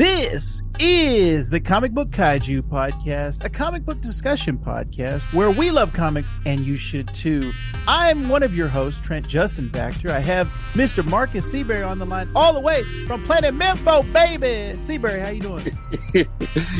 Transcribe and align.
This 0.00 0.62
is 0.78 1.50
the 1.50 1.60
Comic 1.60 1.92
Book 1.92 2.08
Kaiju 2.08 2.62
podcast, 2.62 3.44
a 3.44 3.50
comic 3.50 3.84
book 3.84 4.00
discussion 4.00 4.56
podcast 4.56 5.20
where 5.34 5.50
we 5.50 5.70
love 5.70 5.92
comics 5.92 6.38
and 6.46 6.60
you 6.60 6.78
should 6.78 7.14
too. 7.14 7.52
I'm 7.86 8.30
one 8.30 8.42
of 8.42 8.54
your 8.54 8.68
hosts, 8.68 8.98
Trent 9.04 9.28
Justin 9.28 9.68
Baxter. 9.68 10.10
I 10.10 10.20
have 10.20 10.46
Mr. 10.72 11.04
Marcus 11.04 11.50
Seabury 11.50 11.82
on 11.82 11.98
the 11.98 12.06
line 12.06 12.30
all 12.34 12.54
the 12.54 12.60
way 12.60 12.82
from 13.06 13.26
Planet 13.26 13.52
Memphis, 13.52 14.06
baby. 14.10 14.78
Seabury, 14.78 15.20
how 15.20 15.28
you 15.28 15.42
doing? 15.42 15.78
yeah, 16.14 16.24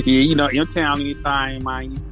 you 0.07 0.35
know, 0.35 0.47
in 0.47 0.67
town 0.69 1.03
anything, 1.03 1.63
man. 1.63 2.03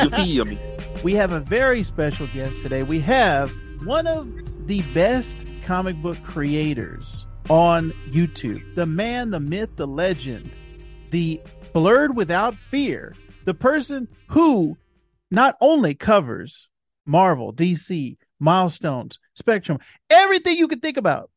You 0.00 0.10
feel 0.10 0.44
me? 0.44 0.60
We 1.02 1.14
have 1.14 1.32
a 1.32 1.40
very 1.40 1.82
special 1.82 2.28
guest 2.28 2.60
today. 2.60 2.84
We 2.84 3.00
have 3.00 3.52
one 3.84 4.06
of 4.06 4.28
the 4.68 4.82
best 4.94 5.44
comic 5.62 5.96
book 6.00 6.16
creators 6.22 7.24
on 7.48 7.92
YouTube. 8.10 8.74
The 8.74 8.86
man, 8.86 9.30
the 9.30 9.40
myth, 9.40 9.70
the 9.76 9.86
legend, 9.86 10.50
the 11.10 11.40
Blerd 11.74 12.14
without 12.14 12.54
fear, 12.54 13.14
the 13.44 13.54
person 13.54 14.08
who 14.28 14.76
not 15.30 15.56
only 15.60 15.94
covers 15.94 16.68
Marvel, 17.06 17.52
DC, 17.52 18.16
Milestones, 18.38 19.18
Spectrum, 19.34 19.78
everything 20.10 20.56
you 20.56 20.68
could 20.68 20.82
think 20.82 20.96
about 20.96 21.30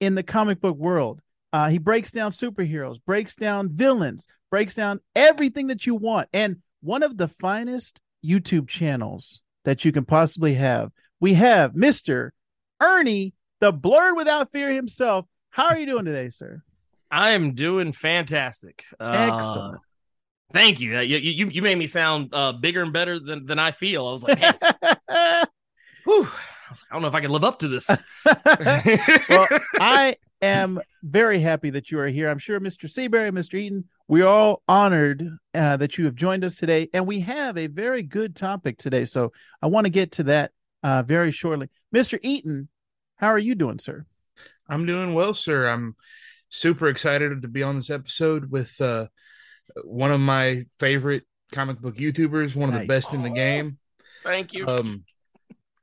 in 0.00 0.14
the 0.14 0.22
comic 0.22 0.60
book 0.60 0.76
world. 0.76 1.20
Uh, 1.52 1.68
he 1.68 1.78
breaks 1.78 2.10
down 2.10 2.32
superheroes, 2.32 2.96
breaks 3.04 3.36
down 3.36 3.70
villains, 3.70 4.26
breaks 4.50 4.74
down 4.74 5.00
everything 5.14 5.66
that 5.68 5.86
you 5.86 5.94
want. 5.94 6.28
And 6.32 6.62
one 6.80 7.02
of 7.02 7.16
the 7.16 7.28
finest 7.28 8.00
YouTube 8.24 8.68
channels 8.68 9.42
that 9.64 9.84
you 9.84 9.92
can 9.92 10.04
possibly 10.04 10.54
have. 10.54 10.90
We 11.20 11.34
have 11.34 11.72
Mr. 11.72 12.30
Ernie 12.80 13.34
the 13.62 13.72
Blerd 13.72 14.16
without 14.16 14.50
fear 14.50 14.72
himself. 14.72 15.24
How 15.50 15.66
are 15.66 15.78
you 15.78 15.86
doing 15.86 16.04
today, 16.04 16.30
sir? 16.30 16.64
I 17.12 17.30
am 17.30 17.54
doing 17.54 17.92
fantastic. 17.92 18.84
Excellent. 19.00 19.76
Uh, 19.76 19.78
thank 20.52 20.80
you. 20.80 20.98
You, 20.98 21.18
you. 21.18 21.46
you 21.46 21.62
made 21.62 21.78
me 21.78 21.86
sound 21.86 22.30
uh, 22.32 22.50
bigger 22.52 22.82
and 22.82 22.92
better 22.92 23.20
than, 23.20 23.46
than 23.46 23.60
I 23.60 23.70
feel. 23.70 24.04
I 24.04 24.10
was 24.10 24.24
like, 24.24 24.40
man, 24.40 24.56
whew, 26.04 26.24
I, 26.24 26.70
was 26.70 26.82
like, 26.82 26.90
I 26.90 26.94
don't 26.94 27.02
know 27.02 27.08
if 27.08 27.14
I 27.14 27.20
can 27.20 27.30
live 27.30 27.44
up 27.44 27.60
to 27.60 27.68
this. 27.68 27.88
well, 29.28 29.46
I 29.78 30.16
am 30.42 30.80
very 31.04 31.38
happy 31.38 31.70
that 31.70 31.92
you 31.92 32.00
are 32.00 32.08
here. 32.08 32.28
I'm 32.28 32.40
sure 32.40 32.58
Mr. 32.58 32.90
Seabury, 32.90 33.30
Mr. 33.30 33.54
Eaton, 33.54 33.84
we 34.08 34.22
are 34.22 34.26
all 34.26 34.62
honored 34.66 35.38
uh, 35.54 35.76
that 35.76 35.98
you 35.98 36.06
have 36.06 36.16
joined 36.16 36.42
us 36.42 36.56
today, 36.56 36.88
and 36.92 37.06
we 37.06 37.20
have 37.20 37.56
a 37.56 37.68
very 37.68 38.02
good 38.02 38.34
topic 38.34 38.76
today. 38.78 39.04
So 39.04 39.32
I 39.62 39.68
want 39.68 39.84
to 39.84 39.90
get 39.90 40.10
to 40.12 40.24
that 40.24 40.50
uh, 40.82 41.04
very 41.04 41.30
shortly. 41.30 41.68
Mr. 41.94 42.18
Eaton, 42.22 42.68
how 43.16 43.28
are 43.28 43.38
you 43.38 43.54
doing, 43.54 43.78
sir? 43.78 44.04
I'm 44.68 44.86
doing 44.86 45.14
well, 45.14 45.34
sir. 45.34 45.68
I'm 45.68 45.96
super 46.48 46.88
excited 46.88 47.42
to 47.42 47.48
be 47.48 47.62
on 47.62 47.76
this 47.76 47.90
episode 47.90 48.50
with 48.50 48.80
uh, 48.80 49.06
one 49.84 50.12
of 50.12 50.20
my 50.20 50.64
favorite 50.78 51.24
comic 51.52 51.80
book 51.80 51.96
YouTubers, 51.96 52.54
one 52.54 52.68
of 52.68 52.74
nice. 52.74 52.82
the 52.82 52.88
best 52.88 53.14
in 53.14 53.22
the 53.22 53.30
game. 53.30 53.78
Thank 54.22 54.52
you. 54.52 54.66
Um, 54.66 55.04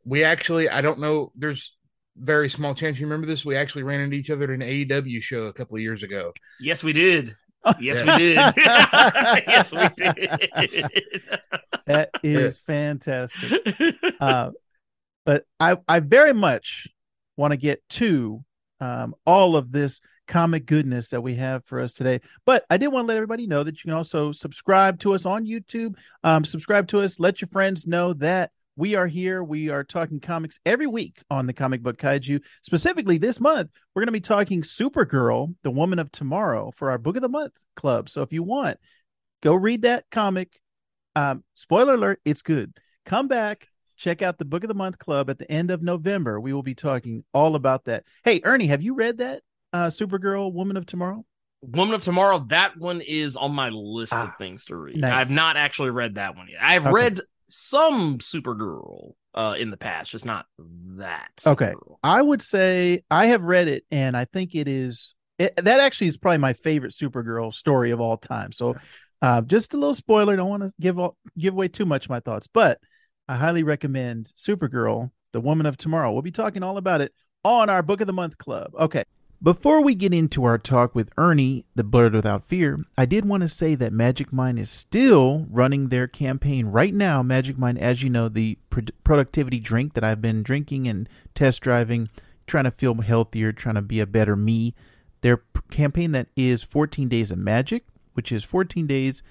we 0.06 0.24
actually, 0.24 0.70
I 0.70 0.82
don't 0.82 1.00
know, 1.00 1.32
there's 1.36 1.76
very 2.18 2.50
small 2.50 2.74
chance 2.74 3.00
you 3.00 3.06
remember 3.06 3.28
this. 3.28 3.46
We 3.46 3.56
actually 3.56 3.84
ran 3.84 4.02
into 4.02 4.18
each 4.18 4.30
other 4.30 4.46
at 4.46 4.50
an 4.50 4.62
AEW 4.62 5.22
show 5.22 5.44
a 5.44 5.54
couple 5.54 5.76
of 5.76 5.82
years 5.82 6.04
ago. 6.04 6.34
Yes, 6.60 6.84
we 6.84 6.94
did. 6.94 7.36
Yes, 7.80 8.06
we 8.06 8.18
did. 8.18 8.36
yes, 9.48 9.72
we 9.72 9.90
did. 10.68 11.40
That 11.86 12.10
is 12.24 12.60
fantastic. 12.60 13.62
Uh, 14.20 14.52
but 15.26 15.46
I, 15.60 15.78
I 15.88 16.00
very 16.00 16.34
much 16.34 16.88
want 17.40 17.54
to 17.54 17.58
get 17.58 17.82
to 17.90 18.44
um, 18.82 19.16
all 19.26 19.56
of 19.56 19.72
this 19.72 20.02
comic 20.28 20.66
goodness 20.66 21.10
that 21.10 21.22
we 21.22 21.36
have 21.36 21.66
for 21.66 21.80
us 21.80 21.94
today. 21.94 22.22
But 22.46 22.66
I 22.70 22.78
did 22.78 22.90
want 22.90 23.06
to 23.06 23.08
let 23.08 23.18
everybody 23.18 23.48
know 23.48 23.64
that 23.64 23.84
you 23.84 23.90
can 23.90 23.98
also 23.98 24.32
subscribe 24.32 25.00
to 25.00 25.14
us 25.16 25.26
on 25.26 25.48
YouTube. 25.48 25.96
Um, 26.24 26.46
subscribe 26.46 26.88
to 26.90 27.00
us. 27.00 27.20
Let 27.20 27.42
your 27.42 27.48
friends 27.48 27.88
know 27.88 28.14
that 28.14 28.52
we 28.76 28.96
are 28.96 29.08
here. 29.08 29.44
We 29.44 29.70
are 29.70 29.84
talking 29.84 30.20
comics 30.20 30.60
every 30.66 30.88
week 30.88 31.22
on 31.30 31.48
the 31.48 31.54
Comic 31.54 31.82
Book 31.82 31.98
Kaiju. 31.98 32.42
Specifically, 32.62 33.18
this 33.18 33.40
month, 33.40 33.72
we're 33.94 34.02
going 34.02 34.08
to 34.08 34.14
be 34.14 34.22
talking 34.22 34.62
Supergirl, 34.62 35.56
the 35.64 35.72
Woman 35.72 36.00
of 36.00 36.12
Tomorrow, 36.12 36.72
for 36.76 36.92
our 36.92 36.98
Book 36.98 37.16
of 37.16 37.22
the 37.22 37.28
Month 37.28 37.54
club. 37.76 38.08
So 38.10 38.22
if 38.22 38.32
you 38.32 38.44
want, 38.44 38.78
go 39.42 39.54
read 39.54 39.82
that 39.82 40.06
comic. 40.12 40.62
Um, 41.16 41.44
spoiler 41.56 41.96
alert, 41.96 42.22
it's 42.24 42.42
good. 42.42 42.72
Come 43.06 43.28
back, 43.28 43.68
check 44.00 44.22
out 44.22 44.38
the 44.38 44.46
Book 44.46 44.64
of 44.64 44.70
the 44.70 44.74
Month 44.74 44.98
Club 44.98 45.30
at 45.30 45.38
the 45.38 45.52
end 45.52 45.70
of 45.70 45.84
November. 45.84 46.40
We 46.40 46.54
will 46.54 46.64
be 46.64 46.74
talking 46.74 47.24
all 47.34 47.56
about 47.56 47.86
that. 47.86 48.06
Hey, 48.24 48.42
Ernie, 48.44 48.68
have 48.68 48.82
you 48.82 48.96
read 48.96 49.18
that 49.18 49.44
uh, 49.74 49.88
Supergirl 49.88 50.52
Woman 50.52 50.78
of 50.78 50.86
Tomorrow? 50.86 51.26
Woman 51.62 51.94
of 51.94 52.04
Tomorrow, 52.04 52.46
that 52.50 52.78
one 52.78 53.02
is 53.02 53.36
on 53.36 53.52
my 53.52 53.70
list 53.70 54.14
ah, 54.14 54.30
of 54.30 54.38
things 54.38 54.66
to 54.66 54.78
read. 54.78 54.98
Nice. 54.98 55.14
I've 55.14 55.32
not 55.32 55.58
actually 55.58 55.90
read 55.90 56.16
that 56.16 56.36
one 56.36 56.48
yet. 56.50 56.62
I've 56.64 56.86
okay. 56.86 56.94
read 56.94 57.22
some 57.50 58.20
Supergirl 58.20 59.12
uh, 59.36 59.56
in 59.60 59.70
the 59.70 59.78
past, 59.78 60.10
just 60.10 60.26
not 60.26 60.46
that. 60.58 61.30
Supergirl. 61.38 61.52
Okay. 61.52 61.74
I 62.02 62.22
would 62.22 62.42
say 62.42 63.04
I 63.12 63.28
have 63.28 63.44
read 63.44 63.68
it, 63.68 63.84
and 63.92 64.16
I 64.16 64.24
think 64.26 64.56
it 64.56 64.70
is 64.70 65.16
it, 65.38 65.56
that 65.58 65.80
actually 65.82 66.08
is 66.08 66.18
probably 66.18 66.38
my 66.38 66.54
favorite 66.54 66.94
Supergirl 66.94 67.54
story 67.54 67.92
of 67.92 68.00
all 68.00 68.18
time. 68.18 68.54
So, 68.54 68.78
uh, 69.22 69.42
just 69.42 69.74
a 69.74 69.78
little 69.78 69.94
spoiler. 69.94 70.38
Don't 70.38 70.50
want 70.50 70.64
to 70.64 70.72
give 70.80 70.98
all, 70.98 71.18
give 71.38 71.54
away 71.54 71.68
too 71.68 71.86
much 71.86 72.06
of 72.06 72.10
my 72.10 72.22
thoughts, 72.22 72.48
but 72.48 72.80
I 73.30 73.36
highly 73.36 73.62
recommend 73.62 74.34
Supergirl, 74.36 75.12
The 75.34 75.40
Woman 75.40 75.68
of 75.68 75.78
Tomorrow. 75.78 76.12
We'll 76.12 76.24
be 76.24 76.32
talking 76.32 76.64
all 76.64 76.78
about 76.78 77.00
it 77.00 77.14
on 77.46 77.70
our 77.70 77.84
Book 77.84 78.02
of 78.02 78.08
the 78.08 78.12
Month 78.12 78.40
Club. 78.40 78.74
Okay. 78.74 79.04
Before 79.40 79.84
we 79.84 79.94
get 79.94 80.16
into 80.16 80.46
our 80.46 80.58
talk 80.58 80.96
with 80.96 81.12
Ernie, 81.16 81.64
the 81.76 81.84
Blerd 81.84 82.14
Without 82.14 82.44
Fear, 82.44 82.86
I 82.98 83.06
did 83.06 83.26
want 83.26 83.42
to 83.42 83.48
say 83.48 83.76
that 83.76 83.94
Magic 83.94 84.34
Mind 84.34 84.58
is 84.58 84.72
still 84.72 85.46
running 85.52 85.90
their 85.90 86.08
campaign 86.08 86.66
right 86.66 86.92
now. 86.92 87.22
Magic 87.22 87.56
Mind, 87.56 87.78
as 87.78 88.02
you 88.02 88.10
know, 88.10 88.30
the 88.30 88.58
pro- 88.72 88.86
productivity 89.04 89.60
drink 89.60 89.94
that 89.94 90.04
I've 90.04 90.24
been 90.24 90.42
drinking 90.42 90.88
and 90.88 91.08
test 91.36 91.62
driving, 91.62 92.10
trying 92.48 92.64
to 92.64 92.72
feel 92.72 92.96
healthier, 92.96 93.52
trying 93.52 93.76
to 93.76 93.84
be 93.84 94.00
a 94.00 94.08
better 94.08 94.36
me. 94.36 94.74
Their 95.22 95.38
p- 95.38 95.62
campaign 95.70 96.14
that 96.14 96.30
is 96.36 96.64
14 96.64 97.08
Days 97.08 97.30
of 97.30 97.38
Magic, 97.38 97.86
which 98.14 98.32
is 98.32 98.44
14 98.44 98.88
days 98.88 99.22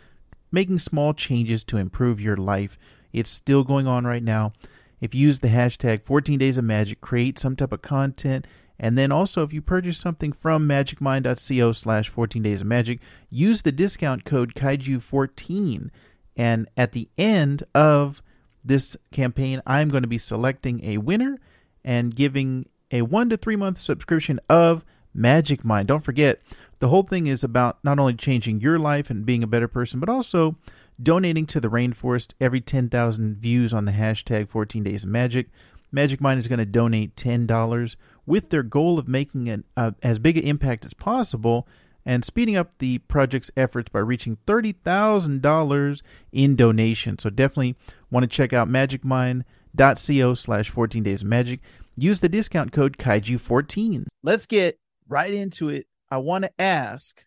making 0.52 0.78
small 0.78 1.12
changes 1.12 1.64
to 1.64 1.76
improve 1.76 2.20
your 2.20 2.36
life 2.36 2.78
it's 3.18 3.30
still 3.30 3.64
going 3.64 3.86
on 3.86 4.06
right 4.06 4.22
now. 4.22 4.52
If 5.00 5.14
you 5.14 5.22
use 5.22 5.38
the 5.38 5.48
hashtag 5.48 6.02
14 6.02 6.38
days 6.38 6.58
of 6.58 6.64
magic, 6.64 7.00
create 7.00 7.38
some 7.38 7.56
type 7.56 7.72
of 7.72 7.82
content. 7.82 8.46
And 8.80 8.96
then 8.96 9.10
also, 9.10 9.42
if 9.42 9.52
you 9.52 9.60
purchase 9.60 9.98
something 9.98 10.32
from 10.32 10.68
magicmind.co 10.68 11.72
slash 11.72 12.08
14 12.08 12.42
days 12.42 12.60
of 12.60 12.66
magic, 12.66 13.00
use 13.30 13.62
the 13.62 13.72
discount 13.72 14.24
code 14.24 14.54
kaiju14. 14.54 15.90
And 16.36 16.68
at 16.76 16.92
the 16.92 17.08
end 17.18 17.64
of 17.74 18.22
this 18.64 18.96
campaign, 19.10 19.62
I'm 19.66 19.88
going 19.88 20.02
to 20.02 20.08
be 20.08 20.18
selecting 20.18 20.84
a 20.84 20.98
winner 20.98 21.38
and 21.84 22.14
giving 22.14 22.68
a 22.90 23.02
one 23.02 23.28
to 23.30 23.36
three 23.36 23.56
month 23.56 23.78
subscription 23.78 24.38
of 24.48 24.84
Magic 25.14 25.64
Mind. 25.64 25.88
Don't 25.88 26.04
forget, 26.04 26.40
the 26.78 26.88
whole 26.88 27.02
thing 27.02 27.26
is 27.26 27.42
about 27.42 27.78
not 27.82 27.98
only 27.98 28.14
changing 28.14 28.60
your 28.60 28.78
life 28.78 29.10
and 29.10 29.26
being 29.26 29.42
a 29.42 29.48
better 29.48 29.68
person, 29.68 29.98
but 29.98 30.08
also 30.08 30.56
donating 31.02 31.46
to 31.46 31.60
the 31.60 31.68
rainforest 31.68 32.32
every 32.40 32.60
10,000 32.60 33.36
views 33.36 33.72
on 33.72 33.84
the 33.84 33.92
hashtag 33.92 34.48
14 34.48 34.82
Days 34.82 35.04
of 35.04 35.08
Magic. 35.08 35.48
Magic 35.90 36.20
Mind 36.20 36.38
is 36.38 36.48
going 36.48 36.58
to 36.58 36.66
donate 36.66 37.16
$10 37.16 37.96
with 38.26 38.50
their 38.50 38.62
goal 38.62 38.98
of 38.98 39.08
making 39.08 39.48
an, 39.48 39.64
uh, 39.76 39.92
as 40.02 40.18
big 40.18 40.36
an 40.36 40.44
impact 40.44 40.84
as 40.84 40.92
possible 40.92 41.66
and 42.04 42.24
speeding 42.24 42.56
up 42.56 42.78
the 42.78 42.98
project's 42.98 43.50
efforts 43.56 43.90
by 43.90 43.98
reaching 43.98 44.38
$30,000 44.46 46.02
in 46.32 46.56
donation. 46.56 47.18
So 47.18 47.30
definitely 47.30 47.76
want 48.10 48.24
to 48.24 48.28
check 48.28 48.52
out 48.52 48.68
magicmind.co 48.68 50.34
slash 50.34 50.70
14 50.70 51.02
days 51.02 51.24
magic. 51.24 51.60
Use 51.96 52.20
the 52.20 52.28
discount 52.28 52.72
code 52.72 52.96
kaiju14. 52.96 54.06
Let's 54.22 54.46
get 54.46 54.78
right 55.08 55.32
into 55.32 55.68
it. 55.68 55.86
I 56.10 56.18
want 56.18 56.44
to 56.44 56.60
ask 56.60 57.24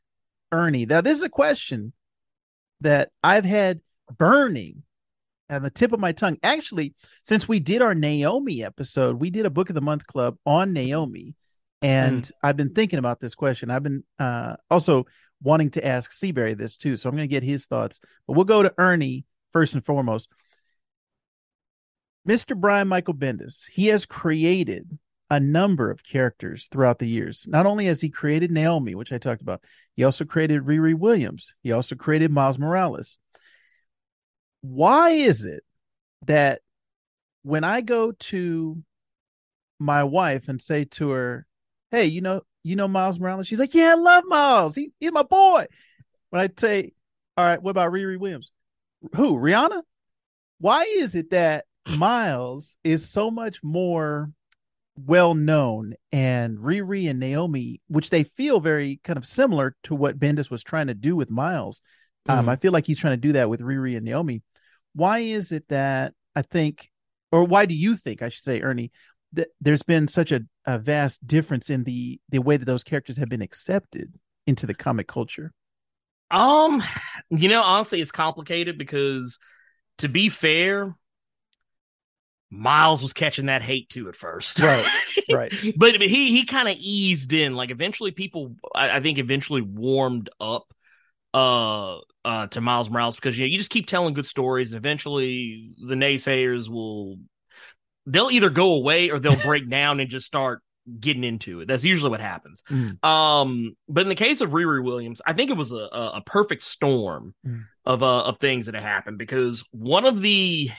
Ernie. 0.51 0.85
Now, 0.85 1.01
this 1.01 1.17
is 1.17 1.23
a 1.23 1.29
question 1.29 1.94
that 2.81 3.12
I've 3.24 3.45
had 3.45 3.81
burning 4.18 4.83
at 5.50 5.62
the 5.62 5.69
tip 5.69 5.94
of 5.94 6.00
my 6.00 6.12
tongue. 6.12 6.38
Actually, 6.44 6.94
since 7.24 7.48
we 7.48 7.60
did 7.60 7.81
our 7.81 7.95
Naomi 7.95 8.63
episode, 8.63 9.19
we 9.19 9.30
did 9.30 9.45
a 9.45 9.50
book 9.50 9.69
of 9.69 9.75
the 9.75 9.81
month 9.81 10.07
club 10.07 10.38
on 10.45 10.74
Naomi. 10.74 11.36
And 11.81 12.24
mm. 12.24 12.31
I've 12.44 12.57
been 12.57 12.74
thinking 12.74 13.00
about 13.00 13.19
this 13.19 13.36
question. 13.36 13.69
I've 13.69 13.83
been 13.83 14.04
uh, 14.19 14.56
also 14.69 15.06
wanting 15.42 15.72
to 15.72 15.86
ask 15.86 16.13
Seabury 16.13 16.54
this 16.54 16.78
too. 16.78 16.98
So 16.98 17.10
I'm 17.10 17.16
going 17.16 17.28
to 17.28 17.33
get 17.33 17.44
his 17.44 17.66
thoughts. 17.66 18.00
But 18.28 18.33
we'll 18.33 18.45
go 18.45 18.63
to 18.63 18.74
Ernie 18.78 19.25
first 19.51 19.74
and 19.74 19.86
foremost. 19.86 20.30
Mr. 22.27 22.56
Brian 22.56 22.88
Michael 22.88 23.16
Bendis, 23.16 23.68
he 23.72 23.88
has 23.88 24.06
created 24.06 24.98
a 25.31 25.39
number 25.39 25.89
of 25.89 26.04
characters 26.04 26.68
throughout 26.69 27.00
the 27.00 27.07
years. 27.07 27.45
Not 27.48 27.66
only 27.66 27.86
has 27.86 28.01
he 28.01 28.10
created 28.10 28.51
Naomi, 28.51 28.95
which 28.95 29.13
I 29.13 29.18
talked 29.18 29.42
about, 29.42 29.63
he 29.95 30.04
also 30.04 30.25
created 30.25 30.66
Riri 30.66 30.94
Williams. 30.94 31.54
He 31.63 31.72
also 31.72 31.95
created 31.95 32.31
Miles 32.31 32.60
Morales. 32.60 33.18
Why 34.60 35.12
is 35.12 35.45
it 35.45 35.63
that 36.25 36.60
when 37.44 37.63
I 37.63 37.80
go 37.80 38.12
to 38.12 38.83
my 39.80 40.04
wife 40.04 40.50
and 40.50 40.62
say 40.62 40.83
to 40.83 41.12
her, 41.12 41.48
Hey, 41.92 42.06
you 42.06 42.19
know, 42.19 42.42
you 42.63 42.75
know 42.75 42.89
Miles 42.89 43.18
Morales? 43.18 43.48
She's 43.48 43.60
like, 43.60 43.74
yeah, 43.74 43.92
I 43.92 43.95
love 43.95 44.25
Miles. 44.27 44.75
He, 44.75 44.92
he's 45.00 45.13
my 45.13 45.24
boy. 45.24 45.66
When 46.30 46.42
I 46.42 46.50
say, 46.57 46.92
all 47.38 47.45
right, 47.45 47.62
what 47.62 47.72
about 47.72 47.94
Riri 47.94 48.19
Williams? 48.19 48.51
Who? 49.16 49.36
Rihanna? 49.36 49.81
Why 50.60 50.84
is 50.84 51.16
it 51.16 51.31
that 51.31 51.66
Miles 51.88 52.75
is 52.84 53.10
so 53.10 53.31
much 53.31 53.63
more 53.63 54.30
well 54.95 55.33
known 55.33 55.93
and 56.11 56.57
Riri 56.57 57.09
and 57.09 57.19
Naomi, 57.19 57.81
which 57.88 58.09
they 58.09 58.23
feel 58.23 58.59
very 58.59 58.99
kind 59.03 59.17
of 59.17 59.25
similar 59.25 59.75
to 59.83 59.95
what 59.95 60.19
Bendis 60.19 60.51
was 60.51 60.63
trying 60.63 60.88
to 60.88 60.93
do 60.93 61.15
with 61.15 61.29
Miles. 61.29 61.81
Mm-hmm. 62.27 62.39
Um, 62.39 62.49
I 62.49 62.55
feel 62.55 62.71
like 62.71 62.85
he's 62.85 62.99
trying 62.99 63.13
to 63.13 63.17
do 63.17 63.33
that 63.33 63.49
with 63.49 63.61
Riri 63.61 63.95
and 63.95 64.05
Naomi. 64.05 64.41
Why 64.93 65.19
is 65.19 65.51
it 65.51 65.67
that 65.69 66.13
I 66.35 66.41
think, 66.41 66.89
or 67.31 67.43
why 67.43 67.65
do 67.65 67.75
you 67.75 67.95
think 67.95 68.21
I 68.21 68.29
should 68.29 68.43
say, 68.43 68.61
Ernie, 68.61 68.91
that 69.33 69.49
there's 69.61 69.83
been 69.83 70.07
such 70.07 70.31
a, 70.31 70.41
a 70.65 70.77
vast 70.77 71.25
difference 71.25 71.69
in 71.69 71.83
the 71.83 72.19
the 72.29 72.39
way 72.39 72.57
that 72.57 72.65
those 72.65 72.83
characters 72.83 73.17
have 73.17 73.29
been 73.29 73.41
accepted 73.41 74.13
into 74.45 74.65
the 74.65 74.73
comic 74.73 75.07
culture? 75.07 75.53
Um, 76.29 76.83
you 77.29 77.49
know, 77.49 77.61
honestly, 77.61 78.01
it's 78.01 78.11
complicated 78.11 78.77
because 78.77 79.38
to 79.99 80.09
be 80.09 80.29
fair, 80.29 80.95
Miles 82.51 83.01
was 83.01 83.13
catching 83.13 83.45
that 83.45 83.63
hate 83.63 83.89
too 83.89 84.09
at 84.09 84.15
first. 84.15 84.59
Right. 84.59 84.86
Right. 85.31 85.53
but, 85.77 85.94
but 85.94 86.01
he 86.01 86.31
he 86.31 86.45
kind 86.45 86.68
of 86.68 86.75
eased 86.77 87.31
in. 87.31 87.56
Like 87.56 87.71
eventually 87.71 88.12
people 88.12 88.56
I, 88.75 88.98
I, 88.98 89.00
think 89.01 89.18
eventually 89.18 89.62
warmed 89.62 90.30
up 90.42 90.65
uh 91.33 91.98
uh 92.25 92.48
to 92.48 92.59
Miles 92.59 92.89
Morales 92.89 93.15
because 93.15 93.38
you 93.38 93.45
know, 93.45 93.51
you 93.51 93.57
just 93.57 93.69
keep 93.69 93.88
telling 93.88 94.13
good 94.13 94.25
stories 94.25 94.74
eventually 94.74 95.71
the 95.86 95.95
naysayers 95.95 96.69
will 96.69 97.18
they'll 98.06 98.31
either 98.31 98.50
go 98.50 98.74
away 98.74 99.09
or 99.09 99.19
they'll 99.19 99.42
break 99.42 99.69
down 99.69 100.00
and 100.00 100.09
just 100.09 100.25
start 100.25 100.62
getting 101.00 101.24
into 101.24 101.62
it. 101.62 101.68
That's 101.68 101.86
usually 101.86 102.09
what 102.09 102.19
happens. 102.19 102.63
Mm. 102.69 103.03
Um, 103.06 103.75
but 103.88 104.01
in 104.01 104.09
the 104.09 104.15
case 104.15 104.42
of 104.42 104.51
Riri 104.51 104.83
Williams, 104.83 105.21
I 105.25 105.33
think 105.33 105.50
it 105.50 105.57
was 105.57 105.71
a, 105.71 105.75
a, 105.75 106.12
a 106.15 106.24
perfect 106.25 106.63
storm 106.63 107.36
mm. 107.45 107.63
of 107.86 108.03
uh, 108.03 108.24
of 108.24 108.39
things 108.39 108.65
that 108.65 108.75
had 108.75 108.83
happened 108.83 109.18
because 109.18 109.63
one 109.71 110.06
of 110.06 110.19
the 110.19 110.71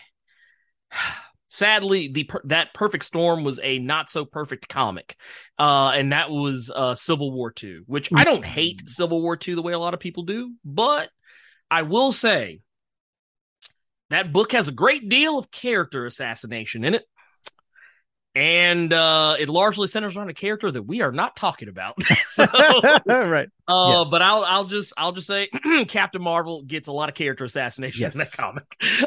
sadly 1.52 2.08
the 2.08 2.31
that 2.44 2.72
perfect 2.72 3.04
storm 3.04 3.44
was 3.44 3.60
a 3.62 3.78
not 3.78 4.08
so 4.08 4.25
perfect 4.25 4.69
comic. 4.69 5.16
Uh 5.58 5.93
and 5.94 6.12
that 6.12 6.31
was 6.31 6.72
uh 6.75 6.94
civil 6.94 7.31
war 7.31 7.52
2 7.52 7.82
which 7.87 8.08
i 8.14 8.25
don't 8.25 8.44
hate 8.44 8.88
civil 8.88 9.20
war 9.20 9.37
2 9.37 9.54
the 9.54 9.62
way 9.62 9.75
a 9.75 9.78
lot 9.78 9.93
of 9.93 10.00
people 10.00 10.22
do 10.22 10.52
but 10.64 11.10
i 11.70 11.82
will 11.82 12.10
say 12.10 12.60
that 14.08 14.32
book 14.32 14.52
has 14.52 14.69
a 14.69 14.72
great 14.72 15.10
deal 15.10 15.38
of 15.38 15.50
character 15.50 16.06
assassination 16.06 16.84
in 16.84 16.94
it 16.94 17.04
and 18.34 18.93
uh, 18.93 19.37
it 19.38 19.49
largely 19.49 19.87
centers 19.88 20.17
around 20.17 20.31
a 20.31 20.34
character 20.34 20.70
that 20.70 20.82
we 20.82 21.02
are 21.02 21.12
not 21.12 21.37
talking 21.37 21.69
about. 21.69 21.96
so, 22.29 22.46
right. 23.06 23.49
Uh, 23.69 24.02
yes. 24.02 24.11
But 24.11 24.23
I'll 24.23 24.44
I'll 24.44 24.64
just 24.64 24.93
I'll 24.96 25.12
just 25.12 25.26
say 25.26 25.49
Captain 25.88 26.23
Marvel 26.23 26.62
gets 26.62 26.88
a 26.88 26.93
lot 26.93 27.08
of 27.08 27.14
character 27.14 27.44
assassination 27.44 28.02
yes. 28.02 28.14
in 28.14 28.20
that 28.20 28.32
comic. 28.32 28.64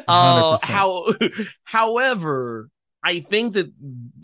Uh, 0.08 0.58
how, 0.62 1.14
however, 1.64 2.70
I 3.04 3.22
think 3.22 3.54
that 3.54 3.72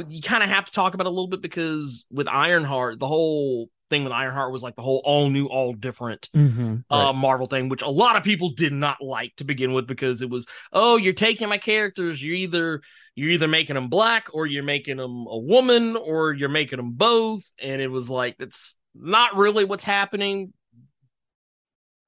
you 0.08 0.22
kind 0.22 0.44
of 0.44 0.50
have 0.50 0.66
to 0.66 0.72
talk 0.72 0.94
about 0.94 1.08
it 1.08 1.10
a 1.10 1.12
little 1.12 1.28
bit 1.28 1.42
because 1.42 2.06
with 2.12 2.28
Ironheart, 2.28 3.00
the 3.00 3.08
whole 3.08 3.70
thing 3.90 4.04
with 4.04 4.14
Ironheart 4.14 4.52
was 4.52 4.64
like 4.64 4.76
the 4.76 4.82
whole 4.82 5.02
all 5.04 5.30
new, 5.30 5.48
all 5.48 5.74
different 5.74 6.30
mm-hmm, 6.36 6.78
uh. 6.90 7.14
Marvel 7.14 7.48
thing, 7.48 7.70
which 7.70 7.82
a 7.82 7.90
lot 7.90 8.16
of 8.16 8.24
people 8.24 8.52
did 8.52 8.74
not 8.74 9.02
like 9.02 9.36
to 9.38 9.44
begin 9.44 9.74
with 9.74 9.86
because 9.86 10.22
it 10.22 10.30
was, 10.30 10.46
oh, 10.72 10.98
you're 10.98 11.14
taking 11.14 11.50
my 11.50 11.58
characters. 11.58 12.24
You're 12.24 12.36
either 12.36 12.82
you're 13.16 13.32
either 13.32 13.48
making 13.48 13.76
them 13.76 13.90
black 13.90 14.28
or 14.34 14.46
you're 14.46 14.64
making 14.64 14.98
them 14.98 15.26
a 15.28 15.38
woman 15.38 15.96
or 15.96 16.34
you're 16.34 16.50
making 16.50 16.78
them 16.78 16.92
both, 16.94 17.44
and 17.62 17.82
it 17.82 17.90
was 17.90 18.10
like 18.10 18.36
it's 18.40 18.78
not 18.96 19.36
really 19.36 19.66
what's 19.66 19.84
happening. 19.84 20.54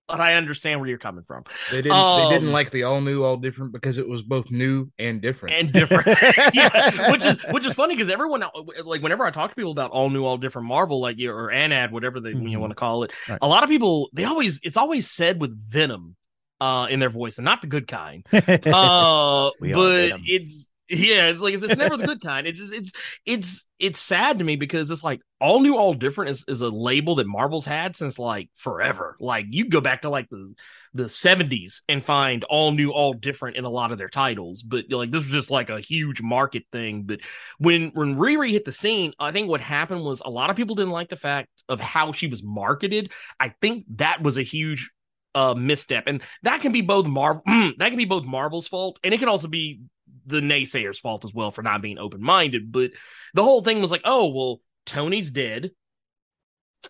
But 0.07 0.19
I 0.19 0.33
understand 0.33 0.81
where 0.81 0.89
you're 0.89 0.97
coming 0.97 1.23
from. 1.23 1.45
They 1.71 1.81
didn't. 1.81 1.97
Um, 1.97 2.23
they 2.23 2.35
didn't 2.35 2.51
like 2.51 2.71
the 2.71 2.83
all 2.83 2.99
new, 2.99 3.23
all 3.23 3.37
different 3.37 3.71
because 3.71 3.97
it 3.97 4.07
was 4.07 4.21
both 4.21 4.51
new 4.51 4.91
and 4.99 5.21
different. 5.21 5.55
And 5.55 5.71
different, 5.71 6.05
yeah. 6.53 7.11
Which 7.11 7.25
is 7.25 7.37
which 7.51 7.65
is 7.65 7.73
funny 7.73 7.95
because 7.95 8.09
everyone 8.09 8.43
like 8.83 9.01
whenever 9.01 9.25
I 9.25 9.31
talk 9.31 9.49
to 9.49 9.55
people 9.55 9.71
about 9.71 9.91
all 9.91 10.09
new, 10.09 10.25
all 10.25 10.37
different 10.37 10.67
Marvel, 10.67 10.99
like 10.99 11.17
or 11.21 11.47
Anad, 11.47 11.91
whatever 11.91 12.19
they 12.19 12.33
mm-hmm. 12.33 12.47
you 12.47 12.59
want 12.59 12.71
to 12.71 12.75
call 12.75 13.03
it, 13.03 13.11
right. 13.29 13.39
a 13.41 13.47
lot 13.47 13.63
of 13.63 13.69
people 13.69 14.09
they 14.13 14.25
always 14.25 14.59
it's 14.61 14.77
always 14.77 15.09
said 15.09 15.39
with 15.39 15.57
Venom 15.69 16.17
uh, 16.63 16.87
in 16.89 16.99
their 16.99 17.09
voice 17.09 17.37
and 17.37 17.45
not 17.45 17.61
the 17.61 17.67
good 17.67 17.87
kind. 17.87 18.25
Uh, 18.33 19.51
but 19.59 20.19
it's 20.25 20.69
yeah, 20.89 21.27
it's 21.27 21.39
like 21.39 21.53
it's, 21.53 21.63
it's 21.63 21.77
never 21.77 21.95
the 21.95 22.05
good 22.05 22.21
kind. 22.21 22.45
It's 22.45 22.61
it's 22.61 22.91
it's 23.25 23.65
it's 23.79 23.99
sad 23.99 24.39
to 24.39 24.43
me 24.43 24.57
because 24.57 24.91
it's 24.91 25.03
like 25.03 25.21
all 25.39 25.61
new, 25.61 25.77
all 25.77 25.93
different 25.93 26.31
is, 26.31 26.43
is 26.47 26.61
a 26.61 26.69
label 26.69 27.15
that 27.15 27.27
Marvel's 27.27 27.65
had 27.65 27.95
since 27.95 28.19
like 28.19 28.49
forever. 28.57 29.15
Like 29.19 29.45
you 29.49 29.69
go 29.69 29.79
back 29.79 30.01
to 30.01 30.09
like 30.09 30.29
the 30.29 30.53
the 30.93 31.07
seventies 31.07 31.83
and 31.87 32.03
find 32.03 32.43
all 32.45 32.71
new, 32.73 32.91
all 32.91 33.13
different 33.13 33.55
in 33.55 33.63
a 33.63 33.69
lot 33.69 33.93
of 33.93 33.97
their 33.97 34.09
titles. 34.09 34.61
But 34.61 34.85
like 34.89 35.09
this 35.09 35.23
was 35.23 35.31
just 35.31 35.49
like 35.49 35.69
a 35.69 35.79
huge 35.79 36.21
market 36.21 36.63
thing. 36.73 37.03
But 37.03 37.21
when 37.59 37.91
when 37.93 38.17
Riri 38.17 38.51
hit 38.51 38.65
the 38.65 38.73
scene, 38.73 39.13
I 39.19 39.31
think 39.31 39.47
what 39.47 39.61
happened 39.61 40.03
was 40.03 40.21
a 40.23 40.29
lot 40.29 40.49
of 40.49 40.57
people 40.57 40.75
didn't 40.75 40.91
like 40.91 41.09
the 41.09 41.15
fact 41.15 41.49
of 41.69 41.79
how 41.79 42.11
she 42.11 42.27
was 42.27 42.43
marketed. 42.43 43.11
I 43.39 43.49
think 43.61 43.85
that 43.95 44.21
was 44.21 44.37
a 44.37 44.43
huge 44.43 44.91
uh 45.35 45.55
misstep 45.55 46.03
and 46.05 46.21
that 46.43 46.61
can 46.61 46.71
be 46.71 46.81
both 46.81 47.07
marvel 47.07 47.41
that 47.47 47.87
can 47.87 47.97
be 47.97 48.05
both 48.05 48.23
marvel's 48.23 48.67
fault 48.67 48.99
and 49.03 49.15
it 49.15 49.19
can 49.19 49.27
also 49.27 49.47
be 49.47 49.81
the 50.25 50.41
naysayers' 50.41 50.99
fault 50.99 51.25
as 51.25 51.33
well 51.33 51.51
for 51.51 51.61
not 51.61 51.81
being 51.81 51.99
open 51.99 52.21
minded. 52.21 52.71
But 52.71 52.91
the 53.33 53.43
whole 53.43 53.61
thing 53.61 53.81
was 53.81 53.91
like, 53.91 54.03
oh 54.05 54.27
well, 54.29 54.61
Tony's 54.85 55.31
dead. 55.31 55.71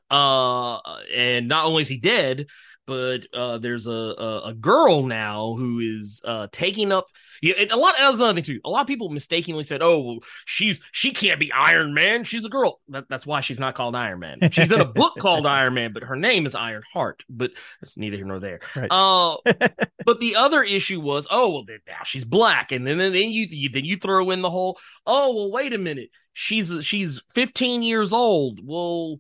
Uh, 0.10 0.78
and 1.16 1.48
not 1.48 1.66
only 1.66 1.84
is 1.84 1.88
he 1.88 1.98
dead, 1.98 2.48
but 2.88 3.28
uh, 3.34 3.60
there's 3.60 3.88
a, 3.88 3.92
a, 3.92 4.42
a 4.50 4.54
girl 4.54 5.04
now 5.04 5.54
who 5.56 5.80
is 5.80 6.22
uh 6.26 6.48
taking 6.52 6.92
up. 6.92 7.06
Yeah, 7.44 7.66
a 7.72 7.76
lot. 7.76 7.96
That's 8.00 8.20
another 8.20 8.36
thing 8.36 8.44
too. 8.44 8.62
A 8.64 8.70
lot 8.70 8.80
of 8.80 8.88
people 8.88 9.10
mistakenly 9.10 9.64
said, 9.64 9.82
"Oh, 9.82 10.00
well, 10.00 10.20
she's 10.46 10.80
she 10.94 11.12
can't 11.12 11.42
be 11.42 11.52
Iron 11.52 11.94
Man. 11.94 12.24
She's 12.24 12.46
a 12.46 12.50
girl." 12.50 12.80
That, 12.88 13.04
that's 13.10 13.28
why 13.28 13.42
she's 13.42 13.60
not 13.60 13.76
called 13.76 13.98
Iron 13.98 14.20
Man. 14.20 14.40
She's 14.50 14.72
in 14.72 14.80
a 14.80 14.86
book 14.86 15.16
called 15.20 15.46
Iron 15.46 15.74
Man, 15.74 15.92
but 15.92 16.04
her 16.04 16.16
name 16.16 16.46
is 16.46 16.56
Iron 16.56 16.84
Heart. 16.94 17.26
But 17.30 17.52
it's 17.82 17.98
neither 17.98 18.16
here 18.16 18.26
nor 18.26 18.40
there. 18.40 18.62
Right. 18.78 18.88
Uh, 18.90 19.36
but 20.06 20.22
the 20.22 20.38
other 20.38 20.64
issue 20.64 21.02
was, 21.02 21.28
oh 21.30 21.50
well, 21.50 21.66
now 21.86 22.04
she's 22.06 22.24
black, 22.24 22.72
and 22.72 22.88
then 22.88 22.98
then 22.98 23.14
you, 23.14 23.46
you 23.50 23.68
then 23.68 23.84
you 23.84 23.98
throw 23.98 24.32
in 24.32 24.42
the 24.42 24.50
whole, 24.50 24.80
oh 25.06 25.36
well, 25.36 25.52
wait 25.52 25.74
a 25.74 25.78
minute, 25.78 26.12
she's 26.32 26.74
she's 26.86 27.22
15 27.36 27.84
years 27.84 28.14
old. 28.14 28.62
Well 28.64 29.18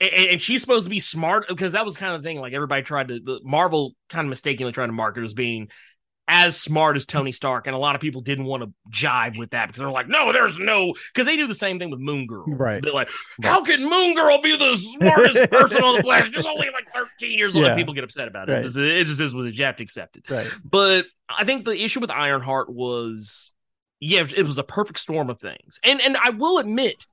and, 0.00 0.12
and, 0.12 0.40
she's 0.40 0.60
supposed 0.60 0.84
to 0.84 0.90
be 0.90 1.00
smart 1.00 1.46
because 1.48 1.72
that 1.72 1.84
was 1.84 1.96
kind 1.96 2.14
of 2.14 2.22
the 2.22 2.28
thing. 2.28 2.38
Like 2.38 2.52
everybody 2.52 2.82
tried 2.82 3.08
to, 3.08 3.20
the 3.20 3.40
Marvel 3.44 3.94
kind 4.08 4.26
of 4.26 4.30
mistakenly 4.30 4.72
tried 4.72 4.86
to 4.86 4.92
market 4.92 5.24
as 5.24 5.34
being 5.34 5.68
as 6.26 6.58
smart 6.58 6.96
as 6.96 7.04
Tony 7.04 7.32
Stark, 7.32 7.66
and 7.66 7.76
a 7.76 7.78
lot 7.78 7.94
of 7.94 8.00
people 8.00 8.22
didn't 8.22 8.46
want 8.46 8.62
to 8.62 8.72
jive 8.90 9.38
with 9.38 9.50
that 9.50 9.66
because 9.66 9.80
they're 9.80 9.90
like, 9.90 10.08
no, 10.08 10.32
there's 10.32 10.58
no, 10.58 10.94
because 11.12 11.26
they 11.26 11.36
do 11.36 11.46
the 11.46 11.54
same 11.54 11.78
thing 11.78 11.90
with 11.90 12.00
Moon 12.00 12.26
Girl, 12.26 12.44
right? 12.46 12.82
They're 12.82 12.92
like, 12.92 13.10
how 13.42 13.62
can 13.62 13.82
Moon 13.88 14.14
Girl 14.14 14.40
be 14.40 14.56
the 14.56 14.76
smartest 14.76 15.50
person 15.50 15.84
on 15.84 15.96
the 15.96 16.02
planet? 16.02 16.34
She's 16.34 16.44
only 16.44 16.70
like 16.70 16.90
13 16.92 17.38
years 17.38 17.56
old. 17.56 17.66
Yeah. 17.66 17.74
people 17.74 17.92
get 17.94 18.04
upset 18.04 18.28
about 18.28 18.48
it. 18.48 18.52
Right. 18.52 18.60
It, 18.60 18.64
just, 18.64 18.78
it 18.78 19.04
just 19.04 19.20
is 19.20 19.34
what 19.34 19.52
you 19.52 19.64
have 19.64 19.76
to 19.76 19.82
accept 19.82 20.16
it. 20.16 20.30
Right. 20.30 20.50
But 20.64 21.06
I 21.28 21.44
think 21.44 21.64
the 21.64 21.82
issue 21.82 22.00
with 22.00 22.10
Ironheart 22.10 22.70
was, 22.70 23.52
yeah, 24.00 24.26
it 24.34 24.42
was 24.42 24.58
a 24.58 24.64
perfect 24.64 25.00
storm 25.00 25.28
of 25.30 25.40
things, 25.40 25.78
and 25.82 26.00
and 26.00 26.16
I 26.16 26.30
will 26.30 26.58
admit 26.58 27.04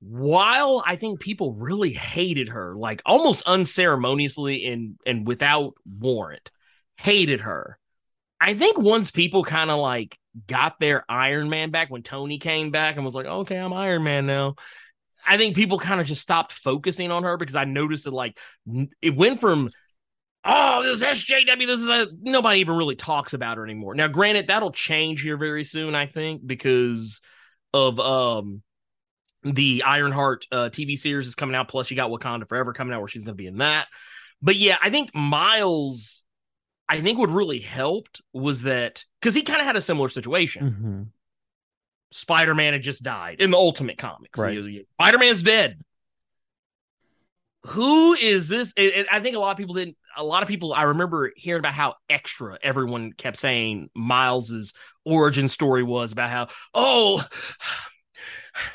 while 0.00 0.82
I 0.86 0.96
think 0.96 1.20
people 1.20 1.54
really 1.54 1.92
hated 1.92 2.48
her, 2.48 2.74
like 2.76 3.02
almost 3.06 3.42
unceremoniously 3.46 4.66
and 4.66 4.98
and 5.06 5.26
without 5.26 5.74
warrant, 5.84 6.50
hated 6.96 7.40
her. 7.40 7.78
I 8.40 8.54
think 8.54 8.78
once 8.78 9.10
people 9.10 9.44
kind 9.44 9.70
of 9.70 9.78
like 9.78 10.18
got 10.46 10.78
their 10.78 11.04
Iron 11.08 11.48
Man 11.48 11.70
back 11.70 11.90
when 11.90 12.02
Tony 12.02 12.38
came 12.38 12.70
back 12.70 12.96
and 12.96 13.04
was 13.04 13.14
like, 13.14 13.26
okay, 13.26 13.56
I'm 13.56 13.72
Iron 13.72 14.04
Man 14.04 14.26
now. 14.26 14.54
I 15.26 15.36
think 15.36 15.56
people 15.56 15.78
kind 15.78 16.00
of 16.00 16.06
just 16.06 16.22
stopped 16.22 16.52
focusing 16.52 17.10
on 17.10 17.24
her 17.24 17.36
because 17.36 17.56
I 17.56 17.64
noticed 17.64 18.04
that 18.04 18.12
like 18.12 18.38
it 19.02 19.16
went 19.16 19.40
from 19.40 19.70
oh 20.44 20.82
this 20.84 21.02
SJW 21.02 21.66
this 21.66 21.80
is 21.80 21.88
a 21.88 22.06
nobody 22.20 22.60
even 22.60 22.76
really 22.76 22.94
talks 22.94 23.32
about 23.32 23.56
her 23.56 23.64
anymore. 23.64 23.94
Now 23.94 24.06
granted 24.08 24.46
that'll 24.46 24.70
change 24.70 25.22
here 25.22 25.36
very 25.36 25.64
soon 25.64 25.94
I 25.96 26.06
think 26.06 26.46
because 26.46 27.20
of 27.74 27.98
um 27.98 28.62
the 29.54 29.82
Ironheart 29.84 30.46
uh, 30.50 30.68
TV 30.70 30.98
series 30.98 31.26
is 31.26 31.34
coming 31.34 31.54
out. 31.54 31.68
Plus, 31.68 31.90
you 31.90 31.96
got 31.96 32.10
Wakanda 32.10 32.48
Forever 32.48 32.72
coming 32.72 32.92
out, 32.92 33.00
where 33.00 33.08
she's 33.08 33.22
going 33.22 33.36
to 33.36 33.42
be 33.42 33.46
in 33.46 33.58
that. 33.58 33.86
But 34.42 34.56
yeah, 34.56 34.76
I 34.82 34.90
think 34.90 35.14
Miles. 35.14 36.22
I 36.88 37.00
think 37.00 37.18
what 37.18 37.30
really 37.30 37.58
helped 37.58 38.22
was 38.32 38.62
that 38.62 39.04
because 39.20 39.34
he 39.34 39.42
kind 39.42 39.60
of 39.60 39.66
had 39.66 39.76
a 39.76 39.80
similar 39.80 40.08
situation. 40.08 40.70
Mm-hmm. 40.70 41.02
Spider 42.12 42.54
Man 42.54 42.72
had 42.72 42.82
just 42.82 43.02
died 43.02 43.40
in 43.40 43.50
the 43.50 43.56
Ultimate 43.56 43.98
Comics. 43.98 44.38
Right. 44.38 44.86
Spider 44.94 45.18
Man's 45.18 45.42
dead. 45.42 45.80
Who 47.66 48.14
is 48.14 48.46
this? 48.46 48.72
I 48.78 49.20
think 49.20 49.34
a 49.34 49.40
lot 49.40 49.50
of 49.50 49.56
people 49.56 49.74
didn't. 49.74 49.96
A 50.16 50.22
lot 50.22 50.42
of 50.42 50.48
people. 50.48 50.72
I 50.72 50.84
remember 50.84 51.32
hearing 51.36 51.58
about 51.58 51.74
how 51.74 51.94
extra 52.08 52.58
everyone 52.62 53.12
kept 53.12 53.36
saying 53.36 53.90
Miles's 53.94 54.72
origin 55.04 55.48
story 55.48 55.82
was 55.82 56.12
about 56.12 56.30
how 56.30 56.48
oh 56.74 57.24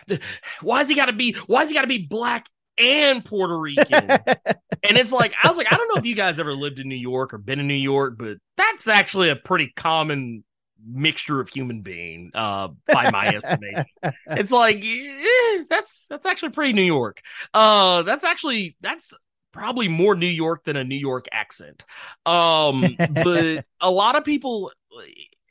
why 0.61 0.79
has 0.79 0.89
he 0.89 0.95
got 0.95 1.05
to 1.05 1.13
be? 1.13 1.33
Why 1.47 1.61
has 1.61 1.69
he 1.69 1.75
got 1.75 1.83
to 1.83 1.87
be 1.87 2.05
black 2.05 2.47
and 2.81 3.23
Puerto 3.23 3.57
Rican. 3.57 4.09
and 4.09 4.97
it's 4.97 5.11
like, 5.11 5.33
I 5.41 5.47
was 5.47 5.57
like, 5.57 5.71
I 5.71 5.77
don't 5.77 5.87
know 5.93 5.99
if 5.99 6.05
you 6.05 6.15
guys 6.15 6.39
ever 6.39 6.53
lived 6.53 6.79
in 6.79 6.89
New 6.89 6.95
York 6.95 7.33
or 7.33 7.37
been 7.37 7.59
in 7.59 7.67
New 7.67 7.73
York, 7.73 8.15
but 8.17 8.37
that's 8.57 8.87
actually 8.87 9.29
a 9.29 9.35
pretty 9.35 9.71
common 9.75 10.43
mixture 10.83 11.39
of 11.39 11.47
human 11.47 11.83
being 11.83 12.31
uh 12.33 12.67
by 12.87 13.11
my 13.11 13.27
estimation. 13.35 13.85
It's 14.27 14.51
like 14.51 14.83
eh, 14.83 15.63
that's 15.69 16.07
that's 16.09 16.25
actually 16.25 16.49
pretty 16.49 16.73
new 16.73 16.81
york. 16.81 17.21
Uh 17.53 18.01
that's 18.01 18.25
actually 18.25 18.75
that's 18.81 19.13
probably 19.51 19.87
more 19.87 20.15
new 20.15 20.25
york 20.25 20.63
than 20.63 20.77
a 20.77 20.83
new 20.83 20.97
york 20.97 21.27
accent. 21.31 21.85
Um 22.25 22.97
but 23.13 23.63
a 23.79 23.91
lot 23.91 24.15
of 24.15 24.25
people 24.25 24.71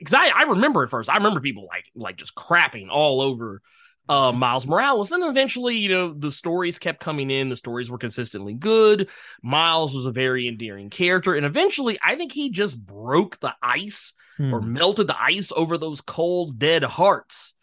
because 0.01 0.15
I, 0.15 0.31
I 0.35 0.43
remember 0.45 0.83
at 0.83 0.91
first 0.91 1.09
i 1.09 1.17
remember 1.17 1.41
people 1.41 1.67
like 1.67 1.85
like 1.95 2.17
just 2.17 2.35
crapping 2.35 2.89
all 2.91 3.21
over 3.21 3.63
uh, 4.11 4.33
Miles 4.33 4.67
Morales. 4.67 5.13
And 5.13 5.23
eventually, 5.23 5.77
you 5.77 5.89
know, 5.89 6.13
the 6.13 6.33
stories 6.33 6.81
kept 6.81 6.99
coming 6.99 7.31
in. 7.31 7.49
The 7.49 7.55
stories 7.55 7.89
were 7.89 7.97
consistently 7.97 8.55
good. 8.55 9.09
Miles 9.41 9.95
was 9.95 10.05
a 10.05 10.11
very 10.11 10.49
endearing 10.49 10.91
character. 10.91 11.35
And 11.35 11.47
eventually, 11.47 11.97
I 12.05 12.17
think 12.17 12.33
he 12.33 12.51
just 12.51 12.85
broke 12.85 13.39
the 13.39 13.55
ice 13.63 14.13
hmm. 14.37 14.53
or 14.53 14.61
melted 14.61 15.07
the 15.07 15.23
ice 15.23 15.53
over 15.55 15.79
those 15.79 16.01
cold, 16.01 16.59
dead 16.59 16.83
hearts 16.83 17.55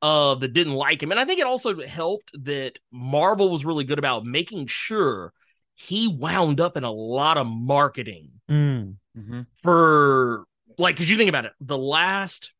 uh, 0.00 0.36
that 0.36 0.52
didn't 0.52 0.74
like 0.74 1.02
him. 1.02 1.10
And 1.10 1.18
I 1.18 1.24
think 1.24 1.40
it 1.40 1.46
also 1.46 1.84
helped 1.84 2.30
that 2.44 2.78
Marvel 2.92 3.50
was 3.50 3.64
really 3.64 3.84
good 3.84 3.98
about 3.98 4.24
making 4.24 4.68
sure 4.68 5.32
he 5.74 6.06
wound 6.06 6.60
up 6.60 6.76
in 6.76 6.84
a 6.84 6.92
lot 6.92 7.36
of 7.36 7.48
marketing 7.48 8.30
mm. 8.48 8.94
mm-hmm. 9.18 9.40
for, 9.64 10.44
like, 10.78 10.94
because 10.94 11.10
you 11.10 11.16
think 11.16 11.30
about 11.30 11.46
it, 11.46 11.52
the 11.60 11.76
last 11.76 12.52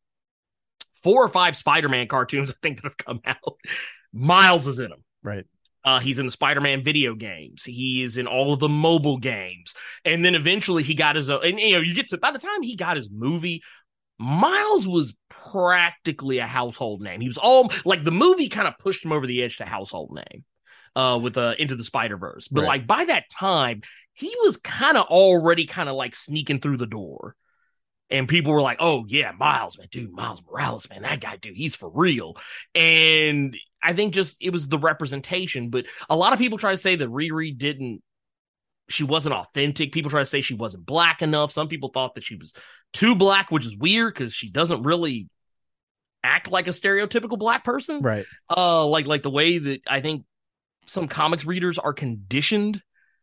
four 1.07 1.25
or 1.25 1.29
five 1.29 1.57
Spider-Man 1.57 2.09
cartoons 2.09 2.51
I 2.51 2.55
think 2.61 2.83
that 2.83 2.89
have 2.89 2.97
come 2.97 3.21
out. 3.25 3.61
Miles 4.13 4.67
is 4.67 4.81
in 4.81 4.91
them. 4.91 5.05
Right. 5.23 5.45
Uh, 5.85 6.01
he's 6.01 6.19
in 6.19 6.27
the 6.27 6.33
Spider-Man 6.33 6.83
video 6.83 7.15
games. 7.15 7.63
He 7.63 8.03
is 8.03 8.17
in 8.17 8.27
all 8.27 8.53
of 8.53 8.59
the 8.59 8.69
mobile 8.69 9.19
games, 9.19 9.75
and 10.05 10.25
then 10.25 10.35
eventually 10.35 10.83
he 10.83 10.95
got 10.95 11.15
his 11.15 11.31
own. 11.31 11.45
And 11.45 11.61
you 11.61 11.77
know, 11.77 11.81
you 11.81 11.95
get 11.95 12.09
to 12.09 12.19
by 12.19 12.33
the 12.33 12.41
time 12.41 12.61
he 12.63 12.75
got 12.75 12.97
his 12.97 13.09
movie, 13.09 13.63
Miles 14.19 14.89
was 14.89 15.15
practically 15.29 16.39
a 16.39 16.47
household 16.49 17.03
name. 17.03 17.21
He 17.21 17.29
was 17.29 17.39
all 17.39 17.71
like 17.85 18.03
the 18.03 18.11
movie 18.11 18.49
kind 18.49 18.67
of 18.67 18.77
pushed 18.79 19.05
him 19.05 19.13
over 19.13 19.29
the 19.29 19.45
edge 19.45 19.59
to 19.59 19.65
household 19.65 20.11
name 20.13 20.45
uh, 20.97 21.21
with 21.23 21.39
uh, 21.39 21.55
Into 21.57 21.77
the 21.77 21.85
Spider 21.85 22.17
Verse. 22.17 22.49
But 22.49 22.63
right. 22.63 22.67
like 22.67 22.87
by 22.89 23.05
that 23.05 23.31
time, 23.31 23.83
he 24.13 24.35
was 24.43 24.57
kind 24.57 24.97
of 24.97 25.07
already 25.07 25.67
kind 25.67 25.89
of 25.89 25.95
like 25.95 26.17
sneaking 26.17 26.59
through 26.59 26.79
the 26.79 26.87
door 26.87 27.37
and 28.11 28.29
people 28.29 28.53
were 28.53 28.63
like, 28.63 28.79
"Oh 28.81 29.05
yeah, 29.09 29.33
Miles, 29.33 29.79
man, 29.79 29.89
dude, 29.91 30.13
Miles 30.13 30.43
Morales, 30.47 30.89
man, 30.89 31.03
that 31.03 31.21
guy, 31.21 31.37
dude, 31.37 31.57
he's 31.57 31.75
for 31.75 31.91
real." 31.93 32.37
And 32.75 33.57
I 33.83 33.93
think 33.93 34.15
just 34.15 34.37
it 34.41 34.51
was 34.51 34.69
the 34.69 34.79
representation, 34.79 35.71
but 35.71 35.87
a 36.09 36.17
lot 36.17 36.33
of 36.33 36.39
people 36.39 36.59
try 36.59 36.73
to 36.73 36.77
say 36.77 36.97
that 36.97 37.09
Riri 37.09 37.57
didn't, 37.57 38.03
she 38.89 39.05
wasn't 39.05 39.35
authentic. 39.35 39.93
People 39.93 40.11
try 40.11 40.21
to 40.21 40.27
say 40.27 40.41
she 40.41 40.55
wasn't 40.55 40.87
black 40.87 41.23
enough. 41.23 41.53
Some 41.53 41.69
people 41.69 41.91
thought 41.93 42.15
that 42.15 42.25
she 42.25 42.37
was 42.37 42.53
too 42.93 43.15
black, 43.15 43.51
which 43.51 43.67
is 43.67 43.77
weird 43.77 44.15
because 44.15 44.33
she 44.33 44.51
doesn't 44.51 44.83
really 44.83 45.29
act 46.23 46.51
like 46.51 46.67
a 46.67 46.71
stereotypical 46.71 47.39
black 47.39 47.65
person, 47.65 48.01
right? 48.03 48.27
Uh, 48.55 48.87
like 48.87 49.07
like 49.07 49.23
the 49.23 49.31
way 49.31 49.59
that 49.59 49.81
I 49.87 50.01
think 50.01 50.25
some 50.87 51.09
comics 51.09 51.45
readers 51.45 51.79
are 51.79 51.93
conditioned 51.93 52.81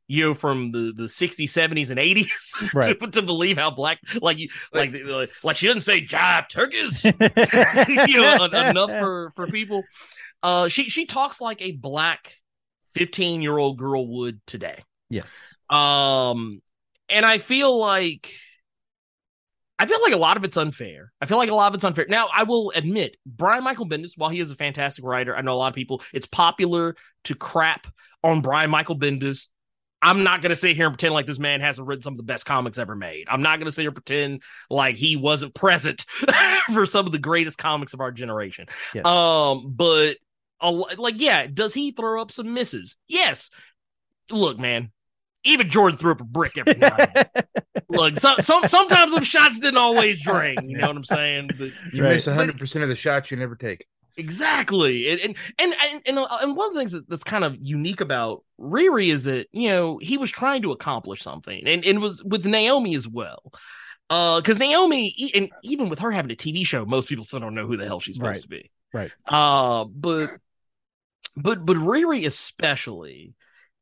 you 0.07 0.25
know, 0.25 0.33
from 0.33 0.71
the, 0.71 0.93
the 0.95 1.03
60s, 1.03 1.45
70s, 1.45 1.89
and 1.89 1.99
80s 1.99 2.73
right. 2.73 2.99
to, 2.99 3.07
to, 3.07 3.21
believe 3.21 3.57
how 3.57 3.71
black, 3.71 3.99
like, 4.21 4.37
like, 4.73 4.93
like, 5.05 5.29
like 5.43 5.55
she 5.55 5.67
doesn't 5.67 5.81
say 5.81 6.05
jive 6.05 6.49
turkeys, 6.49 7.03
you 8.07 8.21
know, 8.21 8.45
enough 8.45 8.89
for, 8.89 9.31
for 9.35 9.47
people. 9.47 9.83
Uh, 10.41 10.67
she, 10.67 10.89
she 10.89 11.05
talks 11.05 11.39
like 11.39 11.61
a 11.61 11.71
black 11.71 12.35
15 12.95 13.41
year 13.41 13.57
old 13.57 13.77
girl 13.77 14.05
would 14.07 14.45
today. 14.45 14.83
Yes. 15.09 15.55
Um, 15.69 16.61
and 17.09 17.25
I 17.25 17.37
feel 17.37 17.77
like, 17.79 18.29
I 19.79 19.85
feel 19.85 20.01
like 20.01 20.13
a 20.13 20.17
lot 20.17 20.37
of 20.37 20.43
it's 20.43 20.57
unfair. 20.57 21.11
I 21.21 21.25
feel 21.25 21.37
like 21.37 21.49
a 21.49 21.55
lot 21.55 21.67
of 21.67 21.75
it's 21.75 21.83
unfair. 21.83 22.05
Now, 22.07 22.29
I 22.31 22.43
will 22.43 22.71
admit, 22.75 23.17
Brian 23.25 23.63
Michael 23.63 23.87
Bendis, 23.87 24.17
while 24.17 24.29
he 24.29 24.39
is 24.39 24.51
a 24.51 24.55
fantastic 24.55 25.03
writer, 25.03 25.35
I 25.35 25.41
know 25.41 25.53
a 25.53 25.55
lot 25.55 25.69
of 25.69 25.75
people, 25.75 26.01
it's 26.13 26.27
popular 26.27 26.95
to 27.25 27.35
crap 27.35 27.87
on 28.23 28.41
Brian 28.41 28.69
Michael 28.69 28.97
Bendis 28.97 29.47
I'm 30.03 30.23
not 30.23 30.41
going 30.41 30.49
to 30.49 30.55
sit 30.55 30.75
here 30.75 30.85
and 30.85 30.93
pretend 30.93 31.13
like 31.13 31.25
this 31.25 31.39
man 31.39 31.61
hasn't 31.61 31.87
written 31.87 32.03
some 32.03 32.13
of 32.13 32.17
the 32.17 32.23
best 32.23 32.45
comics 32.45 32.77
ever 32.77 32.93
made. 32.93 33.25
I'm 33.29 33.41
not 33.41 33.59
going 33.59 33.67
to 33.67 33.71
sit 33.71 33.83
here 33.83 33.89
and 33.89 33.95
pretend 33.95 34.43
like 34.69 34.97
he 34.97 35.15
wasn't 35.15 35.55
present 35.55 36.05
for 36.73 36.85
some 36.85 37.05
of 37.05 37.13
the 37.13 37.19
greatest 37.19 37.57
comics 37.57 37.93
of 37.93 38.01
our 38.01 38.11
generation. 38.11 38.67
Yes. 38.93 39.05
Um, 39.05 39.71
but 39.73 40.17
like, 40.61 41.15
yeah, 41.17 41.47
does 41.47 41.73
he 41.73 41.91
throw 41.91 42.21
up 42.21 42.31
some 42.31 42.53
misses? 42.53 42.97
Yes. 43.07 43.49
Look, 44.29 44.59
man, 44.59 44.91
even 45.45 45.69
Jordan 45.69 45.97
threw 45.97 46.11
up 46.11 46.21
a 46.21 46.25
brick 46.25 46.57
every 46.57 46.75
night. 46.75 47.27
Look, 47.89 48.19
so, 48.19 48.35
some 48.41 48.67
sometimes 48.67 49.13
them 49.13 49.23
shots 49.23 49.59
didn't 49.59 49.77
always 49.77 50.21
drain. 50.21 50.57
You 50.69 50.77
know 50.79 50.87
what 50.87 50.97
I'm 50.97 51.03
saying? 51.03 51.51
But, 51.57 51.71
you 51.93 52.03
right. 52.03 52.13
miss 52.13 52.27
100 52.27 52.59
percent 52.59 52.83
of 52.83 52.89
the 52.89 52.95
shots 52.95 53.31
you 53.31 53.37
never 53.37 53.55
take. 53.55 53.85
Exactly, 54.15 55.09
and 55.09 55.19
and 55.19 55.35
and 55.57 55.73
and, 55.81 56.01
and, 56.05 56.19
uh, 56.19 56.53
one 56.53 56.67
of 56.67 56.73
the 56.73 56.79
things 56.79 56.91
that, 56.91 57.09
that's 57.09 57.23
kind 57.23 57.43
of 57.43 57.57
unique 57.59 58.01
about 58.01 58.43
Riri 58.59 59.11
is 59.11 59.23
that 59.23 59.47
you 59.51 59.69
know 59.69 59.97
he 59.97 60.17
was 60.17 60.29
trying 60.29 60.61
to 60.61 60.71
accomplish 60.71 61.21
something, 61.21 61.63
and 61.65 61.83
and 61.83 62.01
was 62.01 62.23
with 62.23 62.45
Naomi 62.45 62.95
as 62.95 63.07
well. 63.07 63.51
Uh, 64.09 64.39
because 64.39 64.59
Naomi, 64.59 65.31
and 65.33 65.49
even 65.63 65.89
with 65.89 65.99
her 65.99 66.11
having 66.11 66.31
a 66.31 66.35
TV 66.35 66.65
show, 66.65 66.85
most 66.85 67.09
people 67.09 67.23
still 67.23 67.39
don't 67.39 67.55
know 67.55 67.65
who 67.65 67.77
the 67.77 67.85
hell 67.85 67.99
she's 67.99 68.15
supposed 68.15 68.29
right. 68.29 68.41
to 68.41 68.47
be. 68.47 68.71
Right. 68.93 69.11
Uh, 69.27 69.85
but 69.85 70.29
but 71.35 71.65
but 71.65 71.77
Riri 71.77 72.25
especially 72.25 73.33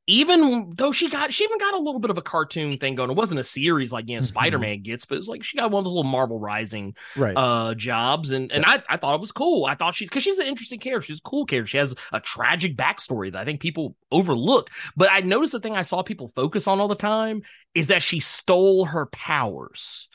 even 0.07 0.73
though 0.75 0.91
she 0.91 1.09
got 1.09 1.31
she 1.31 1.43
even 1.43 1.59
got 1.59 1.75
a 1.75 1.77
little 1.77 1.99
bit 1.99 2.09
of 2.09 2.17
a 2.17 2.21
cartoon 2.21 2.77
thing 2.77 2.95
going. 2.95 3.11
It 3.11 3.15
wasn't 3.15 3.39
a 3.39 3.43
series 3.43 3.91
like 3.91 4.09
you 4.09 4.15
know 4.15 4.21
mm-hmm. 4.21 4.27
Spider-Man 4.27 4.81
gets, 4.81 5.05
but 5.05 5.17
it's 5.17 5.27
like 5.27 5.43
she 5.43 5.57
got 5.57 5.71
one 5.71 5.81
of 5.81 5.85
those 5.85 5.93
little 5.93 6.11
Marvel 6.11 6.39
Rising 6.39 6.95
right. 7.15 7.33
uh 7.35 7.75
jobs. 7.75 8.31
And 8.31 8.51
and 8.51 8.65
I, 8.65 8.81
I 8.89 8.97
thought 8.97 9.15
it 9.15 9.21
was 9.21 9.31
cool. 9.31 9.65
I 9.65 9.75
thought 9.75 9.95
she 9.95 10.05
because 10.05 10.23
she's 10.23 10.39
an 10.39 10.47
interesting 10.47 10.79
character. 10.79 11.07
She's 11.07 11.19
a 11.19 11.29
cool 11.29 11.45
character. 11.45 11.67
She 11.67 11.77
has 11.77 11.93
a 12.11 12.19
tragic 12.19 12.75
backstory 12.75 13.31
that 13.31 13.39
I 13.39 13.45
think 13.45 13.61
people 13.61 13.95
overlook. 14.11 14.69
But 14.95 15.09
I 15.11 15.21
noticed 15.21 15.53
the 15.53 15.59
thing 15.59 15.75
I 15.75 15.83
saw 15.83 16.01
people 16.01 16.31
focus 16.35 16.67
on 16.67 16.79
all 16.79 16.87
the 16.87 16.95
time 16.95 17.43
is 17.75 17.87
that 17.87 18.03
she 18.03 18.19
stole 18.19 18.85
her 18.85 19.05
powers. 19.05 20.09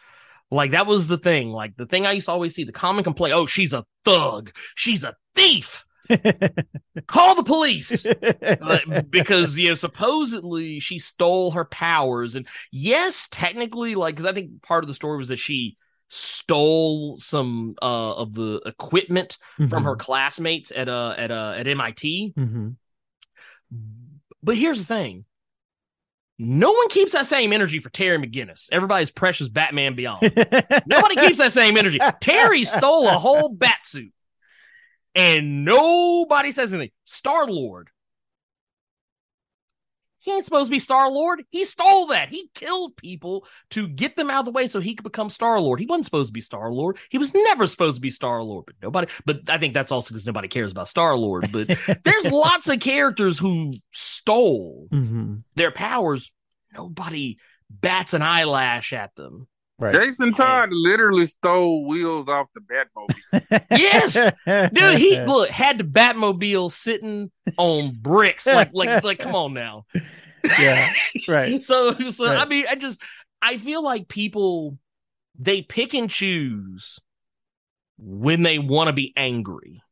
Like 0.50 0.72
that 0.72 0.86
was 0.86 1.06
the 1.06 1.18
thing. 1.18 1.50
Like 1.50 1.76
the 1.76 1.86
thing 1.86 2.06
I 2.06 2.12
used 2.12 2.26
to 2.26 2.32
always 2.32 2.54
see 2.54 2.64
the 2.64 2.72
common 2.72 3.04
complaint, 3.04 3.34
oh, 3.34 3.46
she's 3.46 3.72
a 3.72 3.84
thug, 4.04 4.50
she's 4.74 5.04
a 5.04 5.14
thief. 5.34 5.85
Call 7.06 7.34
the 7.34 7.42
police 7.44 8.06
because 9.10 9.56
you 9.58 9.70
know 9.70 9.74
supposedly 9.74 10.80
she 10.80 10.98
stole 10.98 11.52
her 11.52 11.64
powers, 11.64 12.34
and 12.34 12.46
yes, 12.70 13.28
technically, 13.30 13.94
like 13.94 14.14
because 14.14 14.26
I 14.26 14.32
think 14.32 14.62
part 14.62 14.84
of 14.84 14.88
the 14.88 14.94
story 14.94 15.18
was 15.18 15.28
that 15.28 15.38
she 15.38 15.76
stole 16.08 17.16
some 17.16 17.74
uh, 17.82 18.14
of 18.14 18.34
the 18.34 18.60
equipment 18.64 19.38
mm-hmm. 19.54 19.68
from 19.68 19.84
her 19.84 19.92
mm-hmm. 19.92 20.00
classmates 20.00 20.70
at 20.74 20.88
uh 20.88 21.14
at 21.16 21.30
uh 21.30 21.54
at 21.56 21.66
MIT. 21.66 22.34
Mm-hmm. 22.36 22.68
But 24.42 24.56
here's 24.56 24.78
the 24.78 24.84
thing. 24.84 25.24
No 26.38 26.70
one 26.70 26.88
keeps 26.88 27.12
that 27.12 27.26
same 27.26 27.52
energy 27.52 27.78
for 27.78 27.88
Terry 27.88 28.18
McGinnis, 28.18 28.68
everybody's 28.70 29.10
precious 29.10 29.48
Batman 29.48 29.94
Beyond. 29.94 30.20
Nobody 30.86 31.16
keeps 31.16 31.38
that 31.38 31.52
same 31.52 31.78
energy. 31.78 31.98
Terry 32.20 32.64
stole 32.64 33.08
a 33.08 33.12
whole 33.12 33.48
bat 33.54 33.78
suit 33.84 34.12
and 35.16 35.64
nobody 35.64 36.52
says 36.52 36.72
anything. 36.72 36.92
Star 37.04 37.46
Lord. 37.46 37.88
He 40.18 40.32
ain't 40.32 40.44
supposed 40.44 40.66
to 40.66 40.72
be 40.72 40.80
Star 40.80 41.08
Lord. 41.08 41.44
He 41.50 41.64
stole 41.64 42.08
that. 42.08 42.30
He 42.30 42.50
killed 42.52 42.96
people 42.96 43.46
to 43.70 43.86
get 43.86 44.16
them 44.16 44.28
out 44.28 44.40
of 44.40 44.44
the 44.46 44.50
way 44.50 44.66
so 44.66 44.80
he 44.80 44.96
could 44.96 45.04
become 45.04 45.30
Star 45.30 45.60
Lord. 45.60 45.78
He 45.78 45.86
wasn't 45.86 46.04
supposed 46.04 46.30
to 46.30 46.32
be 46.32 46.40
Star 46.40 46.72
Lord. 46.72 46.98
He 47.10 47.18
was 47.18 47.32
never 47.32 47.68
supposed 47.68 47.94
to 47.96 48.00
be 48.00 48.10
Star 48.10 48.42
Lord. 48.42 48.64
But 48.66 48.74
nobody. 48.82 49.06
But 49.24 49.48
I 49.48 49.58
think 49.58 49.72
that's 49.72 49.92
also 49.92 50.12
because 50.12 50.26
nobody 50.26 50.48
cares 50.48 50.72
about 50.72 50.88
Star 50.88 51.16
Lord. 51.16 51.46
But 51.52 51.68
there's 52.04 52.26
lots 52.26 52.68
of 52.68 52.80
characters 52.80 53.38
who 53.38 53.74
stole 53.92 54.88
mm-hmm. 54.92 55.36
their 55.54 55.70
powers. 55.70 56.32
Nobody 56.74 57.38
bats 57.70 58.12
an 58.12 58.22
eyelash 58.22 58.92
at 58.92 59.14
them. 59.14 59.46
Right. 59.78 59.92
Jason 59.92 60.32
Todd 60.32 60.70
literally 60.72 61.26
stole 61.26 61.86
wheels 61.86 62.28
off 62.28 62.46
the 62.54 62.60
Batmobile. 62.60 63.66
yes, 63.70 64.14
dude. 64.72 64.98
He 64.98 65.20
look 65.26 65.50
had 65.50 65.78
the 65.78 65.84
Batmobile 65.84 66.72
sitting 66.72 67.30
on 67.58 67.94
bricks. 68.00 68.46
Like, 68.46 68.70
like, 68.72 69.04
like. 69.04 69.18
Come 69.18 69.34
on 69.34 69.54
now. 69.54 69.84
Yeah. 70.60 70.92
Right. 71.26 71.60
so, 71.60 71.92
so 72.08 72.26
right. 72.26 72.36
I 72.36 72.44
mean, 72.44 72.66
I 72.70 72.76
just 72.76 73.00
I 73.42 73.58
feel 73.58 73.82
like 73.82 74.06
people 74.06 74.78
they 75.36 75.60
pick 75.60 75.92
and 75.92 76.08
choose 76.08 77.00
when 77.98 78.44
they 78.44 78.60
want 78.60 78.86
to 78.86 78.92
be 78.92 79.12
angry 79.16 79.82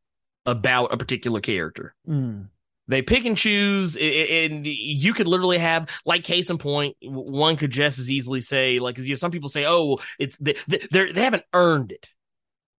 about 0.46 0.92
a 0.92 0.96
particular 0.96 1.40
character. 1.40 1.96
Mm. 2.08 2.50
They 2.86 3.00
pick 3.00 3.24
and 3.24 3.36
choose, 3.36 3.96
and 3.96 4.66
you 4.66 5.14
could 5.14 5.26
literally 5.26 5.56
have, 5.56 5.88
like, 6.04 6.22
case 6.22 6.50
in 6.50 6.58
point, 6.58 6.96
one 7.02 7.56
could 7.56 7.70
just 7.70 7.98
as 7.98 8.10
easily 8.10 8.42
say, 8.42 8.78
like, 8.78 8.98
you 8.98 9.08
know, 9.08 9.14
some 9.14 9.30
people 9.30 9.48
say, 9.48 9.64
"Oh, 9.66 9.98
it's 10.18 10.36
they 10.36 10.54
they 10.66 11.22
haven't 11.22 11.44
earned 11.54 11.92
it." 11.92 12.08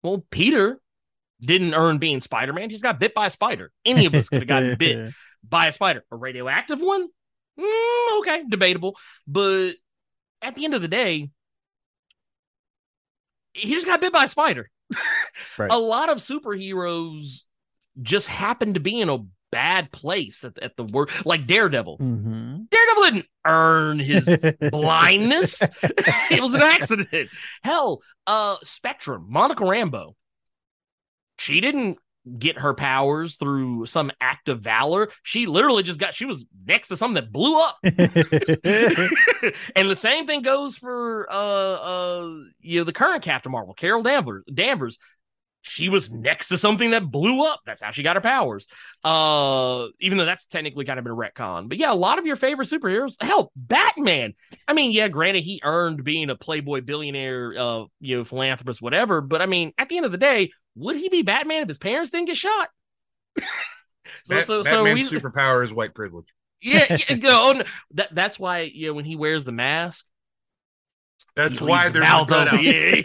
Well, 0.04 0.24
Peter 0.30 0.80
didn't 1.42 1.74
earn 1.74 1.98
being 1.98 2.22
Spider 2.22 2.54
Man. 2.54 2.70
He's 2.70 2.82
got 2.82 3.00
bit 3.00 3.16
by 3.16 3.28
a 3.28 3.32
spider. 3.32 3.72
Any 3.84 4.06
of 4.06 4.14
us 4.14 4.30
could 4.30 4.42
have 4.42 4.48
gotten 4.48 4.76
bit 4.76 5.14
by 5.44 5.68
a 5.68 5.72
spider. 5.72 6.04
A 6.12 6.16
radioactive 6.16 6.82
one? 6.82 7.08
Mm, 7.60 8.20
okay, 8.20 8.44
debatable. 8.48 8.98
But 9.28 9.72
at 10.42 10.56
the 10.56 10.66
end 10.66 10.76
of 10.76 10.82
the 10.82 10.88
day, 10.88 11.32
he 13.54 13.74
just 13.74 13.88
got 13.88 14.02
bit 14.02 14.14
by 14.14 14.26
a 14.26 14.28
spider. 14.28 14.70
right. 15.58 15.72
A 15.72 15.80
lot 15.80 16.10
of 16.10 16.18
superheroes 16.20 17.44
just 18.02 18.28
happen 18.28 18.74
to 18.74 18.80
be 18.80 19.00
in 19.00 19.10
a 19.10 19.20
bad 19.56 19.90
place 19.90 20.44
at, 20.44 20.62
at 20.62 20.76
the 20.76 20.84
work, 20.84 21.26
like 21.26 21.48
Daredevil. 21.48 21.98
Mm-hmm. 21.98 22.64
Daredevil 22.70 23.04
didn't 23.04 23.26
earn 23.46 24.00
his 24.00 24.26
blindness; 24.70 25.64
it 26.30 26.42
was 26.42 26.54
an 26.54 26.62
accident. 26.62 27.30
Hell, 27.64 28.02
uh, 28.28 28.58
Spectrum, 28.64 29.28
Monica 29.30 29.64
Rambeau, 29.64 30.16
she 31.38 31.62
didn't 31.62 32.00
get 32.38 32.58
her 32.58 32.74
powers 32.74 33.36
through 33.36 33.86
some 33.86 34.12
act 34.20 34.50
of 34.50 34.60
valor. 34.60 35.10
She 35.24 35.46
literally 35.46 35.84
just 35.84 36.00
got 36.00 36.14
she 36.14 36.26
was 36.26 36.44
next 36.66 36.90
to 36.90 36.98
something 36.98 37.16
that 37.16 37.32
blew 37.32 37.58
up. 37.58 37.78
and 37.84 39.90
the 39.90 39.96
same 39.96 40.28
thing 40.28 40.42
goes 40.42 40.76
for 40.76 41.32
uh 41.32 41.36
uh 41.36 42.30
you 42.60 42.80
know 42.80 42.84
the 42.84 42.92
current 42.92 43.24
Captain 43.24 43.52
Marvel, 43.52 43.74
Carol 43.74 44.04
Danvers. 44.04 44.44
Danvers 44.54 44.98
she 45.68 45.90
was 45.90 46.12
next 46.12 46.50
to 46.50 46.58
something 46.58 46.92
that 46.92 47.10
blew 47.10 47.44
up. 47.44 47.62
That's 47.66 47.82
how 47.82 47.92
she 47.92 48.04
got 48.04 48.16
her 48.16 48.22
powers. 48.22 48.68
Uh, 49.04 49.88
even 50.00 50.18
though 50.18 50.26
that's 50.26 50.46
technically 50.46 50.86
kind 50.86 51.00
of 51.00 51.06
been 51.06 51.14
a 51.14 51.16
retcon. 51.16 51.68
But 51.68 51.80
yeah, 51.80 51.92
a 51.92 51.96
lot 51.96 52.20
of 52.20 52.26
your 52.26 52.36
favorite 52.36 52.70
superheroes. 52.70 53.16
Hell, 53.20 53.52
Batman. 53.56 54.36
I 54.68 54.74
mean, 54.74 54.92
yeah, 54.92 55.08
granted, 55.08 55.44
he 55.44 55.62
earned 55.64 56.04
being 56.04 56.30
a 56.30 56.36
playboy 56.36 56.82
billionaire, 56.82 57.54
uh, 57.58 57.86
you 58.00 58.18
know, 58.18 58.24
philanthropist, 58.24 58.82
whatever. 58.82 59.22
But 59.22 59.42
I 59.42 59.48
mean, 59.48 59.74
at 59.78 59.90
the 59.90 59.98
end 59.98 60.06
of 60.06 60.12
the 60.12 60.20
day, 60.20 60.52
would 60.76 60.98
he 60.98 61.10
be 61.10 61.24
Batman 61.24 61.64
if 61.64 61.68
his 61.68 61.80
parents 61.80 62.12
didn't 62.12 62.28
get 62.28 62.38
shot? 62.38 62.70
so, 63.38 63.44
Bat- 64.36 64.46
so, 64.46 64.64
so 64.64 64.84
Batman's 64.84 65.12
we, 65.12 65.20
superpower 65.20 65.64
is 65.64 65.74
white 65.74 65.96
privilege. 65.96 66.28
Yeah, 66.62 66.98
yeah 67.10 67.16
no, 67.16 67.64
that 67.96 68.14
that's 68.14 68.38
why 68.38 68.62
you 68.62 68.88
know 68.88 68.94
when 68.94 69.06
he 69.06 69.16
wears 69.16 69.46
the 69.46 69.52
mask, 69.52 70.06
that's 71.36 71.60
why 71.60 71.90
there's 71.90 72.08
a 72.08 72.20
open. 72.20 72.64
Yeah. 72.64 73.02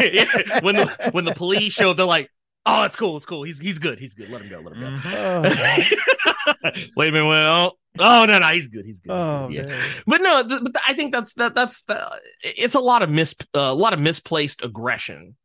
yeah. 0.00 0.60
When 0.62 0.76
the 0.76 1.10
when 1.12 1.24
the 1.24 1.34
police 1.34 1.72
show, 1.72 1.92
they're 1.92 2.06
like, 2.06 2.30
"Oh, 2.64 2.84
it's 2.84 2.96
cool, 2.96 3.16
it's 3.16 3.24
cool. 3.24 3.42
He's 3.42 3.58
he's 3.58 3.78
good. 3.78 3.98
He's 3.98 4.14
good. 4.14 4.30
Let 4.30 4.42
him 4.42 4.48
go. 4.48 4.60
Let 4.60 4.76
him 4.76 5.00
go." 5.02 5.50
Mm-hmm. 5.50 6.80
Wait 6.96 7.08
a 7.08 7.12
minute. 7.12 7.26
Well, 7.26 7.78
oh 7.98 8.24
no, 8.26 8.38
no, 8.38 8.46
he's 8.48 8.68
good. 8.68 8.84
He's 8.84 9.00
good. 9.00 9.16
He's 9.16 9.26
oh, 9.26 9.48
good. 9.48 9.68
Yeah. 9.68 9.82
But 10.06 10.22
no, 10.22 10.46
th- 10.46 10.60
but 10.62 10.82
I 10.86 10.94
think 10.94 11.12
that's 11.12 11.34
that 11.34 11.54
that's 11.54 11.82
the, 11.82 12.20
it's 12.42 12.74
a 12.74 12.80
lot 12.80 13.02
of 13.02 13.10
mis 13.10 13.34
uh, 13.54 13.60
a 13.60 13.74
lot 13.74 13.92
of 13.92 13.98
misplaced 13.98 14.62
aggression 14.62 15.36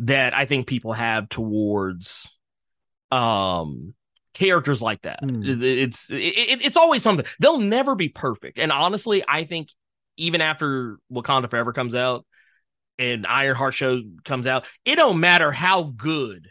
that 0.00 0.34
I 0.34 0.44
think 0.44 0.66
people 0.66 0.92
have 0.92 1.28
towards 1.28 2.28
um 3.12 3.94
characters 4.34 4.82
like 4.82 5.02
that. 5.02 5.22
Mm. 5.22 5.62
It's 5.62 6.10
it, 6.10 6.64
it's 6.64 6.76
always 6.76 7.02
something. 7.02 7.26
They'll 7.38 7.58
never 7.58 7.94
be 7.94 8.08
perfect. 8.08 8.58
And 8.58 8.72
honestly, 8.72 9.22
I 9.26 9.44
think 9.44 9.68
even 10.18 10.40
after 10.40 10.98
Wakanda 11.10 11.48
Forever 11.48 11.72
comes 11.72 11.94
out 11.94 12.26
and 12.98 13.26
Ironheart 13.26 13.74
show 13.74 14.02
comes 14.24 14.46
out, 14.46 14.66
it 14.84 14.96
don't 14.96 15.20
matter 15.20 15.50
how 15.50 15.84
good 15.84 16.48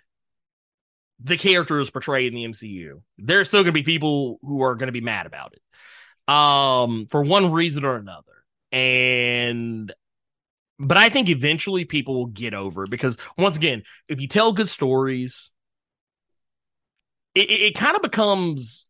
the 1.19 1.37
character 1.37 1.79
is 1.79 1.89
portrayed 1.89 2.33
in 2.33 2.35
the 2.35 2.45
MCU. 2.45 3.01
There's 3.17 3.47
still 3.47 3.63
gonna 3.63 3.73
be 3.73 3.83
people 3.83 4.39
who 4.41 4.61
are 4.61 4.75
gonna 4.75 4.91
be 4.91 5.01
mad 5.01 5.25
about 5.25 5.53
it. 5.53 6.33
Um, 6.33 7.07
for 7.09 7.21
one 7.21 7.51
reason 7.51 7.85
or 7.85 7.95
another. 7.95 8.23
And 8.71 9.93
but 10.79 10.97
I 10.97 11.09
think 11.09 11.29
eventually 11.29 11.85
people 11.85 12.15
will 12.15 12.27
get 12.27 12.53
over 12.53 12.83
it 12.83 12.89
because 12.89 13.17
once 13.37 13.57
again, 13.57 13.83
if 14.07 14.21
you 14.21 14.27
tell 14.27 14.53
good 14.53 14.69
stories, 14.69 15.51
it, 17.33 17.49
it, 17.49 17.59
it 17.61 17.75
kind 17.75 17.95
of 17.95 18.01
becomes 18.01 18.89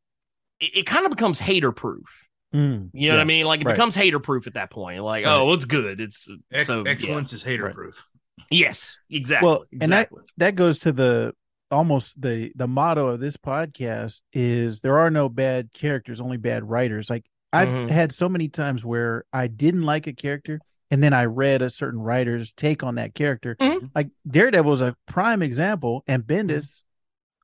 it, 0.60 0.78
it 0.78 0.86
kind 0.86 1.06
of 1.06 1.12
becomes 1.12 1.40
hater 1.40 1.72
proof 1.72 2.27
Mm, 2.54 2.90
you 2.94 3.08
know 3.08 3.14
yeah, 3.14 3.14
what 3.14 3.20
I 3.20 3.26
mean? 3.26 3.46
Like 3.46 3.62
it 3.62 3.66
right. 3.66 3.74
becomes 3.74 3.96
hater 3.96 4.20
proof 4.20 4.48
at 4.48 4.54
that 4.54 4.72
point. 4.72 5.04
Like, 5.04 5.26
right. 5.26 5.34
oh, 5.34 5.52
it's 5.54 5.66
good. 5.66 6.00
It's 6.00 6.30
Ex- 6.52 6.68
so 6.68 6.84
excellence 6.84 7.34
yeah. 7.34 7.38
is 7.38 7.44
hater 7.44 7.70
proof. 7.72 8.06
Yes, 8.50 8.98
exactly. 9.10 9.48
Well, 9.48 9.66
exactly. 9.72 9.80
and 9.82 9.92
that 9.92 10.10
that 10.38 10.56
goes 10.56 10.80
to 10.80 10.92
the 10.92 11.34
almost 11.70 12.22
the 12.22 12.52
the 12.56 12.68
motto 12.68 13.08
of 13.08 13.20
this 13.20 13.36
podcast 13.36 14.22
is 14.32 14.82
there 14.82 14.98
are 15.00 15.12
no 15.12 15.28
bad 15.28 15.74
characters, 15.74 16.22
only 16.22 16.38
bad 16.38 16.64
writers. 16.64 17.10
Like 17.10 17.26
I've 17.52 17.68
mm-hmm. 17.68 17.88
had 17.90 18.14
so 18.14 18.30
many 18.30 18.48
times 18.48 18.86
where 18.86 19.26
I 19.34 19.48
didn't 19.48 19.84
like 19.84 20.08
a 20.08 20.14
character 20.14 20.60
and 20.90 21.04
then 21.04 21.14
I 21.14 21.26
read 21.26 21.62
a 21.62 21.70
certain 21.70 22.00
writer's 22.00 22.52
take 22.54 22.84
on 22.84 22.96
that 22.96 23.14
character. 23.14 23.56
Mm-hmm. 23.60 23.88
Like 23.94 24.10
Daredevil 24.28 24.70
was 24.70 24.82
a 24.82 24.96
prime 25.06 25.42
example, 25.42 26.04
and 26.08 26.24
Bendis 26.24 26.84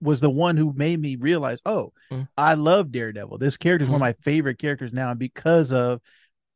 was 0.04 0.20
the 0.20 0.30
one 0.30 0.58
who 0.58 0.74
made 0.74 1.00
me 1.00 1.16
realize, 1.16 1.60
oh, 1.66 1.94
mm. 2.12 2.28
I 2.38 2.54
love 2.54 2.92
Daredevil. 2.92 3.38
This 3.38 3.58
character 3.58 3.84
is 3.84 3.90
mm. 3.90 3.94
one 3.94 4.02
of 4.02 4.08
mm-hmm. 4.08 4.20
my 4.20 4.24
favorite 4.24 4.60
characters 4.60 4.94
now, 4.94 5.12
and 5.12 5.20
because 5.20 5.72
of 5.72 6.02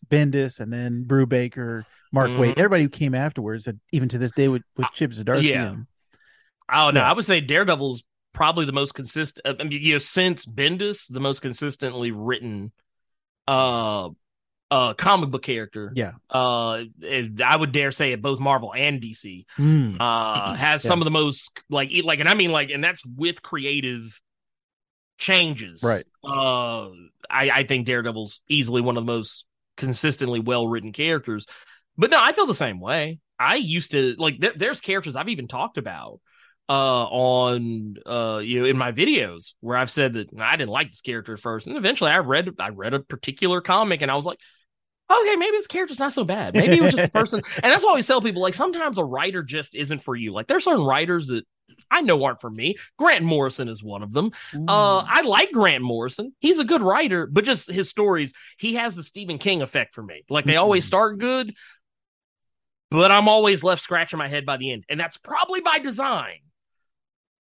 Bendis 0.07 0.59
and 0.59 0.71
then 0.71 1.05
Brubaker, 1.07 1.83
Mark 2.11 2.29
mm. 2.29 2.37
Waid, 2.37 2.49
mm-hmm. 2.49 2.59
everybody 2.59 2.83
who 2.83 2.89
came 2.89 3.15
afterwards, 3.15 3.67
even 3.91 4.09
to 4.09 4.17
this 4.17 4.31
day 4.31 4.47
with, 4.47 4.63
with 4.75 4.87
Chip 4.93 5.11
Zdarsky. 5.11 5.49
Yeah. 5.49 5.69
And, 5.69 5.87
oh 6.71 6.91
no, 6.91 6.99
yeah. 6.99 7.09
I 7.09 7.13
would 7.13 7.25
say 7.25 7.41
Daredevil's 7.41 8.03
probably 8.33 8.65
the 8.65 8.71
most 8.71 8.93
consistent. 8.93 9.59
I 9.59 9.63
mean, 9.63 9.81
you 9.81 9.93
know, 9.93 9.99
since 9.99 10.45
Bendis, 10.45 11.11
the 11.11 11.19
most 11.19 11.41
consistently 11.41 12.11
written 12.11 12.71
uh 13.47 14.09
uh 14.69 14.93
comic 14.93 15.29
book 15.29 15.43
character. 15.43 15.91
Yeah. 15.95 16.13
Uh 16.29 16.83
I 17.43 17.55
would 17.57 17.71
dare 17.71 17.91
say 17.91 18.11
it 18.11 18.21
both 18.21 18.39
Marvel 18.39 18.73
and 18.73 19.01
DC. 19.01 19.45
Mm. 19.57 19.97
Uh 19.99 20.53
has 20.55 20.83
yeah. 20.83 20.87
some 20.87 21.01
of 21.01 21.05
the 21.05 21.11
most 21.11 21.51
like 21.69 21.91
like 22.03 22.19
and 22.19 22.29
I 22.29 22.35
mean 22.35 22.51
like 22.51 22.69
and 22.69 22.83
that's 22.83 23.05
with 23.05 23.41
creative 23.41 24.19
changes. 25.17 25.81
Right. 25.83 26.05
Uh 26.23 26.89
I 27.29 27.49
I 27.49 27.63
think 27.67 27.87
Daredevil's 27.87 28.41
easily 28.49 28.81
one 28.81 28.97
of 28.97 29.05
the 29.05 29.11
most 29.11 29.45
consistently 29.77 30.39
well 30.39 30.67
written 30.67 30.91
characters. 30.91 31.45
But 31.97 32.11
no, 32.11 32.21
I 32.21 32.33
feel 32.33 32.45
the 32.45 32.55
same 32.55 32.79
way. 32.79 33.19
I 33.39 33.55
used 33.55 33.91
to 33.91 34.15
like 34.17 34.39
there, 34.39 34.53
there's 34.55 34.81
characters 34.81 35.15
I've 35.15 35.29
even 35.29 35.47
talked 35.47 35.77
about 35.77 36.19
uh 36.69 37.05
on 37.05 37.95
uh 38.05 38.39
you 38.39 38.59
know 38.59 38.65
in 38.65 38.77
my 38.77 38.91
videos 38.91 39.53
where 39.61 39.77
I've 39.77 39.89
said 39.89 40.13
that 40.13 40.29
I 40.37 40.57
didn't 40.57 40.71
like 40.71 40.91
this 40.91 40.99
character 40.99 41.33
at 41.33 41.39
first 41.39 41.65
and 41.65 41.77
eventually 41.77 42.11
I 42.11 42.19
read 42.19 42.49
I 42.59 42.69
read 42.69 42.93
a 42.93 42.99
particular 42.99 43.61
comic 43.61 44.01
and 44.01 44.11
I 44.11 44.15
was 44.15 44.25
like 44.25 44.39
okay, 45.09 45.35
maybe 45.35 45.57
this 45.57 45.67
character's 45.67 45.99
not 45.99 46.13
so 46.13 46.23
bad. 46.23 46.53
Maybe 46.53 46.75
he 46.75 46.81
was 46.81 46.95
just 46.95 47.07
a 47.07 47.11
person. 47.13 47.41
and 47.63 47.71
that's 47.71 47.83
why 47.83 47.89
I 47.89 47.91
always 47.91 48.07
tell 48.07 48.21
people 48.21 48.41
like 48.41 48.53
sometimes 48.53 48.97
a 48.97 49.03
writer 49.03 49.43
just 49.43 49.75
isn't 49.75 50.03
for 50.03 50.15
you. 50.15 50.33
Like 50.33 50.47
there's 50.47 50.65
certain 50.65 50.85
writers 50.85 51.27
that 51.27 51.45
I 51.89 52.01
know 52.01 52.23
aren't 52.23 52.41
for 52.41 52.49
me. 52.49 52.75
Grant 52.97 53.23
Morrison 53.23 53.67
is 53.67 53.83
one 53.83 54.03
of 54.03 54.11
them. 54.13 54.31
Uh, 54.53 55.03
I 55.07 55.21
like 55.21 55.51
Grant 55.51 55.83
Morrison. 55.83 56.33
He's 56.39 56.59
a 56.59 56.65
good 56.65 56.81
writer, 56.81 57.27
but 57.27 57.45
just 57.45 57.69
his 57.71 57.89
stories, 57.89 58.33
he 58.57 58.75
has 58.75 58.95
the 58.95 59.03
Stephen 59.03 59.37
King 59.37 59.61
effect 59.61 59.95
for 59.95 60.03
me. 60.03 60.23
Like 60.29 60.45
they 60.45 60.53
mm-hmm. 60.53 60.61
always 60.61 60.85
start 60.85 61.17
good, 61.17 61.53
but 62.91 63.11
I'm 63.11 63.27
always 63.27 63.63
left 63.63 63.81
scratching 63.81 64.19
my 64.19 64.27
head 64.27 64.45
by 64.45 64.57
the 64.57 64.71
end. 64.71 64.85
And 64.89 64.99
that's 64.99 65.17
probably 65.17 65.61
by 65.61 65.79
design. 65.79 66.39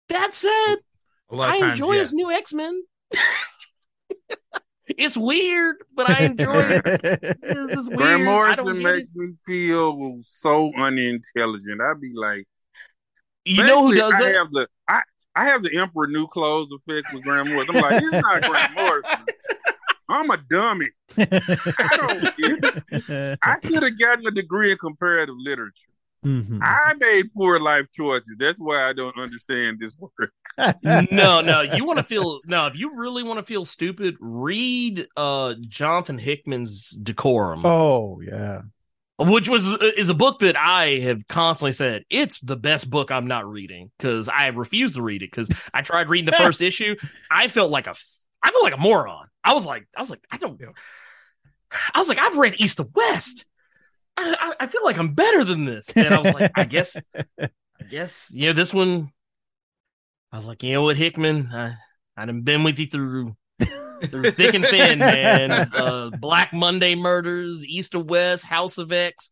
That 0.10 0.34
said, 0.34 0.78
I 1.32 1.60
times, 1.60 1.74
enjoy 1.74 1.94
yeah. 1.94 2.00
his 2.00 2.14
new 2.14 2.32
X 2.32 2.54
Men. 2.54 2.82
It's 4.98 5.18
weird, 5.18 5.78
but 5.94 6.10
I 6.10 6.26
enjoy 6.26 6.82
it. 6.84 7.96
Grant 7.96 8.24
Morrison 8.24 8.82
makes 8.82 9.12
me 9.14 9.34
feel 9.46 10.18
so 10.22 10.72
unintelligent. 10.78 11.82
I'd 11.82 12.02
be 12.02 12.14
like, 12.14 12.48
you 13.46 13.64
know 13.64 13.88
who 13.88 13.96
does 13.96 14.14
I 14.14 14.30
it? 14.30 14.36
Have 14.36 14.52
the, 14.52 14.68
I, 14.88 15.02
I 15.36 15.46
have 15.46 15.64
the 15.64 15.78
Emperor 15.78 16.08
New 16.08 16.28
Clothes 16.28 16.70
effect 16.72 17.14
with 17.14 17.24
Grant 17.24 17.50
Morrison. 17.50 17.76
I'm 17.76 17.82
like, 17.82 18.02
he's 18.02 18.12
not 18.12 18.44
Grant 18.44 18.74
Morrison. 18.74 19.26
I'm 20.10 20.30
a 20.32 20.38
dummy. 20.38 20.88
I 21.18 21.98
don't. 21.98 23.40
I 23.44 23.56
could 23.62 23.84
have 23.84 24.00
gotten 24.00 24.26
a 24.28 24.32
degree 24.32 24.72
in 24.72 24.78
comparative 24.78 25.36
literature. 25.38 25.89
Mm-hmm. 26.26 26.60
I 26.62 26.94
made 27.00 27.34
poor 27.34 27.60
life 27.60 27.86
choices. 27.94 28.36
That's 28.38 28.60
why 28.60 28.90
I 28.90 28.94
don't 28.94 29.18
understand 29.18 29.80
this 29.80 29.96
work. 29.98 30.34
no, 31.12 31.40
no, 31.40 31.62
you 31.62 31.86
want 31.86 31.98
to 31.98 32.04
feel 32.04 32.42
no. 32.46 32.68
If 32.68 32.76
you 32.76 32.96
really 32.96 33.24
want 33.24 33.40
to 33.40 33.44
feel 33.44 33.64
stupid, 33.64 34.18
read 34.20 35.08
uh 35.16 35.56
Jonathan 35.62 36.18
Hickman's 36.18 36.90
Decorum. 36.90 37.66
Oh 37.66 38.20
yeah, 38.20 38.64
which 39.18 39.48
was 39.48 39.66
is 39.98 40.10
a 40.10 40.14
book 40.14 40.40
that 40.40 40.58
I 40.58 41.00
have 41.00 41.28
constantly 41.28 41.72
said 41.72 42.04
it's 42.10 42.40
the 42.42 42.58
best 42.58 42.90
book 42.90 43.12
I'm 43.12 43.28
not 43.28 43.50
reading 43.50 43.92
because 43.98 44.28
I 44.28 44.48
refuse 44.48 44.94
to 44.94 45.02
read 45.02 45.22
it 45.22 45.32
because 45.32 45.50
I 45.74 45.82
tried 45.84 46.10
reading 46.10 46.26
the 46.26 46.32
first 46.38 46.62
issue. 46.62 46.96
I 47.32 47.48
felt 47.48 47.72
like 47.72 47.88
a 47.88 47.96
I 48.44 48.52
felt 48.52 48.64
like 48.64 48.76
a 48.76 48.78
moron. 48.78 49.28
I 49.44 49.54
was 49.54 49.66
like 49.66 49.88
I 49.96 50.02
was 50.02 50.10
like 50.10 50.22
I 50.32 50.38
don't. 50.38 50.60
Know. 50.60 50.74
I 51.94 52.00
was 52.00 52.10
like 52.10 52.20
I've 52.20 52.38
read 52.38 52.56
East 52.58 52.78
to 52.78 52.90
West. 52.94 53.46
I, 54.20 54.54
I, 54.62 54.68
feel 54.68 54.84
like 54.84 54.98
I'm 54.98 55.14
better 55.14 55.44
than 55.44 55.66
this. 55.66 55.90
And 55.96 56.14
I 56.14 56.20
was 56.20 56.34
like, 56.34 56.52
I 56.56 56.64
guess, 56.64 56.98
I 57.40 57.50
guess, 57.90 58.32
know, 58.34 58.54
this 58.54 58.74
one, 58.74 59.12
I 60.32 60.36
was 60.36 60.48
like, 60.48 60.64
you 60.64 60.74
know 60.74 60.84
what, 60.84 60.98
Hickman, 60.98 61.50
I, 61.54 61.76
I've 62.18 62.44
been 62.44 62.64
with 62.64 62.80
you 62.80 62.88
through 62.88 63.36
through 64.08 64.32
thick 64.32 64.54
and 64.54 64.66
thin, 64.66 65.00
man. 65.00 65.52
Uh, 65.52 66.10
Black 66.10 66.54
Monday 66.54 66.96
murders, 66.96 67.66
East 67.66 67.92
to 67.92 68.00
West, 68.00 68.46
House 68.46 68.78
of 68.78 68.92
X, 68.92 69.32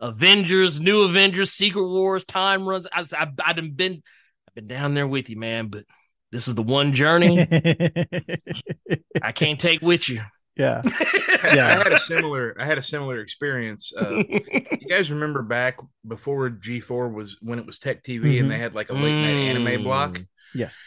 Avengers, 0.00 0.80
New 0.80 1.02
Avengers, 1.02 1.52
Secret 1.52 1.86
Wars, 1.86 2.24
Time 2.24 2.68
Runs. 2.68 2.86
I, 2.92 3.04
I, 3.12 3.26
I've 3.44 3.76
been, 3.76 4.02
I've 4.48 4.54
been 4.54 4.66
down 4.66 4.94
there 4.94 5.06
with 5.06 5.30
you, 5.30 5.38
man. 5.38 5.68
But 5.68 5.84
This 6.30 6.48
is 6.48 6.54
the 6.54 6.62
one 6.62 6.92
journey 6.94 7.40
I 9.22 9.32
can't 9.32 9.60
take 9.60 9.82
with 9.82 10.08
you. 10.08 10.20
Yeah. 10.56 10.82
yeah. 11.54 11.68
I 11.68 11.82
had 11.82 11.92
a 11.92 11.98
similar 11.98 12.54
I 12.58 12.64
had 12.64 12.78
a 12.78 12.82
similar 12.82 13.18
experience. 13.18 13.92
Uh, 13.96 14.22
you 14.28 14.88
guys 14.88 15.10
remember 15.10 15.42
back 15.42 15.78
before 16.06 16.50
G4 16.50 17.12
was 17.12 17.38
when 17.40 17.58
it 17.58 17.66
was 17.66 17.78
Tech 17.78 18.02
TV 18.02 18.22
mm-hmm. 18.22 18.42
and 18.42 18.50
they 18.50 18.58
had 18.58 18.74
like 18.74 18.90
a 18.90 18.94
late 18.94 19.22
night 19.22 19.36
mm. 19.36 19.64
anime 19.64 19.82
block? 19.82 20.20
Yes. 20.54 20.78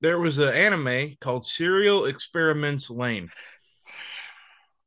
There 0.00 0.18
was 0.18 0.38
an 0.38 0.52
anime 0.52 1.16
called 1.20 1.46
Serial 1.46 2.06
Experiments 2.06 2.90
Lain. 2.90 3.30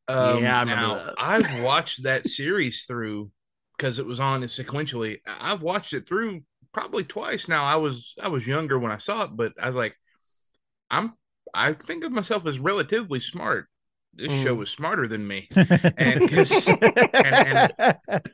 Um, 0.07 0.43
yeah, 0.43 0.59
I 0.59 0.63
now 0.65 0.95
that. 0.95 1.13
I've 1.17 1.61
watched 1.63 2.03
that 2.03 2.27
series 2.27 2.83
through 2.85 3.31
because 3.77 3.97
it 3.97 4.05
was 4.05 4.19
on 4.19 4.43
sequentially. 4.43 5.19
I've 5.25 5.63
watched 5.63 5.93
it 5.93 6.07
through 6.07 6.41
probably 6.73 7.03
twice 7.03 7.47
now. 7.47 7.63
I 7.63 7.77
was 7.77 8.13
I 8.21 8.27
was 8.27 8.45
younger 8.45 8.77
when 8.77 8.91
I 8.91 8.97
saw 8.97 9.23
it, 9.23 9.31
but 9.33 9.53
I 9.59 9.67
was 9.67 9.75
like, 9.75 9.95
I'm 10.91 11.13
I 11.53 11.73
think 11.73 12.03
of 12.03 12.11
myself 12.11 12.45
as 12.45 12.59
relatively 12.59 13.19
smart. 13.19 13.67
This 14.15 14.32
mm. 14.32 14.43
show 14.43 14.62
is 14.62 14.69
smarter 14.69 15.08
than 15.08 15.28
me, 15.28 15.49
and 15.56 16.19
because 16.19 16.67
and, 16.82 16.82
and 17.13 17.73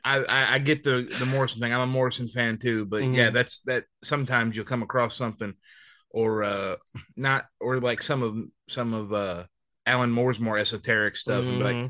I, 0.04 0.54
I, 0.54 0.58
get 0.58 0.84
the 0.84 1.08
the 1.18 1.26
Morrison 1.26 1.60
thing. 1.60 1.74
I'm 1.74 1.80
a 1.80 1.86
Morrison 1.86 2.28
fan 2.28 2.58
too, 2.58 2.84
but 2.84 3.02
mm. 3.02 3.16
yeah, 3.16 3.30
that's 3.30 3.60
that. 3.62 3.84
Sometimes 4.04 4.54
you'll 4.54 4.64
come 4.64 4.82
across 4.82 5.16
something, 5.16 5.54
or 6.10 6.44
uh 6.44 6.76
not, 7.16 7.46
or 7.60 7.80
like 7.80 8.00
some 8.00 8.22
of 8.22 8.36
some 8.68 8.94
of 8.94 9.12
uh 9.12 9.44
Alan 9.84 10.12
Moore's 10.12 10.38
more 10.38 10.56
esoteric 10.56 11.16
stuff, 11.16 11.44
mm. 11.44 11.60
like, 11.60 11.76
mm-hmm 11.76 11.86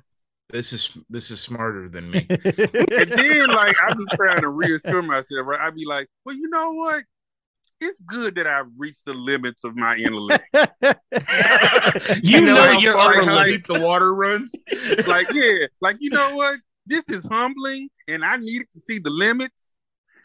this 0.53 0.73
is 0.73 0.97
this 1.09 1.31
is 1.31 1.41
smarter 1.41 1.89
than 1.89 2.11
me. 2.11 2.27
and 2.29 2.43
then 2.45 3.49
like 3.49 3.75
I'd 3.83 3.97
be 3.97 4.05
trying 4.15 4.43
to 4.43 4.51
reassure 4.51 5.03
myself, 5.03 5.47
right? 5.47 5.61
I'd 5.61 5.75
be 5.75 5.87
like, 5.87 6.09
well, 6.25 6.37
you 6.37 6.49
know 6.51 6.73
what? 6.73 7.05
It's 7.83 7.99
good 8.01 8.37
that 8.37 8.47
I've 8.47 8.69
reached 8.77 9.05
the 9.05 9.13
limits 9.13 9.65
of 9.65 9.75
my 9.75 9.97
intellect. 9.97 10.47
you, 12.23 12.41
know, 12.41 12.55
know 12.55 12.79
you're 12.79 12.95
far, 12.95 13.25
how 13.25 13.43
deep 13.43 13.67
the 13.67 13.81
water 13.81 14.15
runs. 14.15 14.53
like, 15.07 15.27
yeah, 15.33 15.67
like 15.81 15.97
you 15.99 16.11
know 16.11 16.37
what? 16.37 16.61
This 16.87 17.03
is 17.09 17.27
humbling, 17.27 17.89
and 18.07 18.25
I 18.25 18.37
needed 18.37 18.69
to 18.75 18.81
see 18.81 19.01
the 19.01 19.11
limits. 19.11 19.75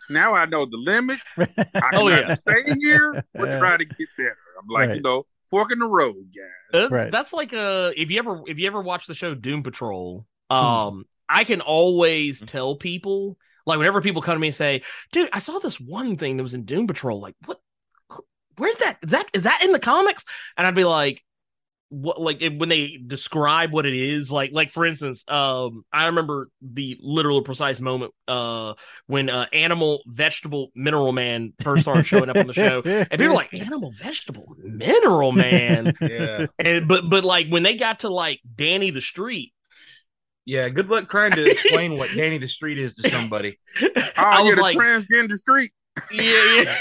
Now 0.08 0.36
I 0.36 0.46
know 0.46 0.66
the 0.66 0.78
limits. 0.78 1.24
I 1.38 1.90
oh, 1.94 2.08
yeah. 2.10 2.36
stay 2.36 2.64
here 2.80 3.24
or 3.34 3.48
yeah. 3.48 3.58
try 3.58 3.78
to 3.78 3.86
get 3.86 4.08
better. 4.18 4.38
I'm 4.60 4.68
like, 4.70 4.90
right. 4.90 4.98
you 4.98 5.02
know, 5.02 5.26
fork 5.50 5.72
in 5.72 5.80
the 5.80 5.88
road, 5.88 6.28
guys. 6.36 6.84
Uh, 6.84 6.90
right. 6.90 7.12
That's 7.12 7.34
like 7.34 7.54
a 7.54 7.92
if 7.96 8.12
you 8.12 8.20
ever 8.20 8.42
if 8.46 8.60
you 8.60 8.68
ever 8.68 8.82
watch 8.82 9.08
the 9.08 9.16
show 9.16 9.34
Doom 9.34 9.64
Patrol, 9.64 10.28
hmm. 10.52 10.56
um, 10.56 10.94
hmm. 10.94 11.02
I 11.28 11.44
can 11.44 11.62
always 11.62 12.42
tell 12.42 12.76
people 12.76 13.38
like 13.68 13.78
whenever 13.78 14.02
people 14.02 14.22
come 14.22 14.36
to 14.36 14.40
me 14.40 14.48
and 14.48 14.56
say, 14.56 14.82
"Dude, 15.12 15.30
I 15.32 15.40
saw 15.40 15.60
this 15.60 15.80
one 15.80 16.18
thing 16.18 16.38
that 16.38 16.44
was 16.44 16.56
in 16.56 16.64
Doom 16.64 16.88
Patrol. 16.88 17.20
Like, 17.20 17.36
what? 17.46 17.60
Where's 18.58 18.78
that? 18.78 18.98
Is 19.04 19.12
that 19.12 19.28
is 19.34 19.44
that 19.44 19.62
in 19.64 19.72
the 19.72 19.80
comics?" 19.80 20.26
And 20.58 20.66
I'd 20.66 20.74
be 20.74 20.86
like, 20.86 21.22
what 21.90 22.20
like 22.20 22.42
when 22.58 22.68
they 22.68 22.98
describe 23.06 23.72
what 23.72 23.86
it 23.86 23.94
is 23.94 24.30
like 24.30 24.52
like 24.52 24.72
for 24.72 24.86
instance 24.86 25.24
um 25.30 25.86
i 25.94 26.08
remember 26.08 26.50
the 26.62 26.98
literal 27.02 27.42
precise 27.42 27.80
moment 27.80 28.14
uh 28.28 28.74
when 29.06 29.30
uh 29.30 29.46
animal 29.54 30.02
vegetable 30.06 30.70
mineral 30.76 31.14
man 31.14 31.54
first 31.62 31.84
started 31.84 32.06
showing 32.06 32.30
up 32.30 32.36
on 32.36 32.46
the 32.46 32.54
show 32.54 32.82
and 32.86 33.10
people 33.10 33.28
were 33.28 33.34
like 33.34 33.54
animal 33.54 33.92
vegetable 33.92 34.54
mineral 34.58 35.32
man 35.32 35.94
yeah 36.02 36.48
and 36.60 36.90
but 36.90 37.10
but 37.10 37.24
like 37.24 37.48
when 37.48 37.64
they 37.64 37.78
got 37.78 38.00
to 38.00 38.10
like 38.10 38.42
danny 38.56 38.92
the 38.92 39.02
street 39.02 39.54
yeah, 40.48 40.70
good 40.70 40.90
luck 40.90 41.10
trying 41.10 41.34
to 41.34 41.52
explain 41.52 41.98
what 41.98 42.10
Danny 42.16 42.40
the 42.40 42.48
Street 42.48 42.80
is 42.80 42.96
to 42.96 43.10
somebody. 43.10 43.60
oh, 43.82 43.90
I 44.18 44.42
was 44.42 44.56
yeah, 44.56 44.62
like, 44.62 44.78
transgender 44.78 45.38
street 45.38 45.72
yeah, 46.12 46.64
yeah. 46.64 46.76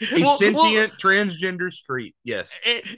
a 0.12 0.22
well, 0.22 0.36
sentient 0.36 0.56
well, 0.56 0.88
transgender 0.88 1.72
street. 1.72 2.14
Yes, 2.24 2.50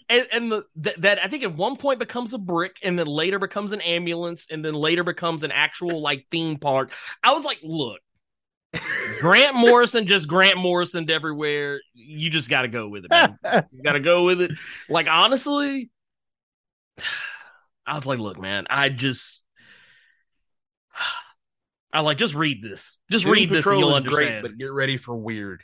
and, 0.09 0.27
and 0.33 0.53
the, 0.53 0.65
that, 0.77 1.01
that 1.03 1.25
I 1.25 1.29
think 1.29 1.43
at 1.43 1.55
one 1.55 1.77
point 1.77 1.99
becomes 1.99 2.33
a 2.35 2.39
brick, 2.39 2.77
and 2.83 2.99
then 2.99 3.07
later 3.07 3.39
becomes 3.39 3.73
an 3.73 3.81
ambulance, 3.83 4.47
and 4.51 4.65
then 4.65 4.75
later 4.75 5.05
becomes 5.05 5.43
an 5.43 5.53
actual 5.53 6.01
like 6.01 6.27
theme 6.31 6.59
park. 6.59 6.93
I 7.23 7.35
was 7.35 7.45
like, 7.45 7.59
look, 7.63 8.01
Grant 9.21 9.55
Morrison 9.55 10.07
just 10.07 10.29
Grant 10.29 10.59
Morrison 10.59 11.11
everywhere. 11.11 11.81
You 11.95 12.31
just 12.31 12.49
got 12.49 12.63
to 12.63 12.69
go 12.69 12.89
with 12.89 13.05
it. 13.05 13.11
Man. 13.11 13.39
you 13.73 13.83
got 13.83 13.93
to 13.93 14.01
go 14.01 14.25
with 14.25 14.41
it. 14.41 14.53
Like 14.89 15.09
honestly, 15.09 15.91
I 17.87 17.95
was 17.95 18.07
like, 18.07 18.19
look, 18.19 18.41
man, 18.41 18.67
I 18.69 18.89
just 18.89 19.43
I 21.97 22.01
like 22.01 22.19
just 22.19 22.35
read 22.35 22.63
this. 22.63 22.99
Just 23.11 23.25
Doom 23.25 23.33
read 23.33 23.49
Patrol 23.49 23.57
this 23.57 23.67
and 23.67 23.79
you'll 23.79 23.95
understand. 23.95 24.43
Great, 24.43 24.43
but 24.43 24.59
get 24.59 24.71
ready 24.71 24.99
for 24.99 25.17
weird. 25.17 25.63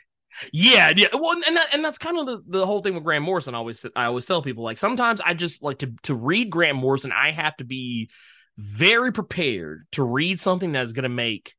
Yeah, 0.51 0.91
yeah. 0.95 1.09
Well, 1.13 1.39
and 1.45 1.57
that, 1.57 1.67
and 1.73 1.85
that's 1.85 1.99
kind 1.99 2.17
of 2.17 2.25
the, 2.25 2.41
the 2.47 2.65
whole 2.65 2.81
thing 2.81 2.95
with 2.95 3.03
Grant 3.03 3.23
Morrison. 3.23 3.53
I 3.53 3.59
always 3.59 3.85
I 3.95 4.05
always 4.05 4.25
tell 4.25 4.41
people 4.41 4.63
like 4.63 4.79
sometimes 4.79 5.21
I 5.21 5.35
just 5.35 5.61
like 5.61 5.77
to 5.79 5.93
to 6.03 6.15
read 6.15 6.49
Grant 6.49 6.75
Morrison. 6.75 7.11
I 7.11 7.31
have 7.31 7.55
to 7.57 7.65
be 7.65 8.09
very 8.57 9.13
prepared 9.13 9.85
to 9.91 10.03
read 10.03 10.39
something 10.39 10.71
that's 10.71 10.91
going 10.91 11.03
to 11.03 11.09
make 11.09 11.53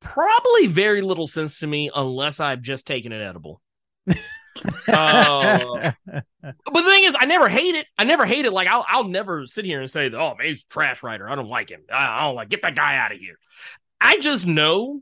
probably 0.00 0.68
very 0.68 1.00
little 1.00 1.26
sense 1.26 1.58
to 1.58 1.66
me 1.66 1.90
unless 1.92 2.38
I've 2.38 2.62
just 2.62 2.86
taken 2.86 3.10
an 3.10 3.20
edible. 3.20 3.60
uh, 4.86 5.92
but 6.06 6.24
the 6.46 6.82
thing 6.82 7.04
is, 7.04 7.16
I 7.18 7.26
never 7.26 7.48
hate 7.48 7.74
it. 7.74 7.86
I 7.98 8.04
never 8.04 8.26
hate 8.26 8.44
it. 8.44 8.52
Like 8.52 8.68
I'll 8.68 8.86
I'll 8.88 9.08
never 9.08 9.44
sit 9.48 9.64
here 9.64 9.80
and 9.80 9.90
say, 9.90 10.08
"Oh, 10.12 10.36
man, 10.36 10.46
he's 10.46 10.62
trash 10.62 11.02
writer. 11.02 11.28
I 11.28 11.34
don't 11.34 11.48
like 11.48 11.68
him. 11.68 11.80
I, 11.92 12.20
I 12.20 12.20
don't 12.26 12.36
like. 12.36 12.48
Get 12.48 12.62
that 12.62 12.76
guy 12.76 12.96
out 12.96 13.10
of 13.10 13.18
here." 13.18 13.38
I 14.04 14.18
just 14.18 14.46
know. 14.46 15.00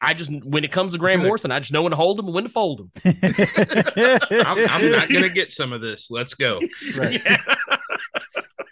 I 0.00 0.14
just 0.14 0.30
when 0.44 0.64
it 0.64 0.72
comes 0.72 0.92
to 0.92 0.98
Grant 0.98 1.22
Morrison, 1.22 1.50
I 1.50 1.60
just 1.60 1.72
know 1.72 1.82
when 1.82 1.90
to 1.90 1.96
hold 1.96 2.18
him 2.18 2.26
and 2.26 2.34
when 2.34 2.44
to 2.44 2.50
fold 2.50 2.80
him. 2.80 2.92
I'm, 3.04 4.68
I'm, 4.68 4.90
not 4.90 5.08
gonna 5.08 5.28
get 5.28 5.50
some 5.50 5.72
of 5.72 5.80
this. 5.80 6.08
Let's 6.10 6.34
go. 6.34 6.60
Right. 6.94 7.22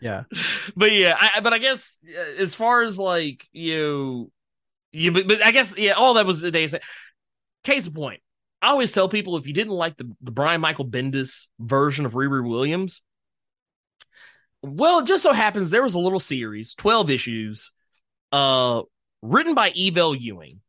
Yeah. 0.02 0.24
yeah. 0.30 0.38
But 0.76 0.92
yeah, 0.92 1.16
I, 1.18 1.40
but 1.40 1.54
I 1.54 1.58
guess 1.58 1.98
uh, 2.06 2.42
as 2.42 2.54
far 2.54 2.82
as 2.82 2.98
like 2.98 3.48
you, 3.50 4.30
you, 4.92 5.10
but, 5.10 5.26
but 5.26 5.44
I 5.44 5.52
guess 5.52 5.76
yeah, 5.78 5.92
all 5.92 6.14
that 6.14 6.26
was 6.26 6.42
the 6.42 6.50
day. 6.50 6.68
Case 7.64 7.86
in 7.86 7.92
point, 7.94 8.20
I 8.60 8.68
always 8.68 8.92
tell 8.92 9.08
people 9.08 9.36
if 9.36 9.46
you 9.46 9.54
didn't 9.54 9.72
like 9.72 9.96
the 9.96 10.12
the 10.20 10.30
Brian 10.30 10.60
Michael 10.60 10.86
Bendis 10.86 11.46
version 11.58 12.04
of 12.04 12.12
Riri 12.12 12.46
Williams, 12.46 13.00
well, 14.62 14.98
it 15.00 15.06
just 15.06 15.22
so 15.22 15.32
happens 15.32 15.70
there 15.70 15.82
was 15.82 15.94
a 15.94 15.98
little 15.98 16.20
series, 16.20 16.74
twelve 16.74 17.10
issues, 17.10 17.72
uh, 18.32 18.82
written 19.22 19.54
by 19.54 19.70
Eve 19.70 19.96
Ewing, 19.96 20.60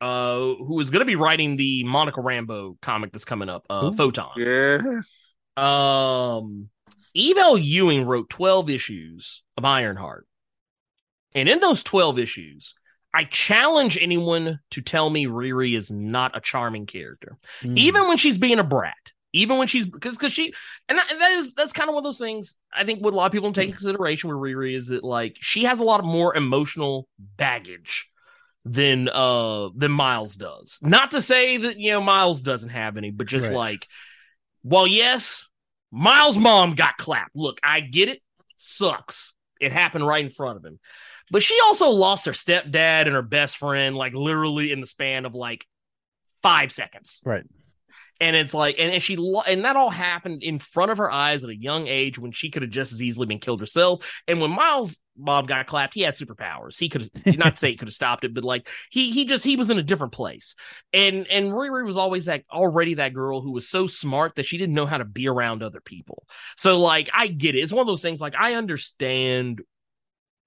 uh, 0.00 0.36
who 0.36 0.80
is 0.80 0.90
going 0.90 1.00
to 1.00 1.06
be 1.06 1.16
writing 1.16 1.56
the 1.56 1.84
Monica 1.84 2.20
Rambeau 2.20 2.80
comic 2.80 3.12
that's 3.12 3.24
coming 3.24 3.48
up, 3.48 3.66
uh, 3.70 3.92
Photon. 3.92 4.32
Yes. 4.36 5.34
Um, 5.56 6.68
Eve 7.14 7.58
Ewing 7.58 8.04
wrote 8.04 8.28
12 8.28 8.70
issues 8.70 9.42
of 9.56 9.64
Ironheart. 9.64 10.26
And 11.34 11.48
in 11.48 11.60
those 11.60 11.82
12 11.82 12.18
issues, 12.18 12.74
I 13.12 13.24
challenge 13.24 13.96
anyone 13.98 14.60
to 14.72 14.82
tell 14.82 15.08
me 15.08 15.26
Riri 15.26 15.76
is 15.76 15.90
not 15.90 16.36
a 16.36 16.40
charming 16.40 16.86
character, 16.86 17.38
mm. 17.62 17.76
even 17.78 18.08
when 18.08 18.18
she's 18.18 18.38
being 18.38 18.58
a 18.58 18.64
brat. 18.64 19.12
Even 19.36 19.58
when 19.58 19.68
she's 19.68 19.86
because 19.86 20.16
because 20.16 20.32
she 20.32 20.52
and 20.88 20.98
that, 20.98 21.08
that 21.18 21.30
is 21.32 21.52
that's 21.54 21.72
kind 21.72 21.88
of 21.88 21.94
one 21.94 22.00
of 22.00 22.04
those 22.04 22.18
things 22.18 22.56
I 22.72 22.84
think 22.84 23.04
what 23.04 23.12
a 23.12 23.16
lot 23.16 23.26
of 23.26 23.32
people 23.32 23.52
take 23.52 23.68
into 23.68 23.76
consideration 23.76 24.30
with 24.30 24.38
Riri 24.38 24.74
is 24.74 24.88
that 24.88 25.04
like 25.04 25.36
she 25.40 25.64
has 25.64 25.78
a 25.78 25.84
lot 25.84 26.00
of 26.00 26.06
more 26.06 26.34
emotional 26.34 27.06
baggage 27.18 28.08
than 28.64 29.08
uh 29.08 29.68
than 29.76 29.92
Miles 29.92 30.34
does. 30.34 30.78
Not 30.80 31.12
to 31.12 31.20
say 31.20 31.58
that 31.58 31.78
you 31.78 31.92
know 31.92 32.00
Miles 32.00 32.42
doesn't 32.42 32.70
have 32.70 32.96
any, 32.96 33.10
but 33.10 33.26
just 33.26 33.48
right. 33.48 33.56
like, 33.56 33.88
well, 34.64 34.86
yes, 34.86 35.48
Miles' 35.92 36.38
mom 36.38 36.74
got 36.74 36.96
clapped. 36.96 37.36
Look, 37.36 37.60
I 37.62 37.80
get 37.80 38.08
it. 38.08 38.22
Sucks. 38.56 39.34
It 39.60 39.72
happened 39.72 40.06
right 40.06 40.24
in 40.24 40.30
front 40.30 40.56
of 40.56 40.64
him. 40.64 40.80
But 41.30 41.42
she 41.42 41.58
also 41.64 41.90
lost 41.90 42.26
her 42.26 42.32
stepdad 42.32 43.02
and 43.02 43.12
her 43.12 43.22
best 43.22 43.56
friend, 43.56 43.96
like 43.96 44.14
literally 44.14 44.72
in 44.72 44.80
the 44.80 44.86
span 44.86 45.26
of 45.26 45.34
like 45.34 45.66
five 46.42 46.72
seconds. 46.72 47.20
Right 47.24 47.44
and 48.20 48.34
it's 48.34 48.54
like 48.54 48.76
and, 48.78 48.90
and 48.90 49.02
she 49.02 49.16
and 49.46 49.64
that 49.64 49.76
all 49.76 49.90
happened 49.90 50.42
in 50.42 50.58
front 50.58 50.90
of 50.90 50.98
her 50.98 51.10
eyes 51.10 51.44
at 51.44 51.50
a 51.50 51.56
young 51.56 51.86
age 51.86 52.18
when 52.18 52.32
she 52.32 52.50
could 52.50 52.62
have 52.62 52.70
just 52.70 52.92
as 52.92 53.02
easily 53.02 53.26
been 53.26 53.38
killed 53.38 53.60
herself. 53.60 54.06
And 54.26 54.40
when 54.40 54.50
miles 54.50 54.98
bob 55.18 55.48
got 55.48 55.66
clapped 55.66 55.94
he 55.94 56.02
had 56.02 56.14
superpowers. 56.14 56.78
He 56.78 56.88
could 56.88 57.08
have 57.24 57.38
not 57.38 57.58
say 57.58 57.70
he 57.70 57.76
could 57.76 57.88
have 57.88 57.94
stopped 57.94 58.24
it 58.24 58.34
but 58.34 58.44
like 58.44 58.68
he 58.90 59.12
he 59.12 59.24
just 59.24 59.44
he 59.44 59.56
was 59.56 59.70
in 59.70 59.78
a 59.78 59.82
different 59.82 60.12
place. 60.12 60.54
And 60.92 61.26
and 61.28 61.52
Riri 61.52 61.84
was 61.84 61.96
always 61.96 62.26
that 62.26 62.44
already 62.50 62.94
that 62.94 63.14
girl 63.14 63.40
who 63.40 63.52
was 63.52 63.68
so 63.68 63.86
smart 63.86 64.36
that 64.36 64.46
she 64.46 64.58
didn't 64.58 64.74
know 64.74 64.86
how 64.86 64.98
to 64.98 65.04
be 65.04 65.28
around 65.28 65.62
other 65.62 65.80
people. 65.80 66.26
So 66.56 66.78
like 66.78 67.10
i 67.12 67.26
get 67.26 67.54
it. 67.54 67.60
It's 67.60 67.72
one 67.72 67.82
of 67.82 67.86
those 67.86 68.02
things 68.02 68.20
like 68.20 68.34
i 68.38 68.54
understand 68.54 69.62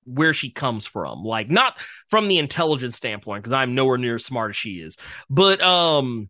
where 0.06 0.34
she 0.34 0.50
comes 0.50 0.86
from. 0.88 1.24
Like 1.24 1.50
not 1.50 1.80
from 2.10 2.28
the 2.28 2.40
intelligence 2.40 2.98
standpoint 2.98 3.44
because 3.44 3.54
i'm 3.54 3.76
nowhere 3.76 3.98
near 3.98 4.16
as 4.16 4.26
smart 4.26 4.52
as 4.52 4.58
she 4.58 4.82
is. 4.82 4.98
But 5.30 5.62
um 5.62 6.30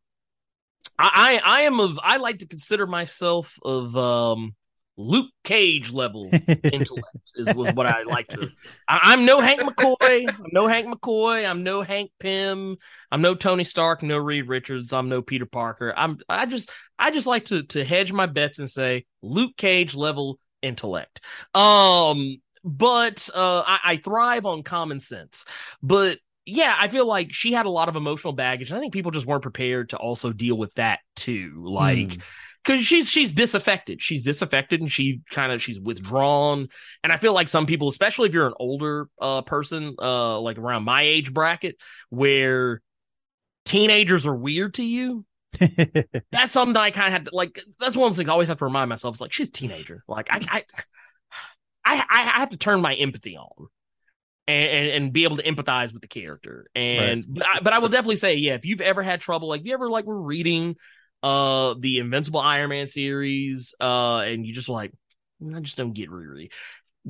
I, 1.00 1.42
I 1.44 1.62
am 1.62 1.80
of 1.80 2.00
I 2.04 2.18
like 2.18 2.40
to 2.40 2.48
consider 2.48 2.86
myself 2.86 3.58
of 3.64 3.96
um 3.96 4.56
Luke 5.00 5.32
Cage 5.46 5.92
level 5.92 6.30
intellect 6.64 7.32
is 7.36 7.56
was 7.56 7.74
what 7.74 7.88
I 7.88 8.04
like 8.04 8.28
to. 8.30 8.50
I, 8.88 9.14
am 9.14 9.24
no 9.24 9.40
Hank 9.40 9.62
McCoy. 9.62 10.28
I'm 10.28 10.44
no 10.52 10.68
Hank 10.68 10.88
McCoy. 10.88 11.50
I'm 11.50 11.64
no 11.64 11.82
Hank 11.82 12.12
Pym. 12.20 12.76
I'm 13.10 13.22
no 13.22 13.34
Tony 13.34 13.64
Stark. 13.64 14.04
No 14.04 14.18
Reed 14.18 14.50
Richards. 14.50 14.92
I'm 14.92 15.08
no 15.08 15.22
Peter 15.22 15.46
Parker. 15.46 15.94
I'm. 15.96 16.20
I 16.28 16.46
just. 16.46 16.70
I 17.00 17.12
just 17.12 17.28
like 17.28 17.46
to 17.46 17.64
to 17.64 17.86
hedge 17.86 18.12
my 18.12 18.26
bets 18.26 18.60
and 18.60 18.70
say 18.70 19.06
Luke 19.22 19.56
Cage 19.56 19.96
level 19.96 20.38
intellect. 20.62 21.22
Um, 21.56 22.42
but 22.66 23.30
uh, 23.34 23.64
I, 23.66 23.80
I 23.86 23.98
thrive 23.98 24.46
on 24.46 24.64
common 24.64 25.00
sense. 25.00 25.46
But 25.82 26.20
yeah, 26.50 26.76
I 26.80 26.88
feel 26.88 27.06
like 27.06 27.34
she 27.34 27.52
had 27.52 27.66
a 27.66 27.70
lot 27.70 27.90
of 27.90 27.96
emotional 27.96 28.34
baggage. 28.34 28.70
And 28.70 28.78
I 28.78 28.82
think 28.82 28.94
people 28.94 29.12
just 29.12 29.26
weren't 29.26 29.42
prepared 29.42 29.90
to 29.90 29.98
also 29.98 30.32
deal 30.32 30.58
with 30.58 30.74
that 30.76 31.00
too. 31.16 31.64
Like, 31.66 31.98
mm 31.98 32.22
because 32.64 32.86
she's 32.86 33.10
she's 33.10 33.34
disaffected. 33.34 34.02
She's 34.02 34.24
disaffected 34.24 34.82
and 34.82 34.92
she 34.92 35.22
kind 35.32 35.52
of 35.52 35.62
she's 35.62 35.80
withdrawn. 35.80 36.68
And 37.04 37.14
I 37.14 37.18
feel 37.18 37.34
like 37.34 37.48
some 37.48 37.66
people, 37.66 37.88
especially 37.88 38.30
if 38.30 38.34
you're 38.34 38.48
an 38.48 38.54
older 38.60 39.08
uh, 39.20 39.42
person, 39.42 39.96
uh, 40.00 40.40
like 40.40 40.58
around 40.58 40.84
my 40.84 41.04
age 41.04 41.34
bracket, 41.34 41.78
where 42.10 42.82
teenagers 43.66 44.28
are 44.28 44.36
weird 44.36 44.76
to 44.76 44.84
you. 44.84 45.26
that's 46.32 46.52
something 46.52 46.74
that 46.74 46.82
I 46.82 46.92
kind 46.92 47.08
of 47.08 47.14
had 47.14 47.26
to 47.26 47.32
like. 47.36 47.60
That's 47.80 47.96
one 47.96 48.10
of 48.10 48.16
the 48.16 48.22
things 48.22 48.30
I 48.30 48.34
always 48.34 48.50
have 48.50 48.58
to 48.58 48.66
remind 48.66 48.90
myself. 48.90 49.16
It's 49.16 49.22
like 49.22 49.34
she's 49.34 49.50
a 49.50 49.54
teenager. 49.54 50.04
Like 50.08 50.28
I, 50.30 50.42
I, 50.52 50.64
I, 51.86 52.04
I 52.08 52.40
have 52.40 52.50
to 52.50 52.58
turn 52.58 52.82
my 52.82 52.94
empathy 52.94 53.38
on. 53.38 53.68
And, 54.50 54.90
and, 54.90 55.14
be 55.14 55.26
able 55.26 55.38
to 55.38 55.44
empathize 55.44 55.94
with 55.94 56.02
the 56.02 56.08
character. 56.08 56.66
And 56.76 57.00
right. 57.00 57.26
but, 57.28 57.46
I, 57.46 57.60
but 57.60 57.74
I 57.74 57.80
will 57.80 57.90
definitely 57.90 58.16
say, 58.16 58.36
yeah, 58.36 58.56
if 58.56 58.66
you've 58.66 58.82
ever 58.82 59.04
had 59.04 59.22
trouble, 59.22 59.48
like 59.48 59.62
if 59.62 59.68
you 59.68 59.74
ever 59.74 59.90
like 59.90 60.06
were 60.06 60.22
reading 60.22 60.76
uh 61.22 61.76
the 61.78 62.00
Invincible 62.00 62.40
Iron 62.40 62.70
Man 62.70 62.88
series, 62.88 63.74
uh, 63.80 64.20
and 64.20 64.46
you 64.46 64.54
just 64.54 64.70
like, 64.70 64.92
I 65.56 65.60
just 65.60 65.78
don't 65.78 65.94
get 65.94 66.10
Riri. 66.10 66.50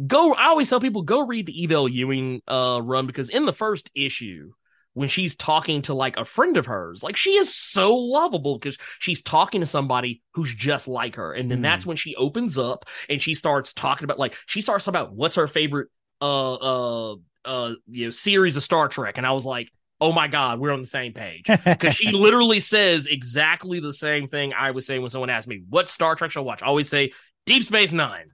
Go. 0.06 0.34
I 0.34 0.48
always 0.48 0.70
tell 0.70 0.80
people 0.80 1.04
go 1.04 1.26
read 1.26 1.46
the 1.46 1.62
Eve 1.62 1.72
Ewing 1.72 2.42
uh 2.48 2.82
run 2.84 3.08
because 3.08 3.30
in 3.30 3.46
the 3.46 3.54
first 3.54 3.90
issue, 3.96 4.52
when 4.94 5.08
she's 5.10 5.36
talking 5.36 5.82
to 5.84 5.94
like 5.94 6.18
a 6.18 6.26
friend 6.26 6.58
of 6.58 6.66
hers, 6.66 7.04
like 7.04 7.16
she 7.16 7.32
is 7.32 7.56
so 7.56 7.96
lovable 7.96 8.58
because 8.58 8.78
she's 9.00 9.22
talking 9.22 9.62
to 9.62 9.68
somebody 9.68 10.22
who's 10.34 10.54
just 10.54 10.88
like 10.88 11.16
her, 11.16 11.34
and 11.34 11.50
then 11.50 11.60
mm. 11.60 11.64
that's 11.64 11.86
when 11.86 11.98
she 11.98 12.16
opens 12.16 12.58
up 12.58 12.86
and 13.08 13.22
she 13.22 13.34
starts 13.34 13.74
talking 13.74 14.04
about 14.04 14.20
like 14.20 14.36
she 14.46 14.62
starts 14.62 14.86
talking 14.86 15.00
about 15.00 15.14
what's 15.14 15.36
her 15.36 15.48
favorite 15.48 15.88
uh 16.22 16.54
uh 16.54 17.16
uh 17.50 17.74
you 17.88 18.06
know 18.06 18.12
series 18.12 18.56
of 18.56 18.64
Star 18.64 18.88
Trek, 18.88 19.18
and 19.18 19.26
I 19.26 19.32
was 19.32 19.46
like 19.46 19.70
oh 20.02 20.14
my 20.14 20.28
god 20.30 20.60
we're 20.60 20.72
on 20.72 20.82
the 20.82 20.88
same 20.88 21.14
page. 21.14 21.46
Because 21.66 21.96
she 21.96 22.12
literally 22.12 22.60
says 22.60 23.06
exactly 23.06 23.80
the 23.80 23.92
same 23.92 24.28
thing 24.28 24.54
i 24.54 24.72
was 24.72 24.86
saying 24.86 25.02
when 25.02 25.12
someone 25.12 25.30
asked 25.30 25.48
me 25.48 25.62
what 25.70 25.90
star 25.90 26.16
trek 26.16 26.32
should 26.32 26.40
i 26.40 26.44
watch? 26.44 26.62
I 26.64 26.68
always 26.68 26.88
say 26.90 27.12
deep 27.46 27.64
space 27.66 27.92
nine. 27.92 28.32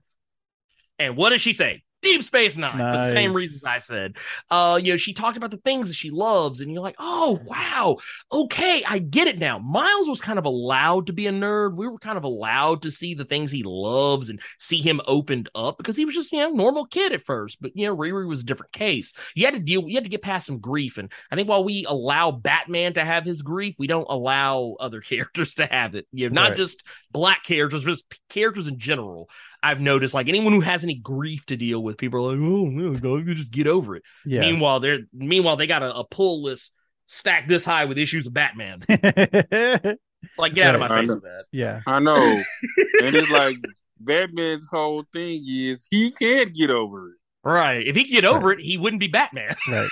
And 0.98 1.16
what 1.16 1.30
does 1.30 1.40
she 1.40 1.52
say 1.52 1.82
Deep 2.06 2.22
Space 2.22 2.56
Nine 2.56 2.78
nice. 2.78 2.94
for 2.94 3.10
the 3.10 3.16
same 3.16 3.32
reasons 3.32 3.64
I 3.64 3.78
said. 3.78 4.16
Uh, 4.50 4.80
you 4.82 4.92
know, 4.92 4.96
she 4.96 5.12
talked 5.12 5.36
about 5.36 5.50
the 5.50 5.56
things 5.58 5.88
that 5.88 5.94
she 5.94 6.10
loves, 6.10 6.60
and 6.60 6.72
you're 6.72 6.82
like, 6.82 6.96
oh 6.98 7.40
wow, 7.44 7.98
okay, 8.32 8.82
I 8.86 8.98
get 8.98 9.28
it 9.28 9.38
now. 9.38 9.58
Miles 9.58 10.08
was 10.08 10.20
kind 10.20 10.38
of 10.38 10.44
allowed 10.44 11.06
to 11.06 11.12
be 11.12 11.26
a 11.26 11.32
nerd. 11.32 11.76
We 11.76 11.88
were 11.88 11.98
kind 11.98 12.16
of 12.16 12.24
allowed 12.24 12.82
to 12.82 12.90
see 12.90 13.14
the 13.14 13.24
things 13.24 13.50
he 13.50 13.62
loves 13.64 14.30
and 14.30 14.40
see 14.58 14.80
him 14.80 15.00
opened 15.06 15.48
up 15.54 15.78
because 15.78 15.96
he 15.96 16.04
was 16.04 16.14
just 16.14 16.32
you 16.32 16.38
know 16.38 16.50
normal 16.50 16.86
kid 16.86 17.12
at 17.12 17.22
first. 17.22 17.58
But 17.60 17.72
you 17.74 17.86
know, 17.86 17.96
Riri 17.96 18.26
was 18.26 18.40
a 18.40 18.46
different 18.46 18.72
case. 18.72 19.12
You 19.34 19.44
had 19.44 19.54
to 19.54 19.60
deal. 19.60 19.88
You 19.88 19.94
had 19.94 20.04
to 20.04 20.10
get 20.10 20.22
past 20.22 20.46
some 20.46 20.58
grief, 20.58 20.98
and 20.98 21.12
I 21.30 21.36
think 21.36 21.48
while 21.48 21.64
we 21.64 21.84
allow 21.88 22.30
Batman 22.30 22.94
to 22.94 23.04
have 23.04 23.24
his 23.24 23.42
grief, 23.42 23.76
we 23.78 23.86
don't 23.86 24.06
allow 24.08 24.76
other 24.80 25.00
characters 25.06 25.54
to 25.56 25.66
have 25.66 25.94
it. 25.94 26.06
You 26.12 26.28
know, 26.28 26.34
not 26.34 26.50
right. 26.50 26.56
just 26.56 26.84
black 27.10 27.44
characters, 27.44 27.84
but 27.84 27.90
just 27.90 28.06
characters 28.28 28.66
in 28.68 28.78
general. 28.78 29.28
I've 29.66 29.80
noticed 29.80 30.14
like 30.14 30.28
anyone 30.28 30.52
who 30.52 30.60
has 30.60 30.84
any 30.84 30.94
grief 30.94 31.44
to 31.46 31.56
deal 31.56 31.82
with, 31.82 31.98
people 31.98 32.24
are 32.24 32.36
like, 32.36 32.40
oh, 32.40 32.66
no, 32.66 33.16
you 33.16 33.34
just 33.34 33.50
get 33.50 33.66
over 33.66 33.96
it. 33.96 34.04
Yeah. 34.24 34.42
Meanwhile, 34.42 34.78
they're 34.78 35.00
meanwhile 35.12 35.56
they 35.56 35.66
got 35.66 35.82
a, 35.82 35.92
a 35.92 36.04
pull 36.04 36.44
list 36.44 36.70
stacked 37.06 37.48
this 37.48 37.64
high 37.64 37.86
with 37.86 37.98
issues 37.98 38.28
of 38.28 38.32
Batman. 38.32 38.78
like, 38.88 40.54
get 40.54 40.66
out 40.66 40.76
of 40.76 40.80
my 40.80 40.88
face 40.88 41.08
with 41.08 41.24
that. 41.24 41.46
Yeah, 41.50 41.80
I 41.84 41.98
know. 41.98 42.16
and 43.02 43.16
it's 43.16 43.28
like 43.28 43.56
Batman's 43.98 44.68
whole 44.70 45.04
thing 45.12 45.42
is 45.44 45.88
he 45.90 46.12
can't 46.12 46.54
get 46.54 46.70
over 46.70 47.08
it. 47.08 47.16
Right. 47.42 47.84
If 47.84 47.96
he 47.96 48.04
could 48.04 48.12
get 48.12 48.24
over 48.24 48.48
right. 48.48 48.60
it, 48.60 48.64
he 48.64 48.78
wouldn't 48.78 49.00
be 49.00 49.08
Batman. 49.08 49.56
Right. 49.68 49.90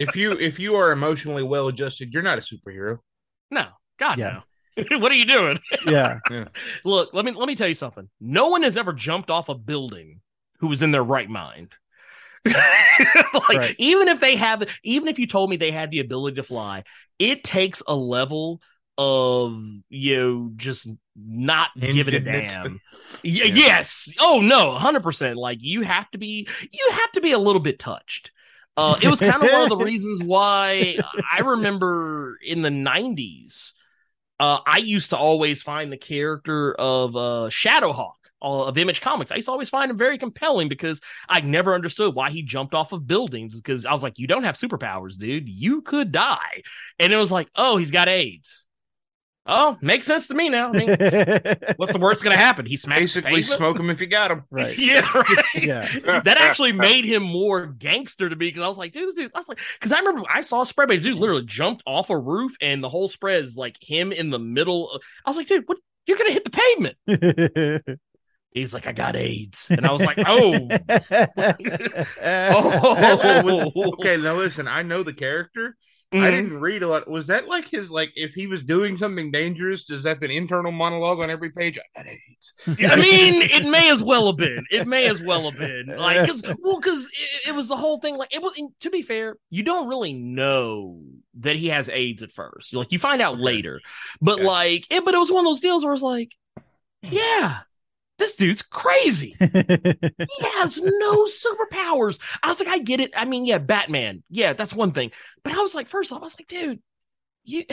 if 0.00 0.16
you 0.16 0.32
if 0.32 0.58
you 0.58 0.74
are 0.74 0.90
emotionally 0.90 1.44
well 1.44 1.68
adjusted, 1.68 2.12
you're 2.12 2.22
not 2.24 2.38
a 2.38 2.40
superhero. 2.40 2.98
No. 3.52 3.66
God 3.96 4.18
yeah. 4.18 4.28
no. 4.30 4.42
what 4.90 5.12
are 5.12 5.16
you 5.16 5.24
doing? 5.24 5.58
Yeah. 5.86 6.18
yeah. 6.30 6.48
Look, 6.84 7.10
let 7.12 7.24
me 7.24 7.32
let 7.32 7.46
me 7.46 7.54
tell 7.54 7.68
you 7.68 7.74
something. 7.74 8.08
No 8.20 8.48
one 8.48 8.62
has 8.62 8.76
ever 8.76 8.92
jumped 8.92 9.30
off 9.30 9.48
a 9.48 9.54
building 9.54 10.20
who 10.60 10.68
was 10.68 10.82
in 10.82 10.90
their 10.90 11.02
right 11.02 11.28
mind. 11.28 11.72
like 12.44 13.48
right. 13.50 13.76
even 13.78 14.08
if 14.08 14.20
they 14.20 14.36
have 14.36 14.64
even 14.84 15.08
if 15.08 15.18
you 15.18 15.26
told 15.26 15.50
me 15.50 15.56
they 15.56 15.70
had 15.70 15.90
the 15.90 16.00
ability 16.00 16.36
to 16.36 16.42
fly, 16.42 16.84
it 17.18 17.44
takes 17.44 17.82
a 17.86 17.94
level 17.94 18.60
of 18.96 19.60
you 19.88 20.16
know 20.16 20.50
just 20.56 20.88
not 21.16 21.70
giving 21.78 22.14
a 22.14 22.20
damn. 22.20 22.80
yeah. 23.22 23.44
Yes. 23.44 24.12
Oh 24.20 24.40
no, 24.40 24.76
100%. 24.78 25.36
Like 25.36 25.58
you 25.60 25.82
have 25.82 26.10
to 26.12 26.18
be 26.18 26.48
you 26.72 26.90
have 26.92 27.12
to 27.12 27.20
be 27.20 27.32
a 27.32 27.38
little 27.38 27.60
bit 27.60 27.78
touched. 27.78 28.32
Uh, 28.76 28.96
it 29.02 29.08
was 29.08 29.18
kind 29.18 29.42
of 29.42 29.50
one 29.50 29.62
of 29.62 29.68
the 29.70 29.76
reasons 29.76 30.22
why 30.22 30.96
I 31.32 31.40
remember 31.40 32.38
in 32.46 32.62
the 32.62 32.68
90s 32.68 33.72
uh, 34.40 34.58
I 34.66 34.78
used 34.78 35.10
to 35.10 35.16
always 35.16 35.62
find 35.62 35.92
the 35.92 35.96
character 35.96 36.74
of 36.74 37.16
uh, 37.16 37.48
Shadowhawk 37.50 38.12
uh, 38.40 38.64
of 38.64 38.78
Image 38.78 39.00
Comics. 39.00 39.32
I 39.32 39.36
used 39.36 39.46
to 39.46 39.52
always 39.52 39.68
find 39.68 39.90
him 39.90 39.98
very 39.98 40.18
compelling 40.18 40.68
because 40.68 41.00
I 41.28 41.40
never 41.40 41.74
understood 41.74 42.14
why 42.14 42.30
he 42.30 42.42
jumped 42.42 42.74
off 42.74 42.92
of 42.92 43.06
buildings. 43.06 43.56
Because 43.56 43.84
I 43.84 43.92
was 43.92 44.02
like, 44.02 44.18
you 44.18 44.26
don't 44.26 44.44
have 44.44 44.54
superpowers, 44.56 45.18
dude. 45.18 45.48
You 45.48 45.82
could 45.82 46.12
die. 46.12 46.62
And 46.98 47.12
it 47.12 47.16
was 47.16 47.32
like, 47.32 47.48
oh, 47.56 47.76
he's 47.76 47.90
got 47.90 48.08
AIDS. 48.08 48.66
Oh, 49.50 49.78
makes 49.80 50.04
sense 50.04 50.28
to 50.28 50.34
me 50.34 50.50
now. 50.50 50.68
I 50.68 50.72
mean, 50.72 50.88
what's 51.76 51.94
the 51.94 51.98
worst 51.98 52.22
going 52.22 52.36
to 52.36 52.42
happen? 52.42 52.66
He 52.66 52.76
smacks 52.76 53.00
basically 53.00 53.40
smoke 53.42 53.80
him 53.80 53.88
if 53.88 53.98
you 53.98 54.06
got 54.06 54.30
him. 54.30 54.44
Right. 54.50 54.76
yeah. 54.78 55.10
Right. 55.14 55.44
yeah. 55.54 56.20
That 56.20 56.36
actually 56.38 56.72
made 56.72 57.06
him 57.06 57.22
more 57.22 57.64
gangster 57.64 58.28
to 58.28 58.36
me 58.36 58.48
because 58.48 58.62
I 58.62 58.68
was 58.68 58.76
like, 58.76 58.92
dude, 58.92 59.08
this 59.08 59.14
dude. 59.14 59.30
I 59.34 59.38
was 59.38 59.48
like, 59.48 59.58
because 59.80 59.90
I 59.90 60.00
remember 60.00 60.24
I 60.28 60.42
saw 60.42 60.60
a 60.60 60.66
spread, 60.66 60.88
but 60.88 61.02
dude 61.02 61.16
literally 61.16 61.46
jumped 61.46 61.82
off 61.86 62.10
a 62.10 62.18
roof 62.18 62.56
and 62.60 62.84
the 62.84 62.90
whole 62.90 63.08
spread 63.08 63.42
is 63.42 63.56
like 63.56 63.78
him 63.80 64.12
in 64.12 64.28
the 64.28 64.38
middle. 64.38 64.90
Of, 64.90 65.00
I 65.24 65.30
was 65.30 65.38
like, 65.38 65.46
dude, 65.46 65.64
what? 65.66 65.78
You're 66.06 66.18
going 66.18 66.28
to 66.28 66.34
hit 66.34 66.44
the 66.44 66.50
pavement. 67.06 68.00
He's 68.50 68.72
like, 68.72 68.86
I 68.86 68.92
got 68.92 69.14
AIDS. 69.14 69.70
And 69.70 69.86
I 69.86 69.92
was 69.92 70.02
like, 70.02 70.18
oh. 70.26 70.52
oh. 73.74 73.92
okay, 73.92 74.16
now 74.16 74.34
listen, 74.34 74.66
I 74.66 74.82
know 74.82 75.02
the 75.02 75.12
character. 75.12 75.76
Mm-hmm. 76.12 76.24
I 76.24 76.30
didn't 76.30 76.58
read 76.58 76.82
a 76.82 76.88
lot. 76.88 77.06
Was 77.06 77.26
that 77.26 77.48
like 77.48 77.68
his 77.68 77.90
like 77.90 78.10
if 78.16 78.32
he 78.32 78.46
was 78.46 78.62
doing 78.62 78.96
something 78.96 79.30
dangerous? 79.30 79.90
Is 79.90 80.04
that 80.04 80.22
an 80.22 80.30
internal 80.30 80.72
monologue 80.72 81.20
on 81.20 81.28
every 81.28 81.50
page? 81.50 81.78
I 81.78 82.02
got 82.02 82.10
AIDS. 82.10 82.54
I 82.66 82.96
mean, 82.96 83.42
it 83.42 83.66
may 83.66 83.90
as 83.90 84.02
well 84.02 84.28
have 84.28 84.38
been. 84.38 84.64
It 84.70 84.86
may 84.86 85.06
as 85.06 85.20
well 85.20 85.50
have 85.50 85.58
been 85.58 85.94
like 85.94 86.22
because 86.22 86.42
well, 86.62 86.80
because 86.80 87.04
it, 87.04 87.48
it, 87.50 87.54
was 87.54 87.68
the 87.68 87.76
whole 87.76 88.00
thing. 88.00 88.16
Like 88.16 88.34
it 88.34 88.40
was. 88.40 88.58
To 88.80 88.90
be 88.90 89.02
fair, 89.02 89.36
you 89.50 89.62
don't 89.62 89.86
really 89.86 90.14
know 90.14 91.02
that 91.40 91.56
he 91.56 91.68
has 91.68 91.90
AIDS 91.90 92.22
at 92.22 92.32
first. 92.32 92.72
Like 92.72 92.90
you 92.90 92.98
find 92.98 93.20
out 93.20 93.34
okay. 93.34 93.42
later, 93.42 93.80
but 94.22 94.38
okay. 94.38 94.44
like 94.44 94.86
it. 94.88 95.04
But 95.04 95.12
it 95.12 95.18
was 95.18 95.30
one 95.30 95.44
of 95.44 95.50
those 95.50 95.60
deals 95.60 95.84
where 95.84 95.92
it's 95.92 96.02
like, 96.02 96.30
yeah, 97.02 97.58
this 98.18 98.34
dude's 98.34 98.62
crazy. 98.62 99.36
he 99.38 100.46
has 100.58 100.78
no 100.78 101.24
superpowers. 101.24 102.18
I 102.42 102.48
was 102.48 102.58
like, 102.58 102.68
I 102.68 102.78
get 102.78 103.00
it. 103.00 103.12
I 103.16 103.24
mean, 103.24 103.46
yeah, 103.46 103.58
Batman. 103.58 104.22
Yeah, 104.28 104.52
that's 104.52 104.74
one 104.74 104.92
thing. 104.92 105.12
But 105.44 105.52
I 105.52 105.58
was 105.58 105.74
like, 105.74 105.88
first 105.88 106.12
off, 106.12 106.20
I 106.20 106.24
was 106.24 106.36
like, 106.38 106.48
dude, 106.48 106.80
you 107.44 107.64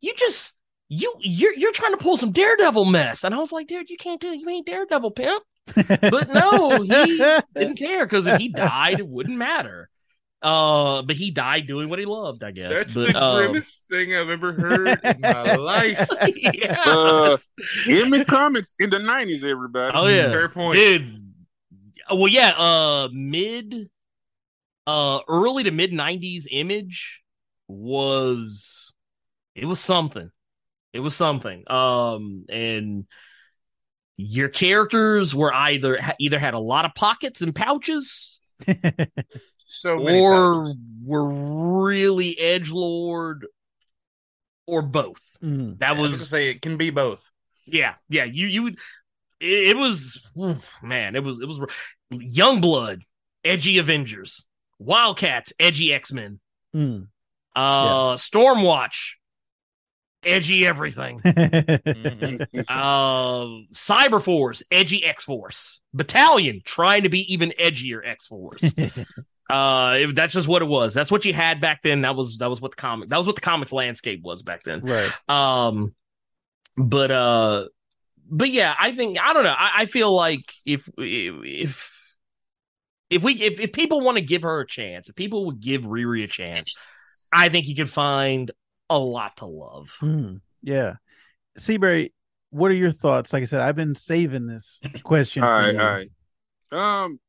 you 0.00 0.14
just 0.14 0.52
you 0.88 1.14
you're 1.18 1.54
you're 1.54 1.72
trying 1.72 1.92
to 1.92 1.98
pull 1.98 2.16
some 2.16 2.32
daredevil 2.32 2.84
mess. 2.84 3.24
And 3.24 3.34
I 3.34 3.38
was 3.38 3.52
like, 3.52 3.66
dude, 3.66 3.90
you 3.90 3.96
can't 3.96 4.20
do 4.20 4.28
it. 4.28 4.38
You 4.38 4.48
ain't 4.48 4.66
daredevil 4.66 5.12
pimp. 5.12 5.42
But 5.74 6.28
no, 6.32 6.82
he 6.82 7.18
didn't 7.54 7.76
care 7.76 8.06
because 8.06 8.26
if 8.26 8.38
he 8.38 8.48
died, 8.48 9.00
it 9.00 9.08
wouldn't 9.08 9.36
matter. 9.36 9.88
Uh, 10.42 11.02
but 11.02 11.16
he 11.16 11.30
died 11.30 11.66
doing 11.66 11.88
what 11.88 11.98
he 11.98 12.04
loved, 12.04 12.44
I 12.44 12.50
guess. 12.50 12.74
That's 12.74 12.94
but, 12.94 13.12
the 13.12 13.22
um... 13.22 13.36
grimmest 13.36 13.82
thing 13.88 14.14
I've 14.14 14.28
ever 14.28 14.52
heard 14.52 15.00
in 15.02 15.20
my 15.20 15.54
life. 15.56 16.08
yeah. 16.36 16.82
Uh, 16.84 17.38
Image 17.88 18.26
Comics 18.26 18.74
in 18.78 18.90
the 18.90 18.98
nineties, 18.98 19.42
everybody. 19.42 19.96
Oh 19.96 20.06
yeah, 20.06 20.28
fair 20.28 20.48
point, 20.48 20.76
dude. 20.76 21.22
Well, 22.10 22.28
yeah. 22.28 22.50
Uh, 22.50 23.08
mid, 23.12 23.88
uh, 24.86 25.20
early 25.28 25.64
to 25.64 25.70
mid 25.70 25.92
nineties 25.92 26.46
Image 26.50 27.22
was 27.66 28.92
it 29.54 29.64
was 29.64 29.80
something. 29.80 30.30
It 30.92 31.00
was 31.00 31.16
something. 31.16 31.64
Um, 31.70 32.44
and 32.48 33.06
your 34.16 34.48
characters 34.48 35.34
were 35.34 35.52
either 35.52 35.98
either 36.18 36.38
had 36.38 36.54
a 36.54 36.58
lot 36.58 36.84
of 36.84 36.94
pockets 36.94 37.40
and 37.40 37.54
pouches 37.54 38.38
so 39.66 39.98
or 39.98 40.64
times. 40.64 40.76
were 41.04 41.28
really 41.84 42.38
edge 42.38 42.70
lord 42.70 43.46
or 44.66 44.82
both. 44.82 45.20
Mm. 45.42 45.78
That 45.78 45.96
was 45.96 46.28
say 46.28 46.48
it 46.50 46.62
can 46.62 46.76
be 46.76 46.90
both. 46.90 47.30
Yeah, 47.66 47.94
yeah. 48.08 48.24
You 48.24 48.46
you 48.46 48.62
would. 48.64 48.78
It, 49.40 49.70
it 49.70 49.76
was 49.76 50.20
man. 50.82 51.16
It 51.16 51.22
was 51.22 51.40
it 51.40 51.46
was 51.46 51.60
Youngblood, 52.12 53.02
edgy 53.44 53.78
Avengers, 53.78 54.44
Wildcats, 54.78 55.52
edgy 55.58 55.92
X 55.92 56.12
Men, 56.12 56.40
mm. 56.74 57.02
uh, 57.54 57.58
yeah. 57.58 58.16
Stormwatch, 58.16 59.14
edgy 60.24 60.66
everything. 60.66 61.20
mm-hmm. 61.24 62.60
uh, 62.68 63.44
Cyberforce, 63.72 64.62
edgy 64.70 65.04
X 65.04 65.24
Force, 65.24 65.80
Battalion, 65.92 66.62
trying 66.64 67.02
to 67.02 67.08
be 67.08 67.32
even 67.32 67.52
edgier 67.60 68.06
X 68.06 68.26
Force. 68.26 68.72
uh, 69.48 69.96
it, 70.00 70.14
that's 70.14 70.32
just 70.32 70.48
what 70.48 70.62
it 70.62 70.66
was. 70.66 70.94
That's 70.94 71.10
what 71.10 71.24
you 71.24 71.32
had 71.32 71.60
back 71.60 71.82
then. 71.82 72.02
That 72.02 72.16
was 72.16 72.38
that 72.38 72.50
was 72.50 72.60
what 72.60 72.72
the 72.72 72.76
comic 72.76 73.08
that 73.10 73.16
was 73.16 73.26
what 73.26 73.36
the 73.36 73.42
comics 73.42 73.72
landscape 73.72 74.22
was 74.22 74.42
back 74.42 74.62
then. 74.64 74.80
Right. 74.80 75.10
Um, 75.28 75.94
but 76.76 77.10
uh, 77.10 77.66
but 78.28 78.50
yeah, 78.50 78.74
I 78.78 78.92
think 78.92 79.18
I 79.20 79.32
don't 79.32 79.44
know. 79.44 79.54
I, 79.56 79.70
I 79.78 79.86
feel 79.86 80.14
like 80.14 80.52
if 80.64 80.88
if 80.98 81.92
if 83.08 83.22
we 83.22 83.34
if, 83.34 83.60
if 83.60 83.72
people 83.72 84.00
want 84.00 84.16
to 84.16 84.22
give 84.22 84.42
her 84.42 84.60
a 84.60 84.66
chance, 84.66 85.08
if 85.08 85.14
people 85.14 85.46
would 85.46 85.60
give 85.60 85.82
Riri 85.82 86.24
a 86.24 86.28
chance, 86.28 86.74
I 87.32 87.48
think 87.48 87.66
you 87.66 87.76
could 87.76 87.90
find 87.90 88.50
a 88.90 88.98
lot 88.98 89.36
to 89.38 89.46
love. 89.46 89.90
Hmm. 90.00 90.36
Yeah. 90.62 90.94
Seabury, 91.56 92.12
what 92.50 92.70
are 92.70 92.74
your 92.74 92.92
thoughts? 92.92 93.32
Like 93.32 93.42
I 93.42 93.46
said, 93.46 93.60
I've 93.60 93.76
been 93.76 93.94
saving 93.94 94.46
this 94.46 94.80
question. 95.04 95.44
all 95.44 95.50
right, 95.50 95.76
all 95.76 95.86
right. 95.86 96.10
Um, 96.72 97.20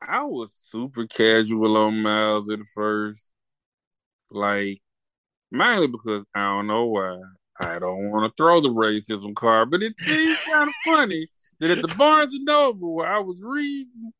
I 0.00 0.24
was 0.24 0.54
super 0.54 1.06
casual 1.06 1.76
on 1.76 2.02
Miles 2.02 2.50
at 2.50 2.60
first, 2.74 3.32
like 4.30 4.80
mainly 5.50 5.88
because 5.88 6.24
I 6.34 6.40
don't 6.40 6.66
know 6.66 6.86
why. 6.86 7.18
I 7.60 7.78
don't 7.78 8.10
want 8.10 8.30
to 8.30 8.42
throw 8.42 8.60
the 8.60 8.68
racism 8.68 9.34
card, 9.34 9.70
but 9.70 9.82
it 9.82 9.98
seems 9.98 10.38
kind 10.52 10.68
of 10.68 10.74
funny 10.84 11.28
that 11.60 11.70
at 11.70 11.82
the 11.82 11.94
Barnes 11.94 12.34
and 12.34 12.44
Noble 12.44 12.94
where 12.94 13.08
I 13.08 13.18
was 13.18 13.40
reading 13.42 14.12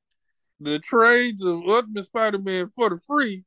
the 0.60 0.80
trades 0.80 1.44
of 1.44 1.62
Ultimate 1.68 2.04
Spider-Man 2.04 2.68
for 2.74 2.90
the 2.90 2.98
free, 3.06 3.44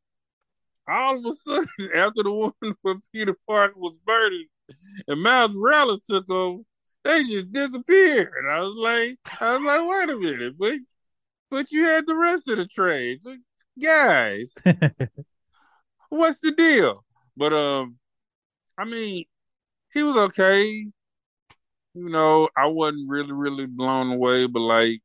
all 0.88 1.17
of 1.17 1.26
a 1.26 1.34
sudden, 1.34 1.67
after 1.96 2.24
the 2.24 2.32
one 2.32 2.54
where 2.82 2.96
Peter 3.13 3.36
Parker 3.48 3.78
was 3.78 3.96
murdered 4.08 4.48
and 5.08 5.22
Miles 5.22 5.52
Morales 5.52 6.06
took 6.10 6.30
over, 6.30 6.62
they 7.04 7.24
just 7.24 7.52
disappeared. 7.52 8.32
And 8.39 8.52
I 8.52 8.60
was 8.62 8.76
like, 8.76 9.17
I 9.41 9.58
was 9.58 9.62
like, 9.62 9.89
wait 9.89 10.15
a 10.15 10.17
minute, 10.17 10.56
but 10.58 10.76
but 11.52 11.72
you 11.72 11.86
had 11.86 12.08
the 12.08 12.16
rest 12.16 12.50
of 12.50 12.58
the 12.58 12.66
trades, 12.66 13.24
guys. 13.82 14.56
what's 16.10 16.40
the 16.40 16.52
deal? 16.52 17.04
But 17.38 17.54
um, 17.54 17.98
I 18.78 18.86
mean, 18.86 19.26
he 19.94 20.02
was 20.02 20.18
okay. 20.18 20.88
You 21.94 22.10
know, 22.10 22.50
I 22.58 22.68
wasn't 22.68 23.10
really, 23.10 23.34
really 23.34 23.68
blown 23.68 24.12
away, 24.14 24.48
but 24.48 24.62
like 24.62 25.02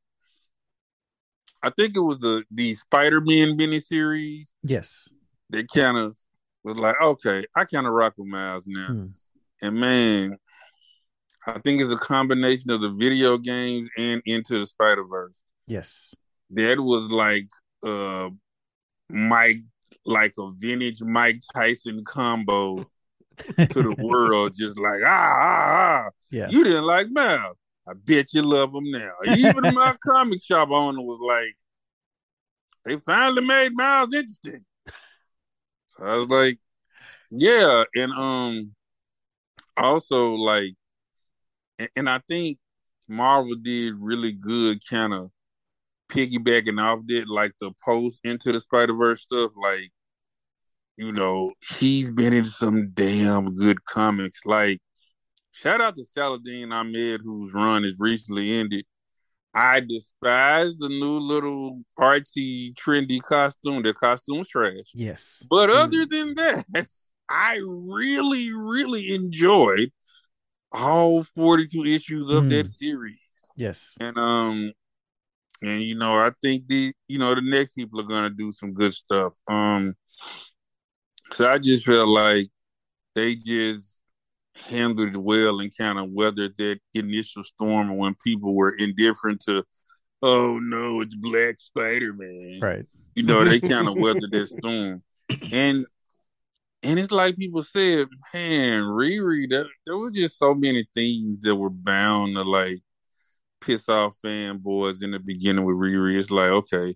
I 1.62 1.70
think 1.70 1.96
it 1.96 2.00
was 2.00 2.20
the 2.20 2.44
the 2.50 2.74
Spider 2.74 3.20
Man 3.20 3.56
mini 3.56 3.80
series. 3.80 4.50
Yes 4.62 5.08
they 5.50 5.64
kind 5.64 5.96
of 5.96 6.16
was 6.64 6.76
like, 6.76 6.96
okay, 7.00 7.44
I 7.54 7.64
kind 7.64 7.86
of 7.86 7.92
rock 7.92 8.14
with 8.16 8.28
Miles 8.28 8.64
now. 8.66 8.88
Hmm. 8.88 9.06
And 9.62 9.76
man, 9.76 10.36
I 11.46 11.58
think 11.60 11.80
it's 11.80 11.92
a 11.92 11.96
combination 11.96 12.70
of 12.70 12.80
the 12.80 12.90
video 12.90 13.38
games 13.38 13.88
and 13.96 14.20
Into 14.26 14.58
the 14.58 14.66
Spider 14.66 15.04
Verse. 15.04 15.38
Yes, 15.66 16.14
that 16.50 16.78
was 16.80 17.10
like 17.10 17.48
uh 17.82 18.30
Mike, 19.08 19.62
like 20.04 20.34
a 20.38 20.50
vintage 20.56 21.02
Mike 21.02 21.40
Tyson 21.54 22.04
combo 22.04 22.88
to 23.38 23.66
the 23.66 23.94
world, 23.98 24.54
just 24.56 24.78
like 24.78 25.00
ah 25.04 25.34
ah 25.38 26.06
ah. 26.06 26.10
Yeah, 26.30 26.48
you 26.50 26.64
didn't 26.64 26.84
like 26.84 27.08
Miles. 27.10 27.56
I 27.88 27.92
bet 27.94 28.32
you 28.32 28.42
love 28.42 28.74
him 28.74 28.90
now. 28.90 29.12
Even 29.24 29.74
my 29.74 29.94
comic 30.04 30.42
shop 30.42 30.70
owner 30.72 31.00
was 31.00 31.20
like, 31.22 31.56
they 32.84 32.98
finally 33.00 33.44
made 33.44 33.76
Miles 33.76 34.12
interesting. 34.12 34.64
So 35.90 36.04
I 36.04 36.16
was 36.16 36.28
like, 36.28 36.58
yeah, 37.30 37.84
and 37.94 38.12
um, 38.12 38.74
also 39.76 40.34
like, 40.34 40.74
and, 41.78 41.88
and 41.94 42.10
I 42.10 42.20
think 42.28 42.58
Marvel 43.08 43.54
did 43.54 43.94
really 43.98 44.32
good, 44.32 44.80
kind 44.88 45.14
of 45.14 45.30
piggybacking 46.08 46.80
off 46.80 47.00
it, 47.08 47.28
like 47.28 47.52
the 47.60 47.72
post 47.84 48.20
into 48.24 48.52
the 48.52 48.60
Spider 48.60 48.94
Verse 48.94 49.22
stuff. 49.22 49.52
Like, 49.56 49.90
you 50.96 51.12
know, 51.12 51.52
he's 51.78 52.10
been 52.10 52.32
in 52.32 52.44
some 52.44 52.90
damn 52.94 53.54
good 53.54 53.84
comics. 53.84 54.40
Like, 54.44 54.78
shout 55.52 55.80
out 55.80 55.96
to 55.96 56.04
Saladin 56.04 56.72
Ahmed, 56.72 57.20
whose 57.24 57.52
run 57.52 57.84
is 57.84 57.94
recently 57.98 58.58
ended. 58.58 58.84
I 59.54 59.80
despise 59.80 60.76
the 60.76 60.90
new 60.90 61.18
little 61.18 61.80
artsy, 61.98 62.74
trendy 62.74 63.22
costume. 63.22 63.82
Their 63.82 63.94
costume's 63.94 64.48
trash. 64.48 64.92
Yes. 64.92 65.46
But 65.48 65.70
mm. 65.70 65.76
other 65.76 66.04
than 66.04 66.34
that, 66.34 66.64
I 67.28 67.60
really, 67.64 68.52
really 68.52 69.14
enjoyed 69.14 69.90
all 70.72 71.24
42 71.24 71.84
issues 71.84 72.28
of 72.28 72.44
mm. 72.44 72.50
that 72.50 72.68
series. 72.68 73.18
Yes. 73.56 73.94
And 73.98 74.18
um 74.18 74.72
and 75.62 75.82
you 75.82 75.96
know, 75.96 76.14
I 76.14 76.30
think 76.42 76.68
the 76.68 76.92
you 77.08 77.18
know, 77.18 77.34
the 77.34 77.40
next 77.40 77.74
people 77.74 78.00
are 78.00 78.04
gonna 78.04 78.30
do 78.30 78.52
some 78.52 78.72
good 78.72 78.94
stuff. 78.94 79.32
Um 79.48 79.94
so 81.32 81.50
I 81.50 81.58
just 81.58 81.84
felt 81.84 82.08
like 82.08 82.48
they 83.14 83.34
just 83.34 83.98
handled 84.54 85.14
it 85.14 85.16
well 85.16 85.60
and 85.60 85.76
kind 85.76 85.98
of 85.98 86.10
weathered 86.10 86.56
that 86.56 86.78
initial 86.94 87.44
storm 87.44 87.96
when 87.96 88.14
people 88.22 88.54
were 88.54 88.74
indifferent 88.78 89.40
to, 89.42 89.64
oh 90.22 90.58
no, 90.58 91.00
it's 91.00 91.14
Black 91.16 91.58
Spider 91.58 92.12
Man. 92.12 92.60
Right. 92.60 92.86
You 93.14 93.24
know, 93.24 93.44
they 93.44 93.60
kind 93.60 93.88
of 93.88 93.96
weathered 93.98 94.30
that 94.30 94.48
storm. 94.48 95.02
And 95.52 95.86
and 96.82 96.98
it's 96.98 97.10
like 97.10 97.36
people 97.36 97.62
said, 97.64 98.06
man, 98.32 98.82
Riri, 98.82 99.48
there, 99.50 99.66
there 99.86 99.96
was 99.96 100.14
just 100.14 100.38
so 100.38 100.54
many 100.54 100.86
things 100.94 101.40
that 101.40 101.56
were 101.56 101.70
bound 101.70 102.36
to 102.36 102.42
like 102.42 102.80
piss 103.66 103.88
off 103.88 104.16
fanboys 104.24 105.02
in 105.02 105.10
the 105.10 105.18
beginning 105.18 105.64
with 105.64 105.76
Riri. 105.76 106.18
It's 106.18 106.30
like, 106.30 106.50
okay, 106.50 106.94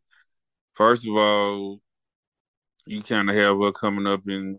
first 0.74 1.06
of 1.06 1.16
all, 1.16 1.80
you 2.87 3.02
kind 3.02 3.28
of 3.28 3.37
have 3.37 3.61
her 3.61 3.72
coming 3.72 4.06
up 4.06 4.22
in 4.28 4.59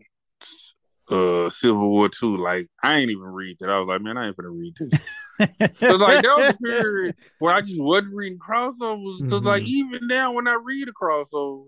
uh 1.10 1.50
Civil 1.50 1.90
War 1.90 2.10
Two. 2.10 2.38
Like 2.38 2.68
I 2.84 2.98
ain't 2.98 3.12
even 3.12 3.24
read 3.24 3.58
that. 3.60 3.70
I 3.70 3.80
was 3.80 3.88
like, 3.88 4.02
man, 4.02 4.18
I 4.18 4.28
ain't 4.28 4.38
gonna 4.38 4.50
read 4.50 4.76
this. 4.80 5.00
so 5.80 5.96
like 5.96 6.24
that 6.24 6.36
was 6.38 6.54
a 6.54 6.58
period 6.64 7.16
where 7.40 7.54
I 7.54 7.62
just 7.62 7.82
wasn't 7.82 8.14
reading 8.14 8.40
crossovers. 8.40 9.30
So 9.30 9.38
mm-hmm. 9.38 9.48
like 9.48 9.68
even 9.68 10.08
now 10.08 10.34
when 10.34 10.48
I 10.48 10.58
read 10.62 10.88
a 10.88 10.94
crossover, 10.94 11.68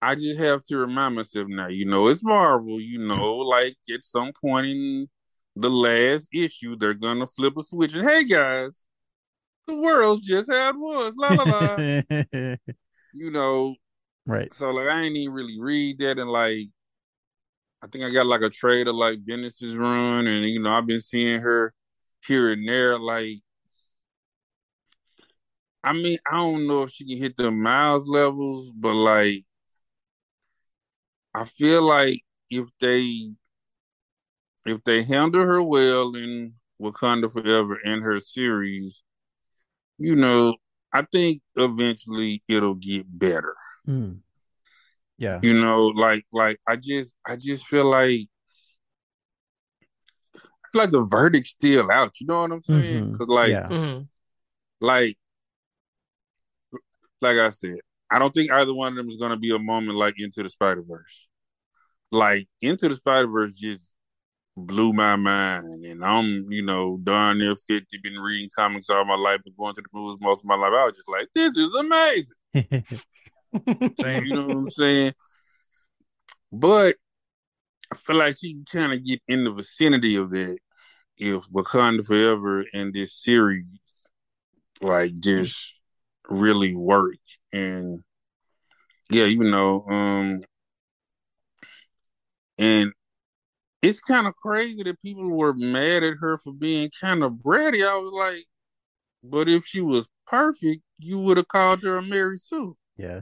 I 0.00 0.14
just 0.14 0.38
have 0.38 0.62
to 0.64 0.76
remind 0.76 1.16
myself 1.16 1.48
now, 1.48 1.68
you 1.68 1.86
know, 1.86 2.08
it's 2.08 2.22
Marvel, 2.22 2.80
you 2.80 2.98
know, 2.98 3.36
like 3.38 3.76
at 3.92 4.04
some 4.04 4.32
point 4.40 4.66
in 4.66 5.08
the 5.56 5.70
last 5.70 6.28
issue, 6.32 6.76
they're 6.76 6.94
gonna 6.94 7.26
flip 7.26 7.56
a 7.56 7.62
switch 7.62 7.94
and 7.94 8.08
hey 8.08 8.24
guys, 8.24 8.85
the 9.66 9.76
world's 9.76 10.26
just 10.26 10.50
how 10.50 10.70
it 10.70 10.76
was. 10.76 11.12
La 11.16 11.28
la 11.30 11.44
la. 11.44 11.76
you 13.12 13.30
know. 13.30 13.74
Right. 14.26 14.52
So 14.54 14.70
like 14.70 14.88
I 14.88 15.02
ain't 15.02 15.16
even 15.16 15.34
really 15.34 15.60
read 15.60 15.98
that 16.00 16.18
and 16.18 16.30
like 16.30 16.68
I 17.82 17.88
think 17.88 18.04
I 18.04 18.10
got 18.10 18.26
like 18.26 18.42
a 18.42 18.50
trade 18.50 18.88
of 18.88 18.96
like 18.96 19.24
Bendis's 19.24 19.76
run, 19.76 20.26
and 20.26 20.44
you 20.44 20.60
know 20.60 20.70
I've 20.70 20.86
been 20.86 21.00
seeing 21.00 21.40
her 21.40 21.74
here 22.26 22.52
and 22.52 22.68
there. 22.68 22.98
Like, 22.98 23.38
I 25.84 25.92
mean, 25.92 26.18
I 26.26 26.36
don't 26.36 26.66
know 26.66 26.82
if 26.84 26.90
she 26.90 27.06
can 27.06 27.18
hit 27.18 27.36
the 27.36 27.50
miles 27.50 28.08
levels, 28.08 28.72
but 28.72 28.94
like, 28.94 29.44
I 31.34 31.44
feel 31.44 31.82
like 31.82 32.22
if 32.50 32.68
they 32.80 33.30
if 34.64 34.82
they 34.84 35.02
handle 35.02 35.44
her 35.44 35.62
well 35.62 36.16
in 36.16 36.54
Wakanda 36.80 37.32
Forever 37.32 37.78
and 37.84 38.02
her 38.02 38.20
series, 38.20 39.02
you 39.98 40.16
know, 40.16 40.56
I 40.92 41.02
think 41.12 41.42
eventually 41.56 42.42
it'll 42.48 42.74
get 42.74 43.06
better. 43.06 43.54
Mm. 43.86 44.20
Yeah. 45.18 45.40
You 45.42 45.54
know, 45.60 45.86
like 45.86 46.24
like 46.32 46.60
I 46.66 46.76
just 46.76 47.16
I 47.26 47.36
just 47.36 47.66
feel 47.66 47.84
like 47.84 48.28
I 50.34 50.68
feel 50.72 50.82
like 50.82 50.90
the 50.90 51.04
verdict's 51.04 51.50
still 51.50 51.90
out. 51.90 52.12
You 52.20 52.26
know 52.26 52.42
what 52.42 52.52
I'm 52.52 52.62
saying? 52.62 53.12
Because 53.12 53.26
mm-hmm. 53.26 53.32
like 53.32 53.50
yeah. 53.50 53.68
mm-hmm. 53.68 54.02
like 54.80 55.16
like 57.22 57.38
I 57.38 57.50
said, 57.50 57.78
I 58.10 58.18
don't 58.18 58.32
think 58.32 58.52
either 58.52 58.74
one 58.74 58.92
of 58.92 58.96
them 58.96 59.08
is 59.08 59.16
gonna 59.16 59.38
be 59.38 59.54
a 59.54 59.58
moment 59.58 59.96
like 59.96 60.14
Into 60.18 60.42
the 60.42 60.48
Spider 60.48 60.82
Verse. 60.86 61.26
Like 62.12 62.48
Into 62.60 62.88
the 62.88 62.94
Spider 62.94 63.28
Verse 63.28 63.56
just 63.56 63.92
blew 64.56 64.92
my 64.92 65.16
mind, 65.16 65.84
and 65.84 66.04
I'm 66.04 66.50
you 66.50 66.62
know 66.62 66.98
darn 67.02 67.38
near 67.38 67.56
fifty, 67.56 67.98
been 67.98 68.18
reading 68.18 68.50
comics 68.54 68.90
all 68.90 69.04
my 69.04 69.16
life, 69.16 69.42
been 69.44 69.54
going 69.58 69.74
to 69.74 69.82
the 69.82 69.88
movies 69.92 70.18
most 70.20 70.40
of 70.40 70.46
my 70.46 70.56
life. 70.56 70.72
I 70.72 70.84
was 70.86 70.94
just 70.94 71.08
like, 71.08 71.28
this 71.34 71.56
is 71.56 71.74
amazing. 71.74 72.36
you 74.24 74.34
know 74.34 74.46
what 74.46 74.56
I'm 74.56 74.68
saying? 74.68 75.14
But 76.52 76.96
I 77.92 77.96
feel 77.96 78.16
like 78.16 78.36
she 78.38 78.54
can 78.54 78.64
kind 78.64 78.92
of 78.92 79.04
get 79.04 79.20
in 79.28 79.44
the 79.44 79.52
vicinity 79.52 80.16
of 80.16 80.30
that 80.30 80.58
if 81.18 81.48
Wakanda 81.48 82.04
Forever 82.04 82.64
and 82.74 82.92
this 82.92 83.14
series 83.14 83.64
like 84.80 85.18
just 85.20 85.74
really 86.28 86.74
work 86.74 87.16
and 87.52 88.02
yeah, 89.10 89.24
you 89.24 89.44
know, 89.44 89.84
um 89.88 90.42
and 92.58 92.92
it's 93.86 94.00
kind 94.00 94.26
of 94.26 94.34
crazy 94.36 94.82
that 94.82 95.00
people 95.02 95.30
were 95.30 95.54
mad 95.54 96.02
at 96.02 96.14
her 96.20 96.38
for 96.38 96.52
being 96.52 96.90
kind 97.00 97.22
of 97.22 97.32
bratty. 97.32 97.86
I 97.86 97.96
was 97.96 98.12
like, 98.12 98.44
but 99.22 99.48
if 99.48 99.64
she 99.64 99.80
was 99.80 100.08
perfect, 100.26 100.82
you 100.98 101.20
would 101.20 101.36
have 101.36 101.48
called 101.48 101.82
her 101.82 101.96
a 101.96 102.02
Mary 102.02 102.38
Sue. 102.38 102.76
Yeah. 102.96 103.20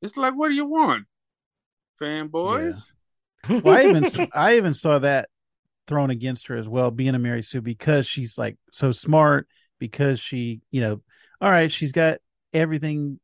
It's 0.00 0.16
like, 0.16 0.34
what 0.34 0.48
do 0.48 0.54
you 0.54 0.64
want, 0.64 1.04
fanboys? 2.00 2.90
Yeah. 3.48 3.60
well, 3.64 3.76
I 3.76 3.88
even 3.88 4.28
I 4.32 4.56
even 4.56 4.74
saw 4.74 4.98
that 5.00 5.28
thrown 5.86 6.10
against 6.10 6.46
her 6.46 6.56
as 6.56 6.68
well, 6.68 6.90
being 6.90 7.14
a 7.14 7.18
Mary 7.18 7.42
Sue 7.42 7.60
because 7.60 8.06
she's 8.06 8.38
like 8.38 8.56
so 8.72 8.92
smart, 8.92 9.48
because 9.78 10.20
she, 10.20 10.60
you 10.70 10.80
know, 10.80 11.00
all 11.40 11.50
right, 11.50 11.70
she's 11.70 11.92
got 11.92 12.18
everything 12.52 13.18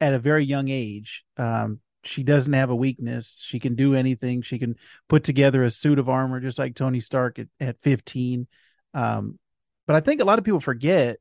at 0.00 0.14
a 0.14 0.18
very 0.18 0.44
young 0.44 0.68
age. 0.68 1.24
Um, 1.36 1.80
she 2.04 2.22
doesn't 2.22 2.52
have 2.52 2.70
a 2.70 2.76
weakness. 2.76 3.42
She 3.44 3.58
can 3.58 3.74
do 3.74 3.94
anything. 3.94 4.42
She 4.42 4.58
can 4.58 4.76
put 5.08 5.24
together 5.24 5.64
a 5.64 5.70
suit 5.70 5.98
of 5.98 6.08
armor 6.08 6.40
just 6.40 6.58
like 6.58 6.74
Tony 6.74 7.00
Stark 7.00 7.38
at, 7.38 7.48
at 7.58 7.82
15. 7.82 8.46
Um, 8.94 9.38
but 9.86 9.96
I 9.96 10.00
think 10.00 10.20
a 10.20 10.24
lot 10.24 10.38
of 10.38 10.44
people 10.44 10.60
forget 10.60 11.18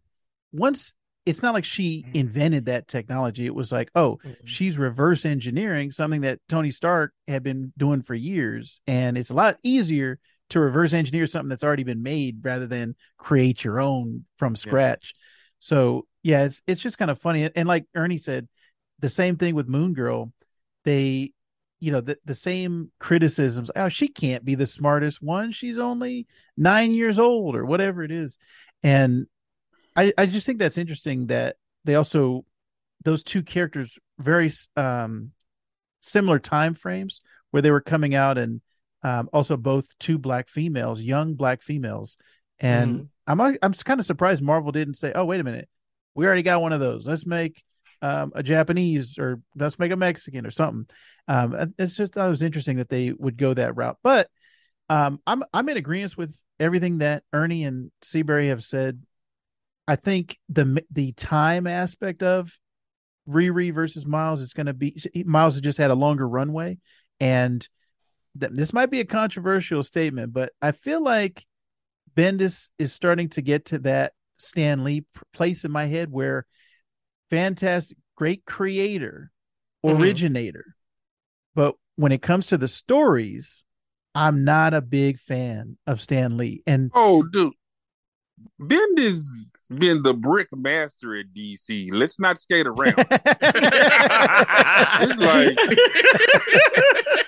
once 0.51 0.93
it's 1.25 1.43
not 1.43 1.53
like 1.53 1.65
she 1.65 2.03
mm-hmm. 2.03 2.15
invented 2.15 2.65
that 2.65 2.87
technology. 2.87 3.45
It 3.45 3.53
was 3.53 3.71
like, 3.71 3.91
oh, 3.93 4.19
mm-hmm. 4.23 4.33
she's 4.45 4.77
reverse 4.77 5.25
engineering 5.25 5.91
something 5.91 6.21
that 6.21 6.39
Tony 6.47 6.71
Stark 6.71 7.13
had 7.27 7.43
been 7.43 7.73
doing 7.77 8.01
for 8.01 8.15
years. 8.15 8.81
And 8.87 9.17
it's 9.17 9.29
a 9.29 9.35
lot 9.35 9.57
easier 9.63 10.19
to 10.49 10.59
reverse 10.59 10.93
engineer 10.93 11.27
something 11.27 11.49
that's 11.49 11.63
already 11.63 11.83
been 11.83 12.01
made 12.01 12.43
rather 12.43 12.67
than 12.67 12.95
create 13.17 13.63
your 13.63 13.79
own 13.79 14.25
from 14.37 14.55
scratch. 14.55 15.13
Yeah. 15.13 15.19
So 15.59 16.07
yeah, 16.23 16.43
it's 16.45 16.61
it's 16.67 16.81
just 16.81 16.97
kind 16.97 17.11
of 17.11 17.19
funny. 17.19 17.49
And 17.55 17.67
like 17.67 17.85
Ernie 17.95 18.17
said, 18.17 18.47
the 18.99 19.09
same 19.09 19.35
thing 19.37 19.55
with 19.55 19.67
Moon 19.67 19.93
Girl. 19.93 20.31
They, 20.85 21.33
you 21.79 21.91
know, 21.91 22.01
the, 22.01 22.17
the 22.25 22.35
same 22.35 22.91
criticisms. 22.99 23.71
Oh, 23.75 23.89
she 23.89 24.07
can't 24.07 24.43
be 24.43 24.55
the 24.55 24.67
smartest 24.67 25.21
one. 25.21 25.51
She's 25.51 25.77
only 25.77 26.27
nine 26.57 26.91
years 26.91 27.19
old 27.19 27.55
or 27.55 27.65
whatever 27.65 28.03
it 28.03 28.11
is. 28.11 28.37
And 28.83 29.27
I, 29.95 30.13
I 30.17 30.25
just 30.25 30.45
think 30.45 30.59
that's 30.59 30.77
interesting 30.77 31.27
that 31.27 31.57
they 31.85 31.95
also 31.95 32.45
those 33.03 33.23
two 33.23 33.43
characters 33.43 33.97
very 34.17 34.51
um 34.75 35.31
similar 36.01 36.39
time 36.39 36.73
frames 36.73 37.21
where 37.51 37.61
they 37.61 37.71
were 37.71 37.81
coming 37.81 38.15
out 38.15 38.37
and 38.37 38.61
um, 39.03 39.29
also 39.31 39.55
both 39.55 39.97
two 39.99 40.17
black 40.17 40.49
females, 40.49 41.01
young 41.01 41.35
black 41.35 41.61
females, 41.61 42.17
and 42.59 43.09
mm-hmm. 43.27 43.41
I'm 43.41 43.57
I'm 43.61 43.73
kind 43.73 43.99
of 43.99 44.05
surprised 44.05 44.43
Marvel 44.43 44.71
didn't 44.71 44.95
say, 44.95 45.13
"Oh, 45.15 45.25
wait 45.25 45.39
a 45.39 45.43
minute, 45.43 45.69
we 46.15 46.25
already 46.25 46.43
got 46.43 46.61
one 46.61 46.73
of 46.73 46.79
those. 46.79 47.07
Let's 47.07 47.25
make 47.25 47.63
um, 48.01 48.31
a 48.35 48.43
Japanese 48.43 49.17
or 49.17 49.41
let's 49.55 49.79
make 49.79 49.91
a 49.91 49.95
Mexican 49.97 50.45
or 50.45 50.51
something." 50.51 50.87
Um, 51.27 51.73
it's 51.77 51.95
just 51.95 52.17
I 52.17 52.29
was 52.29 52.43
interesting 52.43 52.77
that 52.77 52.89
they 52.89 53.11
would 53.11 53.37
go 53.37 53.53
that 53.53 53.75
route, 53.75 53.97
but 54.03 54.29
um, 54.89 55.21
I'm 55.27 55.43
I'm 55.53 55.69
in 55.69 55.77
agreement 55.77 56.17
with 56.17 56.41
everything 56.59 56.99
that 56.99 57.23
Ernie 57.33 57.63
and 57.63 57.91
Seabury 58.01 58.47
have 58.47 58.63
said. 58.63 59.01
I 59.87 59.95
think 59.95 60.37
the 60.49 60.83
the 60.91 61.13
time 61.13 61.67
aspect 61.67 62.23
of 62.23 62.57
Riri 63.27 63.73
versus 63.73 64.05
Miles 64.05 64.41
is 64.41 64.53
going 64.53 64.67
to 64.67 64.73
be 64.73 65.01
Miles 65.25 65.55
has 65.55 65.61
just 65.61 65.77
had 65.77 65.91
a 65.91 65.95
longer 65.95 66.27
runway, 66.27 66.77
and 67.19 67.67
this 68.35 68.73
might 68.73 68.91
be 68.91 68.99
a 68.99 69.05
controversial 69.05 69.83
statement, 69.83 70.33
but 70.33 70.51
I 70.61 70.71
feel 70.71 71.01
like 71.01 71.45
Bendis 72.15 72.69
is 72.77 72.93
starting 72.93 73.29
to 73.29 73.41
get 73.41 73.65
to 73.65 73.79
that 73.79 74.13
Stan 74.37 74.83
Lee 74.83 75.05
place 75.33 75.65
in 75.65 75.71
my 75.71 75.85
head 75.85 76.11
where 76.11 76.45
fantastic, 77.29 77.97
great 78.15 78.45
creator, 78.45 79.31
mm-hmm. 79.85 80.01
originator. 80.01 80.65
Mm-hmm. 80.67 80.71
But 81.55 81.75
when 81.95 82.11
it 82.11 82.21
comes 82.21 82.47
to 82.47 82.57
the 82.57 82.67
stories, 82.67 83.63
I'm 84.15 84.43
not 84.43 84.73
a 84.73 84.81
big 84.81 85.19
fan 85.19 85.77
of 85.87 86.01
Stan 86.01 86.37
Lee. 86.37 86.63
And 86.65 86.91
oh, 86.93 87.23
dude, 87.23 87.53
Bendis 88.59 89.21
been 89.69 90.01
the 90.01 90.13
brick 90.13 90.47
master 90.51 91.15
at 91.15 91.27
DC. 91.35 91.89
Let's 91.91 92.19
not 92.19 92.39
skate 92.39 92.67
around. 92.67 92.95
it's 93.09 93.09
like 95.19 95.55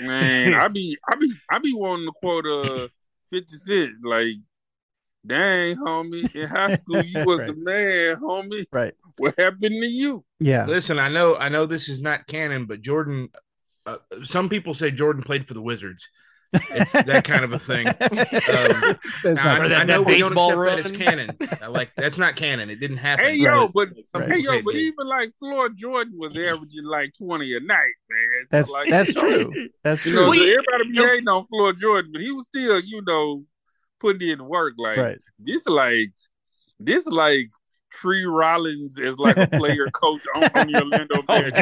Man, 0.00 0.54
I 0.54 0.68
be 0.68 0.98
I 1.08 1.14
be 1.14 1.32
I 1.50 1.58
be 1.58 1.72
wanting 1.74 2.06
to 2.06 2.12
quote 2.20 2.46
uh 2.46 2.88
50 3.34 3.56
Cent, 3.58 3.92
like, 4.04 4.36
dang, 5.26 5.76
homie, 5.76 6.34
in 6.34 6.48
high 6.48 6.76
school 6.76 7.02
you 7.02 7.24
was 7.26 7.38
right. 7.38 7.46
the 7.48 7.54
man, 7.54 8.16
homie. 8.16 8.66
Right. 8.72 8.94
What 9.18 9.38
happened 9.38 9.82
to 9.82 9.86
you? 9.86 10.24
Yeah. 10.40 10.66
Listen, 10.66 10.98
I 10.98 11.08
know 11.08 11.36
I 11.36 11.48
know 11.48 11.66
this 11.66 11.88
is 11.88 12.00
not 12.00 12.26
canon, 12.26 12.66
but 12.66 12.80
Jordan 12.80 13.28
uh, 13.86 13.98
some 14.22 14.48
people 14.48 14.74
say 14.74 14.90
Jordan 14.90 15.22
played 15.22 15.46
for 15.46 15.54
the 15.54 15.62
Wizards. 15.62 16.08
It's 16.70 16.92
that 16.92 17.24
kind 17.24 17.44
of 17.44 17.52
a 17.52 17.58
thing. 17.58 17.88
Um, 19.26 19.38
I, 19.38 19.74
I, 19.74 19.84
know 19.84 20.02
we 20.02 20.18
don't 20.18 20.32
accept 20.32 20.56
run. 20.56 20.76
that 20.76 20.84
as 20.84 20.92
canon. 20.92 21.36
Like 21.68 21.90
that's 21.96 22.18
not 22.18 22.36
canon. 22.36 22.68
It 22.68 22.78
didn't 22.78 22.98
happen. 22.98 23.24
Hey 23.24 23.36
yo, 23.36 23.68
but 23.68 23.88
right. 24.12 24.30
hey 24.30 24.38
yo, 24.40 24.60
but 24.62 24.74
even 24.74 25.06
like 25.06 25.32
Floyd 25.38 25.76
Jordan 25.76 26.12
was 26.18 26.36
averaging 26.36 26.84
like 26.84 27.14
twenty 27.16 27.56
a 27.56 27.60
night, 27.60 27.94
man. 28.10 28.46
That's 28.50 28.70
like, 28.70 28.90
that's 28.90 29.14
true. 29.14 29.50
That's 29.82 30.02
true. 30.02 30.10
You 30.12 30.16
know, 30.16 30.28
well, 30.28 30.40
everybody 30.40 30.92
be 30.92 30.98
hating 30.98 31.28
on 31.28 31.46
Floyd 31.46 31.78
Jordan, 31.80 32.10
but 32.12 32.20
he 32.20 32.32
was 32.32 32.44
still, 32.44 32.80
you 32.80 33.02
know, 33.06 33.44
putting 34.04 34.28
in 34.28 34.44
work. 34.46 34.74
Like 34.76 34.98
right. 34.98 35.18
this, 35.38 35.66
like 35.66 36.12
this, 36.78 37.06
like 37.06 37.50
Tree 37.90 38.24
Rollins 38.24 38.98
is 38.98 39.18
like 39.18 39.36
a 39.36 39.46
player 39.46 39.86
coach 39.92 40.22
on, 40.34 40.44
on 40.54 40.66
the 40.70 40.82
Orlando 40.82 41.22
Magic. 41.26 41.56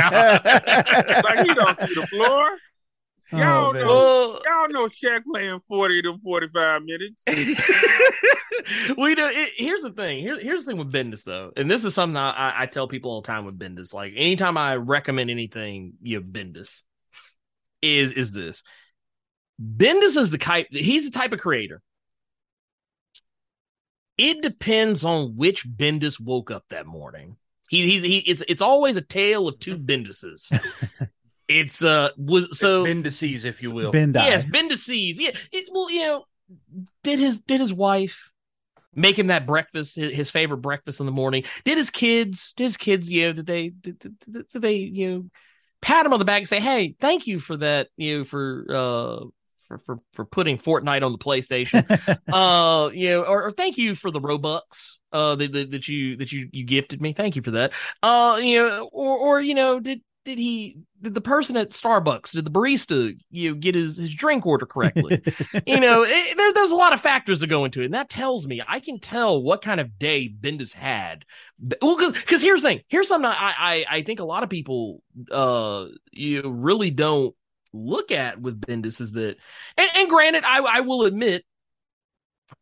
like 1.25 1.47
he 1.47 1.55
don't 1.55 1.81
see 1.81 1.95
the 1.95 2.07
floor. 2.09 2.59
Oh, 3.35 3.39
y'all 3.39 3.69
oh, 3.69 3.73
know, 3.73 4.41
y'all 4.45 4.69
know 4.69 4.89
Shaq 4.89 5.23
playing 5.25 5.61
forty 5.67 6.03
to 6.03 6.19
forty-five 6.23 6.83
minutes. 6.85 7.23
we 8.99 9.15
know. 9.15 9.31
It, 9.33 9.51
here's 9.57 9.83
the 9.83 9.93
thing. 9.97 10.21
Here, 10.21 10.39
here's 10.39 10.65
the 10.65 10.73
thing 10.73 10.79
with 10.79 10.93
Bendis, 10.93 11.25
though, 11.25 11.51
and 11.57 11.71
this 11.71 11.87
is 11.87 11.95
something 11.95 12.17
I, 12.17 12.53
I 12.63 12.67
tell 12.67 12.89
people 12.89 13.11
all 13.11 13.23
the 13.23 13.27
time 13.27 13.47
with 13.47 13.59
Bendis. 13.59 13.95
Like 13.95 14.13
anytime 14.17 14.59
I 14.59 14.77
recommend 14.77 15.31
anything, 15.31 15.95
you 16.03 16.17
have 16.17 16.27
Bendis. 16.27 16.83
Is 17.81 18.13
is 18.13 18.33
this? 18.33 18.63
Bendis 19.61 20.17
is 20.17 20.31
the 20.31 20.39
type. 20.39 20.67
He's 20.71 21.11
the 21.11 21.19
type 21.19 21.33
of 21.33 21.41
creator. 21.41 21.81
It 24.19 24.43
depends 24.43 25.05
on 25.05 25.37
which 25.37 25.67
Bendis 25.67 26.21
woke 26.21 26.51
up 26.51 26.65
that 26.71 26.87
morning. 26.87 27.37
He, 27.69 27.83
he, 27.83 28.01
he 28.01 28.19
it's 28.19 28.43
it's 28.49 28.61
always 28.61 28.97
a 28.97 29.01
tale 29.01 29.49
of 29.49 29.59
two 29.59 29.79
Bendises. 29.79 30.51
It's 31.49 31.85
uh 31.85 32.11
was 32.17 32.59
so 32.59 32.85
Bendices, 32.85 33.45
if 33.45 33.63
you 33.63 33.73
will. 33.73 33.93
Bendis. 33.93 34.25
Yes, 34.25 34.45
Bendices. 34.45 35.21
Yeah. 35.21 35.33
It, 35.53 35.69
well, 35.73 35.91
you 35.91 36.03
know, 36.03 36.25
did 37.03 37.19
his 37.19 37.41
did 37.41 37.61
his 37.61 37.75
wife 37.75 38.31
make 38.95 39.19
him 39.19 39.27
that 39.29 39.47
breakfast, 39.47 39.97
his, 39.97 40.31
favorite 40.31 40.59
breakfast 40.59 41.01
in 41.01 41.07
the 41.07 41.13
morning? 41.13 41.45
Did 41.65 41.79
his 41.79 41.91
kids? 41.91 42.53
Did 42.57 42.65
his 42.65 42.77
kids? 42.77 43.11
You 43.11 43.27
know, 43.27 43.33
did 43.35 43.47
they 43.47 43.69
did, 43.69 43.99
did, 43.99 44.49
did 44.49 44.63
they 44.63 44.77
you 44.77 45.11
know 45.11 45.31
pat 45.81 46.07
him 46.07 46.13
on 46.13 46.19
the 46.19 46.25
back 46.25 46.39
and 46.39 46.49
say, 46.49 46.61
"Hey, 46.61 46.95
thank 47.01 47.27
you 47.27 47.41
for 47.41 47.57
that," 47.59 47.89
you 47.97 48.19
know, 48.19 48.25
for 48.25 48.67
uh 48.71 49.25
for 49.73 49.79
for, 49.79 49.99
for 50.13 50.25
putting 50.25 50.59
Fortnite 50.59 51.03
on 51.03 51.13
the 51.13 51.19
PlayStation, 51.19 51.85
uh, 52.33 52.91
you 52.93 53.11
know, 53.11 53.23
or, 53.23 53.45
or, 53.45 53.53
thank 53.53 53.79
you 53.79 53.95
for 53.95 54.11
the 54.11 54.21
Robux 54.21 54.97
uh 55.13 55.35
that, 55.37 55.53
that, 55.53 55.71
that 55.71 55.89
you 55.89 56.17
that 56.17 56.33
you 56.33 56.49
you 56.53 56.65
gifted 56.65 57.01
me. 57.01 57.13
Thank 57.13 57.37
you 57.37 57.43
for 57.43 57.53
that. 57.53 57.73
Uh, 58.03 58.41
you 58.43 58.63
know, 58.63 58.89
or 58.93 59.17
or 59.19 59.41
you 59.41 59.55
know, 59.55 59.81
did 59.81 60.03
did 60.25 60.39
he 60.39 60.79
did 61.01 61.15
the 61.15 61.21
person 61.21 61.57
at 61.57 61.71
Starbucks 61.71 62.31
did 62.31 62.45
the 62.45 62.51
barista 62.51 63.19
you 63.31 63.51
know, 63.51 63.57
get 63.57 63.75
his, 63.75 63.97
his 63.97 64.15
drink 64.15 64.47
order 64.47 64.67
correctly? 64.67 65.21
you 65.67 65.81
know, 65.81 66.05
it, 66.07 66.37
there, 66.37 66.53
there's 66.53 66.71
a 66.71 66.77
lot 66.77 66.93
of 66.93 67.01
factors 67.01 67.41
that 67.41 67.49
go 67.49 67.65
into 67.65 67.83
it, 67.83 67.87
and 67.87 67.95
that 67.95 68.09
tells 68.09 68.47
me 68.47 68.63
I 68.67 68.81
can 68.81 69.01
tell 69.01 69.43
what 69.43 69.63
kind 69.63 69.81
of 69.81 69.99
day 69.99 70.29
Bendis 70.29 70.73
had. 70.73 71.25
Well, 71.81 72.13
because 72.13 72.43
here's 72.43 72.63
the 72.63 72.69
thing. 72.69 72.83
Here's 72.89 73.09
something 73.09 73.31
I, 73.31 73.53
I 73.59 73.85
I 73.91 74.03
think 74.03 74.21
a 74.21 74.25
lot 74.25 74.43
of 74.43 74.51
people 74.51 75.03
uh 75.31 75.87
you 76.13 76.43
really 76.49 76.91
don't 76.91 77.35
look 77.73 78.11
at 78.11 78.41
with 78.41 78.61
Bendis 78.61 79.01
is 79.01 79.13
that, 79.13 79.37
and, 79.77 79.91
and 79.97 80.09
granted, 80.09 80.45
I 80.45 80.61
I 80.61 80.81
will 80.81 81.05
admit 81.05 81.45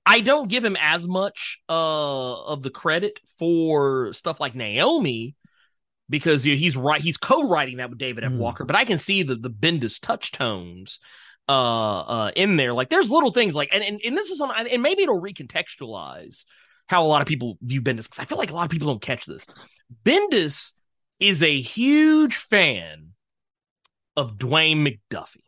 I 0.06 0.20
don't 0.20 0.48
give 0.48 0.64
him 0.64 0.76
as 0.80 1.06
much 1.06 1.58
uh, 1.68 2.42
of 2.42 2.62
the 2.62 2.70
credit 2.70 3.20
for 3.38 4.12
stuff 4.12 4.40
like 4.40 4.54
Naomi 4.54 5.36
because 6.08 6.46
you 6.46 6.54
know, 6.54 6.58
he's 6.58 6.76
right 6.76 7.00
he's 7.00 7.16
co-writing 7.16 7.78
that 7.78 7.90
with 7.90 7.98
David 7.98 8.24
F. 8.24 8.32
Mm. 8.32 8.38
Walker, 8.38 8.64
but 8.64 8.76
I 8.76 8.84
can 8.84 8.98
see 8.98 9.22
the 9.22 9.36
the 9.36 9.50
Bendis 9.50 10.00
touch 10.00 10.32
tones 10.32 10.98
uh 11.48 12.00
uh 12.00 12.30
in 12.36 12.56
there. 12.56 12.72
Like 12.74 12.90
there's 12.90 13.10
little 13.10 13.32
things 13.32 13.54
like 13.54 13.70
and 13.72 13.82
and, 13.82 14.00
and 14.04 14.16
this 14.16 14.30
is 14.30 14.38
something 14.38 14.68
and 14.68 14.82
maybe 14.82 15.02
it'll 15.02 15.20
recontextualize 15.20 16.44
how 16.86 17.04
a 17.04 17.06
lot 17.06 17.22
of 17.22 17.28
people 17.28 17.56
view 17.62 17.80
Bendis 17.80 18.04
because 18.04 18.18
I 18.18 18.24
feel 18.24 18.38
like 18.38 18.50
a 18.50 18.54
lot 18.54 18.64
of 18.64 18.70
people 18.70 18.88
don't 18.88 19.02
catch 19.02 19.24
this. 19.24 19.46
Bendis 20.04 20.72
is 21.20 21.42
a 21.42 21.60
huge 21.60 22.36
fan 22.36 23.09
of 24.20 24.36
Dwayne 24.36 24.86
McDuffie. 24.86 25.44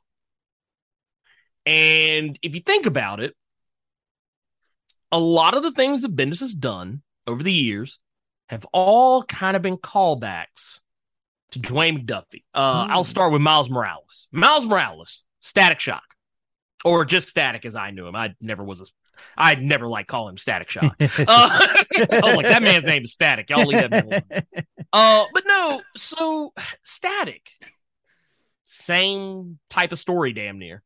And 1.67 2.39
if 2.43 2.55
you 2.55 2.61
think 2.61 2.87
about 2.87 3.21
it, 3.21 3.35
a 5.13 5.21
lot 5.21 5.55
of 5.55 5.63
the 5.63 5.73
things 5.73 6.03
that 6.03 6.17
Bendis 6.17 6.41
has 6.41 6.55
done 6.55 7.03
over 7.27 7.43
the 7.43 7.53
years 7.53 8.01
have 8.49 8.67
all 8.73 9.23
kind 9.23 9.57
of 9.57 9.63
been 9.63 9.77
callbacks 9.77 10.81
to 11.53 11.61
Dwayne 11.61 12.05
McDuffie. 12.05 12.45
Uh, 12.55 12.87
mm. 12.87 12.91
I'll 12.91 13.05
start 13.05 13.33
with 13.33 13.43
Miles 13.43 13.69
Morales. 13.69 14.27
Miles 14.33 14.65
Morales, 14.65 15.25
Static 15.41 15.81
Shock, 15.81 16.15
or 16.85 17.05
just 17.05 17.29
Static 17.29 17.67
as 17.67 17.77
I 17.77 17.91
knew 17.91 18.07
him. 18.07 18.17
I 18.17 18.35
never 18.41 18.65
was 18.65 18.81
a 18.81 18.87
I 19.37 19.55
never 19.55 19.87
like 19.87 20.07
call 20.07 20.29
him 20.29 20.39
Static 20.39 20.71
Shock. 20.71 20.97
Uh, 21.01 21.07
I 21.29 22.21
was 22.25 22.37
like, 22.37 22.47
that 22.47 22.63
man's 22.63 22.85
name 22.85 23.05
is 23.05 23.13
Static. 23.13 23.51
Y'all 23.51 23.67
leave 23.67 23.89
that 23.91 24.05
alone. 24.05 24.23
Uh, 24.95 25.25
but 25.33 25.45
no, 25.47 25.81
so 25.97 26.53
Static, 26.83 27.49
same 28.73 29.59
type 29.69 29.93
of 29.93 29.99
story, 29.99 30.33
damn 30.33 30.59
near. 30.59 30.83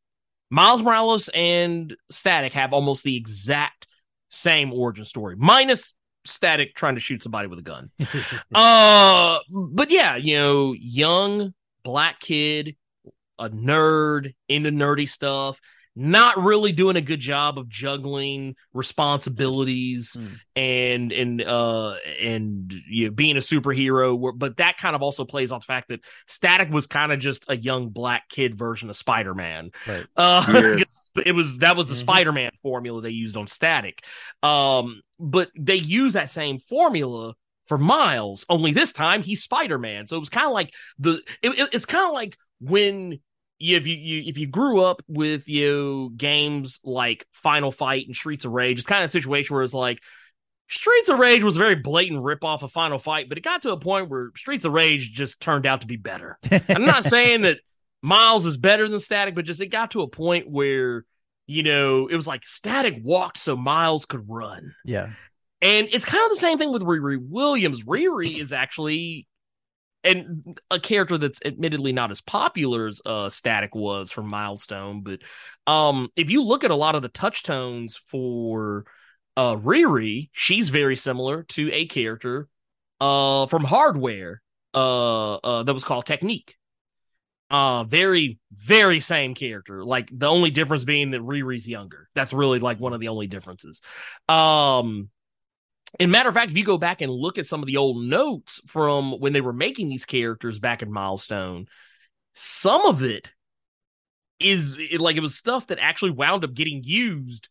Miles 0.51 0.83
Morales 0.83 1.29
and 1.29 1.97
Static 2.11 2.53
have 2.55 2.73
almost 2.73 3.03
the 3.05 3.17
exact 3.17 3.87
same 4.29 4.73
origin 4.73 5.05
story, 5.05 5.37
minus 5.37 5.95
Static 6.25 6.75
trying 6.75 6.97
to 6.97 7.01
shoot 7.01 7.23
somebody 7.23 7.49
with 7.49 7.59
a 7.59 7.63
gun. 7.63 7.91
uh, 8.55 9.39
but 9.51 9.91
yeah, 9.91 10.17
you 10.17 10.37
know, 10.37 10.73
young 10.73 11.55
black 11.83 12.21
kid, 12.21 12.77
a 13.39 13.51
nerd 13.51 14.35
into 14.49 14.71
nerdy 14.71 15.09
stuff 15.09 15.61
not 15.99 16.37
really 16.37 16.73
doing 16.73 16.97
a 16.97 17.01
good 17.01 17.21
job 17.21 17.59
of 17.59 17.71
juggling 17.71 18.55
responsibilities 18.75 20.15
mm. 20.15 20.39
and 20.55 21.11
and 21.11 21.43
uh 21.43 21.95
and 22.23 22.75
you 22.87 23.07
know, 23.07 23.11
being 23.11 23.39
a 23.39 23.41
superhero 23.41 24.33
but 24.37 24.59
that 24.59 24.77
kind 24.77 24.95
of 24.95 25.03
also 25.03 25.25
plays 25.25 25.51
on 25.51 25.61
the 25.61 25.65
fact 25.65 25.89
that 25.89 26.01
static 26.27 26.71
was 26.71 26.87
kind 26.87 27.13
of 27.13 27.19
just 27.19 27.47
a 27.49 27.57
young 27.57 27.89
black 27.89 28.29
kid 28.29 28.59
version 28.59 28.91
of 28.91 28.97
spider-man 28.97 29.71
right. 29.87 30.07
uh 30.17 30.45
yes. 30.79 31.09
it 31.25 31.33
was 31.33 31.59
that 31.59 31.77
was 31.77 31.87
the 31.87 31.95
mm-hmm. 31.95 32.01
spider-man 32.01 32.51
formula 32.63 33.01
they 33.01 33.11
used 33.11 33.37
on 33.37 33.47
static 33.47 34.05
um 34.43 35.01
but 35.19 35.51
they 35.59 35.77
use 35.77 36.13
that 36.13 36.29
same 36.29 36.59
formula 36.59 37.35
for 37.65 37.79
miles 37.79 38.45
only 38.51 38.73
this 38.73 38.93
time 38.93 39.23
he's 39.23 39.43
spider-man 39.43 40.07
so 40.07 40.17
it 40.17 40.21
was 40.21 40.29
kind 40.29 40.47
of 40.47 40.53
like 40.53 40.75
the 40.99 41.23
it, 41.43 41.59
it, 41.59 41.69
it's 41.73 41.87
kind 41.87 42.07
of 42.07 42.13
like 42.13 42.37
when 42.61 43.19
if 43.59 43.87
you, 43.87 43.97
you 43.97 44.23
if 44.27 44.39
you 44.39 44.47
grew 44.47 44.81
up 44.81 45.03
with 45.09 45.49
you 45.49 45.73
know, 45.73 46.09
games 46.11 46.79
like 46.85 47.27
Final 47.33 47.73
Fight 47.73 48.07
and 48.07 48.15
Streets 48.15 48.45
of 48.45 48.53
Rage, 48.53 48.79
it's 48.79 48.87
kind 48.87 49.03
of 49.03 49.09
a 49.09 49.13
situation 49.13 49.55
where 49.55 49.65
it's 49.65 49.75
like 49.75 50.01
Streets 50.69 51.09
of 51.09 51.19
Rage 51.19 51.43
was 51.43 51.57
a 51.57 51.61
very 51.61 51.77
blatant 51.77 52.23
rip 52.23 52.43
off 52.45 52.63
of 52.63 52.73
Final 52.73 52.99
Fight, 52.99 53.29
but 53.29 53.39
it 53.39 53.43
got 53.45 53.63
to 53.63 53.73
a 53.73 53.79
point 53.79 54.11
where 54.11 54.31
Streets 54.37 54.65
of 54.65 54.73
Rage 54.73 55.13
just 55.13 55.41
turned 55.41 55.67
out 55.67 55.83
to 55.83 55.87
be 55.87 55.97
better. 55.97 56.39
I'm 56.69 56.85
not 56.85 57.05
saying 57.05 57.43
that 57.43 57.59
Miles 58.03 58.45
is 58.45 58.57
better 58.57 58.89
than 58.89 59.01
Static, 59.01 59.35
but 59.35 59.45
just 59.45 59.61
it 59.61 59.69
got 59.69 59.93
to 59.93 60.03
a 60.03 60.09
point 60.09 60.51
where 60.51 61.05
you 61.47 61.63
know 61.63 62.09
it 62.09 62.17
was 62.17 62.27
like 62.27 62.45
Static 62.45 62.99
walked 63.03 63.39
so 63.39 63.57
Miles 63.57 64.05
could 64.05 64.25
run. 64.29 64.75
Yeah. 64.85 65.11
And 65.63 65.89
it's 65.91 66.05
kind 66.05 66.23
of 66.25 66.31
the 66.31 66.41
same 66.41 66.59
thing 66.59 66.73
with 66.73 66.83
Riri 66.83 67.19
Williams. 67.19 67.85
Riri 67.85 68.39
is 68.39 68.53
actually 68.53 69.27
and 70.07 70.59
a 70.71 70.81
character 70.81 71.19
that's 71.19 71.41
admittedly 71.45 71.93
not 71.93 72.11
as 72.11 72.21
popular 72.21 72.87
as 72.87 73.01
uh, 73.05 73.29
Static 73.29 73.75
was 73.75 74.13
from 74.13 74.29
Milestone, 74.29 75.03
but 75.03 75.21
um, 75.67 76.09
if 76.17 76.31
you 76.31 76.43
look 76.43 76.65
at 76.65 76.71
a 76.71 76.77
lot 76.77 76.95
of 76.95 77.03
the 77.03 77.09
touch 77.09 77.43
tones 77.43 78.01
for 78.09 78.87
uh, 79.37 79.57
Riri, 79.57 80.31
she's 80.33 80.69
very 80.69 80.97
similar 80.97 81.43
to 81.45 81.71
a 81.73 81.87
character 81.87 82.49
uh, 83.01 83.47
from 83.47 83.65
Hardware 83.65 84.43
uh, 84.75 85.35
uh, 85.35 85.63
that 85.65 85.75
was 85.75 85.85
called 85.85 86.07
Technique. 86.07 86.57
Uh, 87.49 87.85
very, 87.85 88.39
very 88.53 88.99
same 88.99 89.35
character. 89.35 89.85
Like 89.85 90.11
the 90.13 90.27
only 90.27 90.51
difference 90.51 90.85
being 90.85 91.13
that 91.13 91.21
Riri's 91.21 91.69
younger. 91.69 92.09
That's 92.15 92.33
really 92.33 92.59
like 92.59 92.81
one 92.81 92.93
of 92.93 93.01
the 93.01 93.09
only 93.09 93.29
differences. 93.29 93.81
Um, 94.29 95.11
and 95.99 96.13
matter 96.13 96.29
of 96.29 96.35
fact, 96.35 96.51
if 96.51 96.57
you 96.57 96.65
go 96.65 96.79
back 96.79 97.01
and 97.01 97.11
look 97.11 97.39
at 97.39 97.47
some 97.47 97.61
of 97.61 97.67
the 97.67 97.77
old 97.77 98.03
notes 98.03 98.61
from 98.67 99.13
when 99.21 99.33
they 99.33 99.41
were 99.41 99.53
making 99.53 99.89
these 99.89 100.05
characters 100.05 100.59
back 100.59 100.83
in 100.83 100.93
Milestone, 100.93 101.67
some 102.35 102.85
of 102.87 103.03
it 103.03 103.29
is 104.39 104.77
it, 104.79 105.01
like 105.01 105.17
it 105.17 105.21
was 105.21 105.35
stuff 105.35 105.69
that 105.69 105.79
actually 105.81 106.11
wound 106.11 106.45
up 106.45 106.55
getting 106.55 106.83
used 106.85 107.49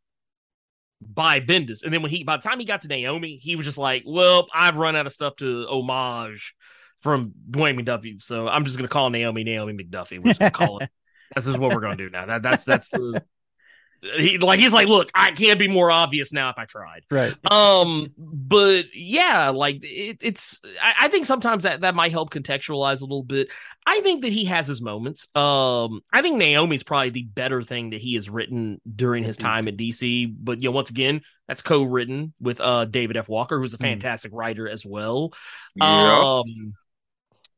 by 1.02 1.40
Bendis. 1.40 1.84
And 1.84 1.94
then 1.94 2.02
when 2.02 2.12
he 2.12 2.24
by 2.24 2.38
the 2.38 2.44
time 2.44 2.60
he 2.60 2.66
got 2.66 2.84
to 2.84 2.88
Naomi, 2.88 3.38
he 3.38 3.56
was 3.56 3.66
just 3.66 3.78
like, 3.78 4.04
Well, 4.06 4.48
I've 4.54 4.78
run 4.78 4.96
out 4.96 5.08
of 5.08 5.14
stuff 5.14 5.36
to 5.38 5.66
homage 5.68 6.54
from 7.02 7.34
Dwayne 7.50 7.80
McDuffie. 7.80 8.22
So 8.22 8.48
I'm 8.48 8.66
just 8.66 8.78
gonna 8.78 8.88
call 8.88 9.10
Naomi 9.10 9.44
Naomi 9.44 9.74
McDuffie. 9.74 10.20
We're 10.20 10.32
just 10.32 10.40
gonna 10.40 10.52
call 10.52 10.80
it. 10.80 10.90
This 11.36 11.48
is 11.48 11.58
what 11.58 11.74
we're 11.74 11.82
gonna 11.82 11.98
do 11.98 12.10
now. 12.10 12.28
That 12.28 12.44
that's 12.44 12.64
that's 12.64 12.90
the 12.92 13.24
he 14.18 14.38
like 14.38 14.60
he's 14.60 14.74
like 14.74 14.88
look 14.88 15.10
i 15.14 15.32
can't 15.32 15.60
be 15.60 15.68
more 15.68 15.90
obvious 15.92 16.32
now 16.32 16.50
if 16.50 16.58
i 16.58 16.66
tried. 16.66 17.04
Right. 17.10 17.34
Um 17.52 18.14
but 18.18 18.86
yeah 18.94 19.50
like 19.50 19.80
it, 19.84 20.18
it's 20.22 20.62
I, 20.82 21.06
I, 21.06 21.08
think 21.08 21.26
sometimes 21.26 21.64
that 21.64 21.82
that 21.82 21.96
might 21.96 22.12
help 22.12 22.32
contextualize 22.32 23.02
a 23.02 23.06
little 23.06 23.24
bit. 23.24 23.50
I 23.86 24.02
think 24.02 24.24
that 24.24 24.34
he 24.34 24.46
has 24.46 24.68
his 24.68 24.82
moments. 24.82 25.28
Um 25.36 26.02
i 26.14 26.22
think 26.22 26.38
naomi's 26.38 26.84
probably 26.84 27.10
the 27.12 27.24
better 27.24 27.62
thing 27.62 27.92
that 27.92 28.02
he 28.02 28.16
has 28.16 28.30
written 28.30 28.82
during 28.96 29.24
his 29.24 29.38
time 29.38 29.68
at 29.68 29.78
dc 29.78 30.36
but 30.40 30.62
you 30.62 30.70
know 30.70 30.76
once 30.76 30.90
again 30.90 31.22
that's 31.48 31.62
co-written 31.62 32.34
with 32.40 32.60
uh 32.60 32.86
david 32.86 33.18
f. 33.18 33.30
Walker 33.30 33.60
who's 33.60 33.74
a 33.74 33.78
hmm. 33.78 33.84
fantastic 33.84 34.32
mm. 34.32 34.38
writer 34.38 34.70
as 34.70 34.86
well. 34.86 35.34
Yeah. 35.76 36.20
um 36.20 36.74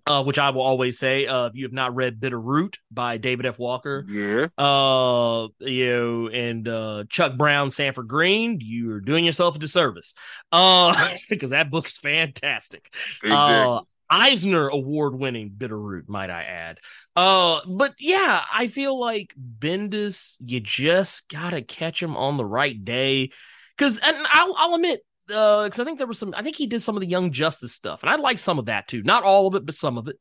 uh, 0.08 0.24
which 0.24 0.40
I 0.40 0.50
will 0.52 0.62
always 0.62 0.98
say, 0.98 1.28
uh, 1.28 1.46
if 1.48 1.56
you 1.56 1.66
have 1.66 1.74
not 1.74 1.96
read 1.96 2.20
Bitter 2.20 2.40
Root 2.40 2.80
by 2.90 3.18
David 3.18 3.46
F. 3.46 3.60
Walker, 3.60 4.06
yeah, 4.08 4.48
uh, 4.58 5.48
you 5.60 5.88
know, 5.88 6.28
and 6.30 6.68
uh, 6.68 7.04
Chuck 7.10 7.38
Brown, 7.38 7.72
Sanford 7.72 8.08
Greene, 8.08 8.60
you're 8.62 9.02
doing 9.02 9.26
yourself 9.26 9.56
a 9.56 9.60
disservice, 9.60 10.14
uh, 10.52 11.16
because 11.30 11.50
that 11.52 11.70
book 11.70 11.88
is 11.88 11.98
fantastic. 11.98 12.94
Exactly. 13.22 13.32
Uh, 13.32 13.82
Eisner 14.10 14.70
Award 14.70 15.20
winning 15.20 15.50
Bitter 15.50 15.78
Root, 15.78 16.08
might 16.08 16.30
I 16.30 16.44
add. 16.44 16.80
Uh, 17.16 17.60
but 17.68 17.94
yeah, 18.00 18.42
I 18.54 18.68
feel 18.70 18.98
like 18.98 19.34
Bendis, 19.38 20.38
you 20.40 20.60
just 20.60 21.28
gotta 21.28 21.62
catch 21.62 22.02
him 22.02 22.16
on 22.16 22.38
the 22.38 22.46
right 22.46 22.84
day. 22.84 23.32
Cause, 23.78 24.00
and 24.04 24.18
I'll, 24.32 24.56
I'll 24.58 24.76
admit, 24.76 25.02
because 25.28 25.80
uh, 25.80 25.82
I 25.82 25.86
think 25.86 25.98
there 25.98 26.08
was 26.08 26.20
some. 26.20 26.34
I 26.36 26.44
think 26.44 26.56
he 26.56 26.68
did 26.68 26.82
some 26.82 26.96
of 26.96 27.02
the 27.02 27.08
Young 27.08 27.32
Justice 27.32 27.74
stuff, 27.74 28.02
and 28.02 28.10
I 28.10 28.16
like 28.16 28.40
some 28.40 28.60
of 28.60 28.66
that 28.66 28.88
too. 28.88 29.04
Not 29.04 29.24
all 29.24 29.48
of 29.48 29.56
it, 29.56 29.66
but 29.66 29.76
some 29.76 29.98
of 29.98 30.08
it. 30.08 30.18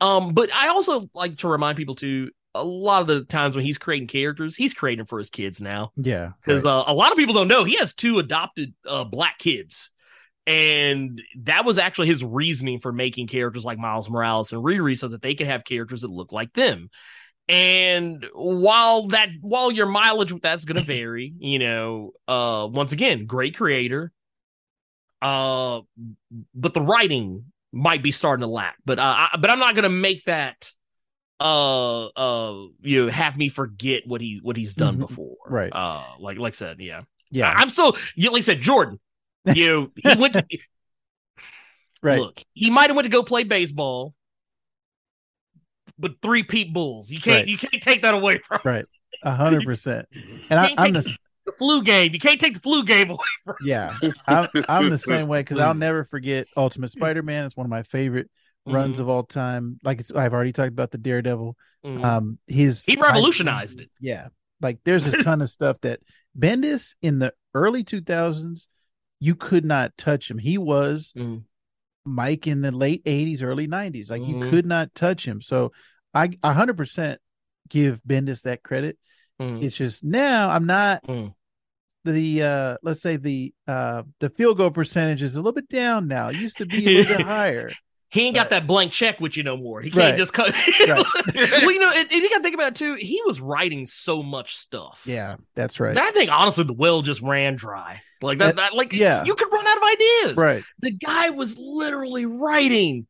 Um, 0.00 0.34
but 0.34 0.52
I 0.52 0.68
also 0.68 1.08
like 1.14 1.38
to 1.38 1.48
remind 1.48 1.76
people 1.76 1.94
too. 1.94 2.30
A 2.54 2.62
lot 2.62 3.00
of 3.00 3.06
the 3.06 3.24
times 3.24 3.56
when 3.56 3.64
he's 3.64 3.78
creating 3.78 4.08
characters, 4.08 4.54
he's 4.54 4.74
creating 4.74 5.06
for 5.06 5.18
his 5.18 5.30
kids 5.30 5.60
now. 5.60 5.92
Yeah, 5.96 6.32
because 6.40 6.64
right. 6.64 6.70
uh, 6.70 6.84
a 6.86 6.94
lot 6.94 7.12
of 7.12 7.16
people 7.16 7.34
don't 7.34 7.48
know 7.48 7.64
he 7.64 7.78
has 7.78 7.94
two 7.94 8.18
adopted 8.18 8.74
uh, 8.86 9.04
black 9.04 9.38
kids, 9.38 9.90
and 10.46 11.22
that 11.40 11.64
was 11.64 11.78
actually 11.78 12.08
his 12.08 12.22
reasoning 12.22 12.80
for 12.80 12.92
making 12.92 13.28
characters 13.28 13.64
like 13.64 13.78
Miles 13.78 14.10
Morales 14.10 14.52
and 14.52 14.62
Riri 14.62 14.98
so 14.98 15.08
that 15.08 15.22
they 15.22 15.34
could 15.34 15.46
have 15.46 15.64
characters 15.64 16.02
that 16.02 16.10
look 16.10 16.30
like 16.30 16.52
them. 16.52 16.90
And 17.48 18.26
while 18.34 19.08
that 19.08 19.28
while 19.40 19.72
your 19.72 19.86
mileage 19.86 20.32
with 20.32 20.42
that's 20.42 20.64
going 20.64 20.78
to 20.78 20.86
vary, 20.86 21.34
you 21.38 21.58
know, 21.58 22.12
uh, 22.28 22.68
once 22.70 22.92
again, 22.92 23.26
great 23.26 23.56
creator, 23.56 24.12
uh, 25.22 25.80
but 26.54 26.74
the 26.74 26.80
writing 26.80 27.44
might 27.72 28.02
be 28.02 28.10
starting 28.10 28.42
to 28.42 28.48
lack. 28.48 28.76
But 28.84 28.98
uh, 28.98 29.02
I, 29.16 29.36
but 29.40 29.50
I'm 29.50 29.60
not 29.60 29.74
gonna 29.74 29.88
make 29.88 30.24
that 30.26 30.70
uh 31.40 32.06
uh 32.06 32.66
you 32.82 33.04
know, 33.04 33.10
have 33.10 33.36
me 33.36 33.48
forget 33.48 34.02
what 34.06 34.20
he 34.20 34.40
what 34.42 34.56
he's 34.56 34.74
done 34.74 34.94
mm-hmm. 34.94 35.06
before. 35.06 35.36
Right. 35.46 35.72
Uh, 35.72 36.04
like 36.18 36.38
like 36.38 36.54
I 36.54 36.56
said, 36.56 36.80
yeah, 36.80 37.02
yeah. 37.30 37.54
I, 37.56 37.62
am 37.62 37.70
so 37.70 37.96
you 38.16 38.30
like 38.30 38.40
I 38.40 38.42
said, 38.42 38.60
Jordan. 38.60 38.98
You 39.54 39.90
he 39.96 40.14
went 40.18 40.34
to. 40.34 40.44
right. 42.02 42.20
Look, 42.20 42.42
he 42.52 42.70
might 42.70 42.90
have 42.90 42.96
went 42.96 43.04
to 43.04 43.10
go 43.10 43.22
play 43.22 43.44
baseball, 43.44 44.14
but 45.98 46.20
three 46.20 46.42
Pete 46.42 46.72
Bulls. 46.72 47.10
You 47.10 47.20
can't 47.20 47.42
right. 47.42 47.48
you 47.48 47.58
can't 47.58 47.82
take 47.82 48.02
that 48.02 48.14
away 48.14 48.38
from. 48.38 48.60
Right. 48.64 48.86
A 49.22 49.36
hundred 49.36 49.64
percent. 49.64 50.08
And 50.50 50.58
I, 50.58 50.74
am 50.76 50.92
the 50.92 51.16
the 51.52 51.58
flu 51.58 51.82
game. 51.82 52.12
You 52.12 52.18
can't 52.18 52.40
take 52.40 52.54
the 52.54 52.60
flu 52.60 52.84
game 52.84 53.10
away 53.10 53.18
from. 53.44 53.56
Yeah, 53.64 53.94
I'm, 54.26 54.48
I'm 54.68 54.90
the 54.90 54.98
same 54.98 55.28
way 55.28 55.40
because 55.40 55.58
I'll 55.58 55.74
never 55.74 56.04
forget 56.04 56.46
Ultimate 56.56 56.90
Spider-Man. 56.90 57.46
It's 57.46 57.56
one 57.56 57.66
of 57.66 57.70
my 57.70 57.82
favorite 57.82 58.30
runs 58.66 58.96
mm-hmm. 58.96 59.02
of 59.02 59.08
all 59.08 59.24
time. 59.24 59.78
Like 59.82 60.00
it's, 60.00 60.10
I've 60.10 60.32
already 60.32 60.52
talked 60.52 60.72
about 60.72 60.90
the 60.90 60.98
Daredevil. 60.98 61.56
Mm-hmm. 61.84 62.04
Um, 62.04 62.38
his 62.46 62.84
he 62.84 62.96
revolutionized 62.96 63.80
I, 63.80 63.84
it. 63.84 63.90
Yeah, 64.00 64.28
like 64.60 64.78
there's 64.84 65.08
a 65.08 65.22
ton 65.22 65.42
of 65.42 65.50
stuff 65.50 65.80
that 65.82 66.00
Bendis 66.38 66.94
in 67.02 67.18
the 67.18 67.32
early 67.54 67.84
2000s, 67.84 68.66
you 69.20 69.34
could 69.34 69.64
not 69.64 69.96
touch 69.96 70.30
him. 70.30 70.38
He 70.38 70.58
was 70.58 71.12
mm-hmm. 71.16 71.38
Mike 72.04 72.46
in 72.46 72.62
the 72.62 72.72
late 72.72 73.04
80s, 73.04 73.42
early 73.42 73.68
90s. 73.68 74.10
Like 74.10 74.22
you 74.22 74.36
mm-hmm. 74.36 74.50
could 74.50 74.66
not 74.66 74.94
touch 74.94 75.26
him. 75.26 75.40
So 75.40 75.72
I 76.14 76.28
100% 76.28 77.16
give 77.68 78.00
Bendis 78.04 78.42
that 78.42 78.62
credit. 78.62 78.98
Mm. 79.40 79.62
It's 79.62 79.76
just 79.76 80.04
now 80.04 80.50
I'm 80.50 80.66
not 80.66 81.04
mm. 81.04 81.34
The 82.04 82.42
uh 82.42 82.76
let's 82.82 83.00
say 83.00 83.16
the 83.16 83.54
uh 83.68 84.02
the 84.18 84.30
field 84.30 84.56
goal 84.56 84.70
percentage 84.70 85.22
is 85.22 85.36
a 85.36 85.38
little 85.38 85.52
bit 85.52 85.68
down 85.68 86.08
now. 86.08 86.28
It 86.28 86.36
used 86.36 86.58
to 86.58 86.66
be 86.66 86.78
a 86.78 86.98
little 87.00 87.16
bit 87.18 87.26
higher. 87.26 87.72
he 88.10 88.22
ain't 88.22 88.34
got 88.34 88.50
that 88.50 88.66
blank 88.66 88.92
check 88.92 89.20
with 89.20 89.36
you 89.36 89.42
no 89.42 89.56
more. 89.56 89.80
He 89.80 89.90
can't 89.90 90.10
right. 90.10 90.16
just 90.16 90.32
cut. 90.32 90.52
right. 90.80 91.04
well, 91.34 91.70
you 91.70 91.78
know, 91.78 91.90
and, 91.94 92.10
and 92.10 92.22
you 92.22 92.28
got 92.28 92.38
to 92.38 92.42
think 92.42 92.54
about 92.54 92.68
it 92.68 92.76
too. 92.76 92.96
He 92.98 93.20
was 93.24 93.40
writing 93.40 93.86
so 93.86 94.22
much 94.22 94.56
stuff. 94.56 95.00
Yeah, 95.04 95.36
that's 95.54 95.80
right. 95.80 95.96
I 95.96 96.10
think 96.10 96.30
honestly, 96.30 96.64
the 96.64 96.74
well 96.74 97.02
just 97.02 97.22
ran 97.22 97.56
dry. 97.56 98.02
Like 98.20 98.38
that, 98.38 98.56
that, 98.56 98.74
like 98.74 98.92
yeah, 98.92 99.24
you 99.24 99.34
could 99.34 99.52
run 99.52 99.66
out 99.66 99.76
of 99.76 99.82
ideas. 99.82 100.36
Right. 100.36 100.64
The 100.80 100.92
guy 100.92 101.30
was 101.30 101.58
literally 101.58 102.24
writing 102.24 103.06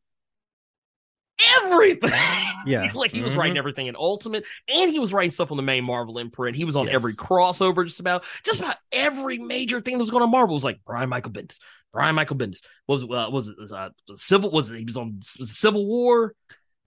everything. 1.63 2.11
Yeah. 2.65 2.91
like 2.93 3.11
he 3.11 3.21
was 3.21 3.33
mm-hmm. 3.33 3.41
writing 3.41 3.57
everything 3.57 3.87
in 3.87 3.97
Ultimate 3.97 4.45
and 4.69 4.89
he 4.89 4.97
was 4.97 5.11
writing 5.11 5.31
stuff 5.31 5.51
on 5.51 5.57
the 5.57 5.63
main 5.63 5.83
Marvel 5.83 6.17
imprint. 6.17 6.55
He 6.55 6.63
was 6.63 6.77
on 6.77 6.85
yes. 6.85 6.95
every 6.95 7.13
crossover, 7.13 7.83
just 7.83 7.99
about 7.99 8.23
just 8.45 8.61
about 8.61 8.77
every 8.89 9.37
major 9.37 9.81
thing 9.81 9.97
that 9.97 9.99
was 9.99 10.11
going 10.11 10.23
on 10.23 10.31
Marvel 10.31 10.53
was 10.53 10.63
like 10.63 10.79
Brian 10.85 11.09
Michael 11.09 11.33
Bendis. 11.33 11.59
Brian 11.91 12.15
Michael 12.15 12.37
Bendis. 12.37 12.61
was 12.87 13.03
uh, 13.03 13.29
was 13.29 13.49
it 13.49 13.55
uh, 13.69 13.89
Civil 14.15 14.49
was 14.51 14.71
it, 14.71 14.79
he 14.79 14.85
was 14.85 14.95
on 14.95 15.19
was 15.37 15.57
Civil 15.57 15.85
War? 15.85 16.33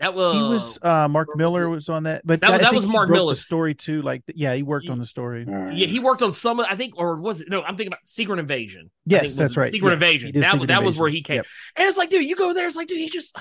That 0.00 0.14
was 0.14 0.34
he 0.34 0.42
was 0.42 0.78
uh, 0.82 1.08
Mark 1.08 1.28
Millar 1.36 1.70
was 1.70 1.88
on 1.88 2.02
that, 2.02 2.20
but 2.26 2.42
that, 2.42 2.52
was, 2.52 2.60
that 2.60 2.74
was 2.74 2.86
Mark 2.86 3.08
Millar 3.08 3.34
story 3.34 3.74
too. 3.74 4.02
Like, 4.02 4.22
yeah, 4.34 4.54
he 4.54 4.62
worked 4.62 4.86
he, 4.86 4.90
on 4.90 4.98
the 4.98 5.06
story. 5.06 5.46
Yeah, 5.48 5.86
he 5.86 6.00
worked 6.00 6.20
on 6.20 6.34
some. 6.34 6.60
I 6.60 6.76
think, 6.76 6.98
or 6.98 7.18
was 7.18 7.40
it? 7.40 7.48
No, 7.48 7.62
I'm 7.62 7.78
thinking 7.78 7.88
about 7.88 8.06
Secret 8.06 8.38
Invasion. 8.38 8.90
Yes, 9.06 9.36
that's 9.36 9.56
right. 9.56 9.72
Secret 9.72 9.88
yes, 9.88 9.94
Invasion. 9.94 10.32
That 10.34 10.52
Secret 10.52 10.66
that 10.66 10.74
Invasion. 10.74 10.84
was 10.84 10.96
where 10.98 11.08
he 11.08 11.22
came. 11.22 11.36
Yep. 11.36 11.46
And 11.76 11.88
it's 11.88 11.96
like, 11.96 12.10
dude, 12.10 12.24
you 12.24 12.36
go 12.36 12.52
there. 12.52 12.66
It's 12.66 12.76
like, 12.76 12.88
dude, 12.88 12.98
he 12.98 13.08
just 13.08 13.38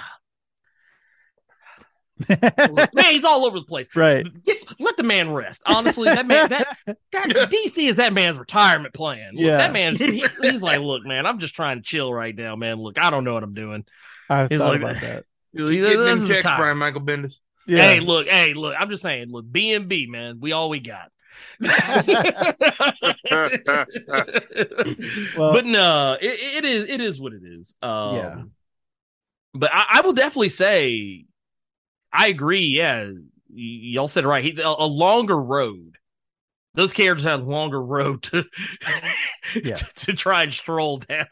man, 2.29 2.89
he's 3.11 3.23
all 3.23 3.45
over 3.45 3.59
the 3.59 3.65
place. 3.65 3.87
Right. 3.95 4.25
Get, 4.43 4.57
let 4.79 4.97
the 4.97 5.03
man 5.03 5.31
rest. 5.31 5.61
Honestly, 5.65 6.05
that 6.05 6.25
man, 6.25 6.49
that, 6.49 6.77
that 6.85 7.29
DC 7.51 7.89
is 7.89 7.97
that 7.97 8.13
man's 8.13 8.37
retirement 8.37 8.93
plan. 8.93 9.33
Look, 9.33 9.43
yeah. 9.43 9.57
That 9.57 9.73
man, 9.73 9.95
he, 9.95 10.25
he's 10.41 10.61
like, 10.61 10.79
look, 10.79 11.05
man, 11.05 11.25
I'm 11.25 11.39
just 11.39 11.55
trying 11.55 11.77
to 11.77 11.83
chill 11.83 12.13
right 12.13 12.35
now, 12.35 12.55
man. 12.55 12.77
Look, 12.77 12.97
I 12.97 13.09
don't 13.09 13.23
know 13.23 13.33
what 13.33 13.43
I'm 13.43 13.53
doing. 13.53 13.85
I 14.29 14.47
thought 14.47 14.59
like, 14.59 14.81
about 14.81 15.01
that. 15.01 15.25
He's, 15.53 15.81
them 15.81 16.27
checks, 16.27 16.43
Brian 16.43 16.77
Michael 16.77 17.01
Bendis. 17.01 17.39
Yeah. 17.67 17.79
Hey, 17.79 17.99
look, 17.99 18.27
hey, 18.27 18.53
look. 18.53 18.75
I'm 18.77 18.89
just 18.89 19.01
saying, 19.01 19.29
look, 19.29 19.45
B 19.49 19.73
and 19.73 19.87
B, 19.87 20.07
man. 20.07 20.39
We 20.39 20.51
all 20.51 20.69
we 20.69 20.79
got. 20.79 21.11
well, 21.59 21.73
but 25.37 25.65
no, 25.65 26.17
it, 26.21 26.39
it 26.39 26.65
is 26.65 26.89
it 26.89 27.01
is 27.01 27.19
what 27.19 27.33
it 27.33 27.43
is. 27.43 27.73
Um, 27.81 28.15
yeah. 28.15 28.41
But 29.53 29.71
I, 29.73 29.85
I 29.93 30.01
will 30.01 30.13
definitely 30.13 30.49
say 30.49 31.25
I 32.15 32.27
agree. 32.27 32.65
Yeah, 32.65 33.05
y- 33.05 33.15
y'all 33.49 34.07
said 34.07 34.23
it 34.23 34.27
right. 34.27 34.43
He, 34.43 34.59
a, 34.61 34.67
a, 34.67 34.85
longer 34.85 35.39
road. 35.39 35.97
Those 36.73 36.91
characters 36.91 37.23
have 37.23 37.41
a 37.41 37.49
longer 37.49 37.81
road 37.81 38.23
to, 38.23 38.43
yeah. 39.63 39.75
to, 39.75 39.85
to 40.07 40.13
try 40.13 40.43
and 40.43 40.53
stroll 40.53 40.97
down. 40.97 41.25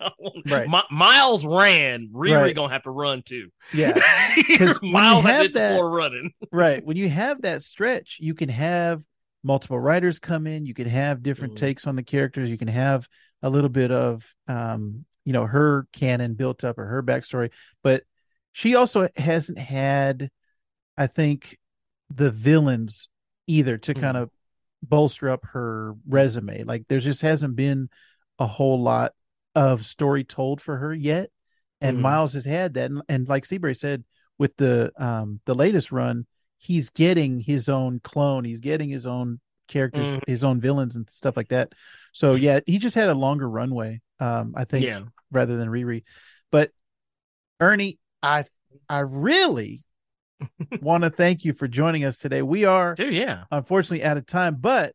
Right. 0.46 0.70
Miles 0.90 1.46
ran. 1.46 2.10
Riri 2.14 2.42
right. 2.42 2.56
gonna 2.56 2.72
have 2.72 2.84
to 2.84 2.92
run 2.92 3.24
too. 3.24 3.50
Yeah, 3.74 4.00
because 4.36 4.82
Miles 4.82 5.26
had 5.26 5.54
that 5.54 5.80
running. 5.80 6.32
right. 6.52 6.84
When 6.86 6.98
you 6.98 7.10
have 7.10 7.42
that 7.42 7.64
stretch, 7.64 8.18
you 8.22 8.34
can 8.34 8.50
have 8.50 9.04
multiple 9.44 9.80
writers 9.80 10.20
come 10.20 10.48
in. 10.48 10.66
You 10.66 10.74
can 10.74 10.88
have 10.88 11.24
different 11.24 11.56
mm-hmm. 11.56 11.66
takes 11.66 11.88
on 11.88 11.98
the 11.98 12.04
characters. 12.04 12.50
You 12.50 12.58
can 12.58 12.70
have 12.70 13.08
a 13.42 13.50
little 13.50 13.70
bit 13.70 13.92
of 13.92 14.26
um, 14.48 15.06
you 15.26 15.34
know, 15.34 15.46
her 15.46 15.88
canon 15.94 16.36
built 16.36 16.64
up 16.64 16.78
or 16.78 16.86
her 16.86 17.04
backstory, 17.04 17.52
but 17.82 18.04
she 18.52 18.76
also 18.76 19.08
hasn't 19.16 19.58
had 19.58 20.30
I 20.98 21.08
think 21.08 21.58
the 22.14 22.32
villains 22.32 23.10
either 23.48 23.78
to 23.78 23.94
mm. 23.94 24.02
kind 24.02 24.18
of 24.18 24.30
bolster 24.82 25.30
up 25.30 25.46
her 25.54 25.96
resume. 26.08 26.64
Like 26.64 26.88
there 26.88 27.00
just 27.00 27.22
hasn't 27.22 27.56
been 27.56 27.90
a 28.40 28.48
whole 28.48 28.82
lot 28.82 29.14
of 29.56 29.86
story 29.86 30.24
told 30.24 30.62
for 30.62 30.78
her 30.78 30.94
yet. 30.94 31.30
And 31.82 31.98
mm. 31.98 32.02
Miles 32.02 32.34
has 32.34 32.46
had 32.46 32.76
that. 32.76 32.92
And, 32.92 33.02
and 33.10 33.28
like 33.28 33.46
Seabury 33.46 33.76
said, 33.76 34.04
with 34.40 34.56
the 34.58 34.92
um 34.98 35.40
the 35.46 35.54
latest 35.54 35.92
run, 35.92 36.26
he's 36.58 36.90
getting 36.90 37.40
his 37.40 37.70
own 37.70 38.00
clone, 38.00 38.44
he's 38.44 38.60
getting 38.60 38.90
his 38.90 39.06
own 39.06 39.40
characters, 39.68 40.08
mm. 40.08 40.22
his 40.28 40.44
own 40.44 40.60
villains 40.60 40.96
and 40.96 41.10
stuff 41.10 41.38
like 41.38 41.50
that. 41.50 41.74
So 42.12 42.34
yeah, 42.34 42.60
he 42.66 42.78
just 42.80 42.96
had 42.96 43.10
a 43.10 43.16
longer 43.16 43.50
runway, 43.50 44.02
um, 44.20 44.54
I 44.58 44.66
think, 44.66 44.86
yeah. 44.86 45.04
rather 45.32 45.56
than 45.58 45.70
Riri. 45.70 46.04
But 46.52 46.72
Ernie, 47.60 48.00
I 48.22 48.46
I 48.90 49.00
really 49.00 49.84
want 50.82 51.04
to 51.04 51.10
thank 51.10 51.46
you 51.46 51.54
for 51.54 51.68
joining 51.68 52.06
us 52.06 52.18
today. 52.18 52.42
We 52.42 52.66
are, 52.66 52.96
Dude, 52.96 53.14
yeah, 53.14 53.44
unfortunately 53.52 54.04
out 54.04 54.18
of 54.18 54.26
time, 54.26 54.58
but 54.60 54.94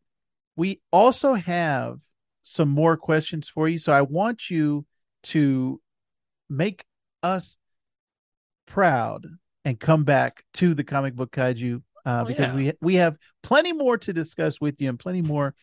we 0.55 0.81
also 0.91 1.33
have 1.33 1.99
some 2.43 2.69
more 2.69 2.97
questions 2.97 3.49
for 3.49 3.67
you. 3.67 3.79
So 3.79 3.91
I 3.93 4.01
want 4.01 4.49
you 4.49 4.85
to 5.23 5.79
make 6.49 6.83
us 7.21 7.57
proud 8.65 9.25
and 9.65 9.79
come 9.79 10.03
back 10.03 10.43
to 10.55 10.73
the 10.73 10.83
comic 10.83 11.15
book 11.15 11.31
kaiju 11.31 11.81
uh, 12.05 12.21
oh, 12.23 12.25
because 12.25 12.47
yeah. 12.47 12.55
we 12.55 12.73
we 12.81 12.95
have 12.95 13.17
plenty 13.43 13.73
more 13.73 13.97
to 13.97 14.13
discuss 14.13 14.61
with 14.61 14.81
you 14.81 14.89
and 14.89 14.99
plenty 14.99 15.21
more 15.21 15.53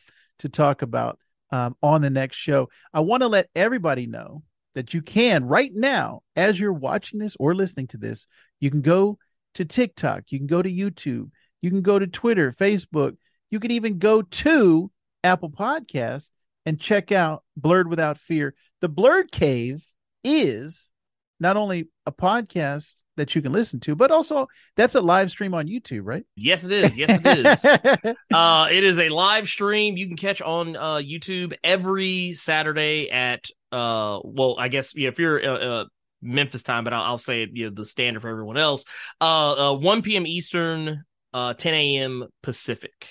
to 0.40 0.48
talk 0.48 0.82
about 0.82 1.18
um, 1.50 1.76
on 1.82 2.02
the 2.02 2.10
next 2.10 2.36
show. 2.36 2.68
I 2.92 3.00
want 3.00 3.22
to 3.22 3.28
let 3.28 3.48
everybody 3.54 4.06
know 4.06 4.42
that 4.74 4.92
you 4.92 5.00
can 5.00 5.44
right 5.44 5.72
now, 5.72 6.20
as 6.36 6.60
you're 6.60 6.72
watching 6.72 7.18
this 7.18 7.36
or 7.40 7.54
listening 7.54 7.86
to 7.88 7.96
this, 7.96 8.26
you 8.60 8.70
can 8.70 8.82
go 8.82 9.18
to 9.56 9.64
TikTok. 9.64 10.24
You 10.28 10.38
can 10.38 10.46
go 10.46 10.62
to 10.62 10.70
YouTube. 10.70 11.30
You 11.60 11.70
can 11.70 11.82
go 11.82 11.98
to 11.98 12.06
Twitter, 12.06 12.52
Facebook. 12.52 13.16
You 13.50 13.60
can 13.60 13.70
even 13.70 13.98
go 13.98 14.22
to 14.22 14.90
Apple 15.24 15.50
Podcasts 15.50 16.30
and 16.64 16.80
check 16.80 17.12
out 17.12 17.44
Blerd 17.60 17.88
Without 17.88 18.18
Fear. 18.18 18.54
The 18.80 18.88
Blerd 18.88 19.30
Cave 19.30 19.84
is 20.24 20.90
not 21.38 21.56
only 21.56 21.88
a 22.06 22.12
podcast 22.12 23.04
that 23.16 23.34
you 23.34 23.42
can 23.42 23.52
listen 23.52 23.80
to, 23.80 23.94
but 23.94 24.10
also 24.10 24.46
that's 24.76 24.94
a 24.94 25.00
live 25.00 25.30
stream 25.30 25.54
on 25.54 25.66
YouTube, 25.66 26.02
right? 26.04 26.24
Yes, 26.36 26.64
it 26.64 26.72
is. 26.72 26.96
Yes, 26.96 27.20
it 27.24 27.46
is. 27.46 28.14
uh, 28.34 28.68
it 28.70 28.84
is 28.84 28.98
a 28.98 29.08
live 29.08 29.46
stream 29.46 29.96
you 29.96 30.06
can 30.06 30.16
catch 30.16 30.40
on 30.40 30.76
uh, 30.76 30.96
YouTube 30.96 31.54
every 31.62 32.32
Saturday 32.32 33.10
at 33.10 33.46
uh, 33.72 34.20
well, 34.24 34.56
I 34.58 34.68
guess 34.68 34.94
yeah, 34.94 35.08
if 35.08 35.18
you're 35.18 35.44
uh, 35.44 35.58
uh 35.58 35.84
Memphis 36.22 36.62
time, 36.62 36.84
but 36.84 36.92
I'll, 36.92 37.02
I'll 37.02 37.18
say 37.18 37.42
it, 37.42 37.50
you 37.52 37.66
know, 37.66 37.74
the 37.74 37.84
standard 37.84 38.20
for 38.20 38.28
everyone 38.28 38.56
else. 38.56 38.84
Uh, 39.20 39.72
uh 39.72 39.74
1 39.74 40.02
p.m. 40.02 40.26
Eastern, 40.26 41.04
uh, 41.32 41.54
10 41.54 41.74
a.m. 41.74 42.26
Pacific. 42.42 43.08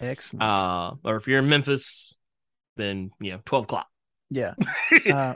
Excellent. 0.00 0.42
Uh, 0.42 0.94
or 1.04 1.16
if 1.16 1.28
you're 1.28 1.38
in 1.38 1.48
Memphis, 1.48 2.16
then 2.76 3.10
you 3.20 3.32
know, 3.32 3.40
12 3.44 3.64
o'clock. 3.64 3.86
Yeah. 4.30 4.54
uh, 5.12 5.34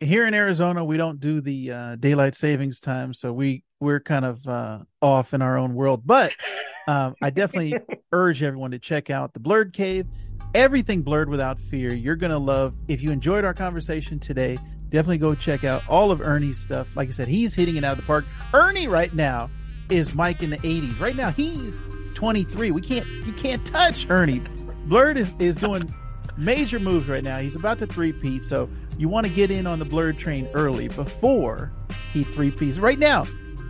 here 0.00 0.26
in 0.26 0.34
Arizona, 0.34 0.84
we 0.84 0.96
don't 0.96 1.20
do 1.20 1.40
the 1.40 1.72
uh, 1.72 1.96
daylight 1.96 2.34
savings 2.34 2.80
time, 2.80 3.14
so 3.14 3.32
we 3.32 3.64
we're 3.80 4.00
kind 4.00 4.24
of 4.24 4.46
uh, 4.46 4.80
off 5.00 5.34
in 5.34 5.42
our 5.42 5.56
own 5.56 5.74
world. 5.74 6.02
But 6.04 6.34
um, 6.86 7.14
I 7.22 7.30
definitely 7.30 7.74
urge 8.12 8.42
everyone 8.42 8.70
to 8.72 8.78
check 8.78 9.10
out 9.10 9.32
the 9.32 9.40
Blerd 9.40 9.72
Cave. 9.72 10.06
Everything 10.54 11.02
Blerd 11.02 11.28
without 11.28 11.60
fear. 11.60 11.94
You're 11.94 12.16
gonna 12.16 12.38
love. 12.38 12.74
If 12.88 13.02
you 13.02 13.10
enjoyed 13.10 13.44
our 13.44 13.54
conversation 13.54 14.18
today, 14.18 14.58
definitely 14.90 15.18
go 15.18 15.34
check 15.34 15.64
out 15.64 15.82
all 15.88 16.10
of 16.10 16.20
Ernie's 16.20 16.58
stuff. 16.58 16.96
Like 16.96 17.08
I 17.08 17.12
said, 17.12 17.28
he's 17.28 17.54
hitting 17.54 17.76
it 17.76 17.84
out 17.84 17.92
of 17.92 17.98
the 17.98 18.06
park. 18.06 18.24
Ernie 18.54 18.88
right 18.88 19.14
now 19.14 19.50
is 19.90 20.14
Mike 20.14 20.42
in 20.42 20.50
the 20.50 20.58
80s. 20.58 20.98
Right 21.00 21.16
now 21.16 21.30
he's 21.30 21.86
23. 22.14 22.70
We 22.70 22.80
can't 22.80 23.06
you 23.06 23.32
can't 23.32 23.64
touch 23.66 24.06
Ernie. 24.08 24.40
Blerd 24.88 25.16
is, 25.16 25.34
is 25.38 25.56
doing 25.56 25.92
major 26.36 26.78
moves 26.78 27.08
right 27.08 27.24
now. 27.24 27.38
He's 27.38 27.56
about 27.56 27.78
to 27.80 27.86
three-peat, 27.86 28.44
so 28.44 28.68
you 28.98 29.08
want 29.08 29.26
to 29.26 29.32
get 29.32 29.50
in 29.50 29.66
on 29.66 29.78
the 29.78 29.86
Blerd 29.86 30.18
train 30.18 30.48
early 30.54 30.88
before 30.88 31.72
he 32.12 32.24
three-peats. 32.24 32.78
Right 32.78 32.98
now, 32.98 33.26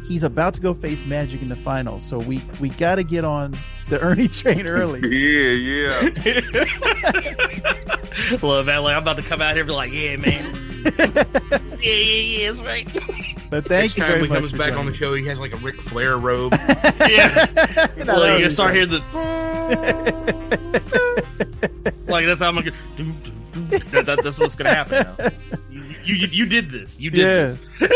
he's 0.07 0.23
about 0.23 0.55
to 0.55 0.61
go 0.61 0.75
face 0.75 1.05
Magic 1.05 1.43
in 1.43 1.49
the 1.49 1.57
finals, 1.57 2.05
so 2.05 2.19
we 2.19 2.43
we 2.61 2.69
got 2.71 2.97
to 2.97 3.05
get 3.05 3.25
on 3.25 3.57
the 3.89 4.01
Ernie 4.01 4.29
train 4.33 4.67
early. 4.67 5.01
yeah, 5.09 5.51
yeah. 5.53 6.01
Love 8.43 8.67
that. 8.67 8.79
Like 8.79 8.97
I'm 8.97 9.03
about 9.03 9.17
to 9.17 9.23
come 9.23 9.41
out 9.43 9.55
here 9.55 9.63
and 9.63 9.69
be 9.69 9.75
like, 9.75 9.93
yeah, 9.93 10.17
man 10.17 10.45
yeah, 10.99 11.25
yeah, 11.81 12.39
yeah, 12.39 12.53
that's 12.53 12.61
right. 12.61 12.87
But 13.51 13.67
thank 13.67 13.97
Next 13.97 13.97
you 13.97 14.05
time 14.05 14.21
he 14.23 14.29
comes 14.29 14.53
back 14.53 14.75
on 14.75 14.87
the 14.87 14.95
show, 14.95 15.15
he 15.15 15.27
has 15.27 15.39
like 15.39 15.53
a 15.53 15.57
Ric 15.57 15.81
Flair 15.81 16.17
robe. 16.17 16.53
yeah. 17.01 17.89
well, 18.07 18.39
you 18.39 18.51
start 18.51 18.75
hearing 18.75 18.91
the 18.91 19.01
like 22.07 22.27
that's 22.27 22.41
how 22.41 22.49
I'm 22.49 22.57
gonna. 22.57 22.73
That, 23.91 24.07
that, 24.07 24.23
that's 24.23 24.39
what's 24.39 24.55
gonna 24.57 24.75
happen 24.75 25.07
now. 25.19 25.31
You, 25.71 26.15
you, 26.15 26.27
you 26.29 26.47
did 26.47 26.71
this. 26.71 27.01
You 27.01 27.11
did 27.11 27.21
yes. 27.21 27.57
this. 27.81 27.91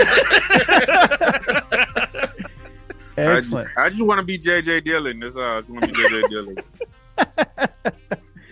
Excellent. 3.16 3.68
I, 3.76 3.84
I 3.84 3.90
just 3.90 4.02
want 4.02 4.18
to 4.18 4.24
be 4.24 4.38
JJ 4.38 4.84
Dillon. 4.84 5.20
That's 5.20 5.36
all. 5.36 5.58
I 5.58 5.60
just 5.60 5.70
want 5.70 5.84
to 5.84 5.92
be 5.92 5.98
JJ 5.98 6.28
Dillon. 6.30 6.56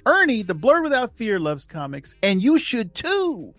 Ernie, 0.06 0.42
the 0.42 0.54
Blerd 0.54 0.82
Without 0.82 1.16
Fear 1.16 1.40
loves 1.40 1.66
comics, 1.66 2.14
and 2.22 2.42
you 2.42 2.58
should 2.58 2.94
too. 2.94 3.54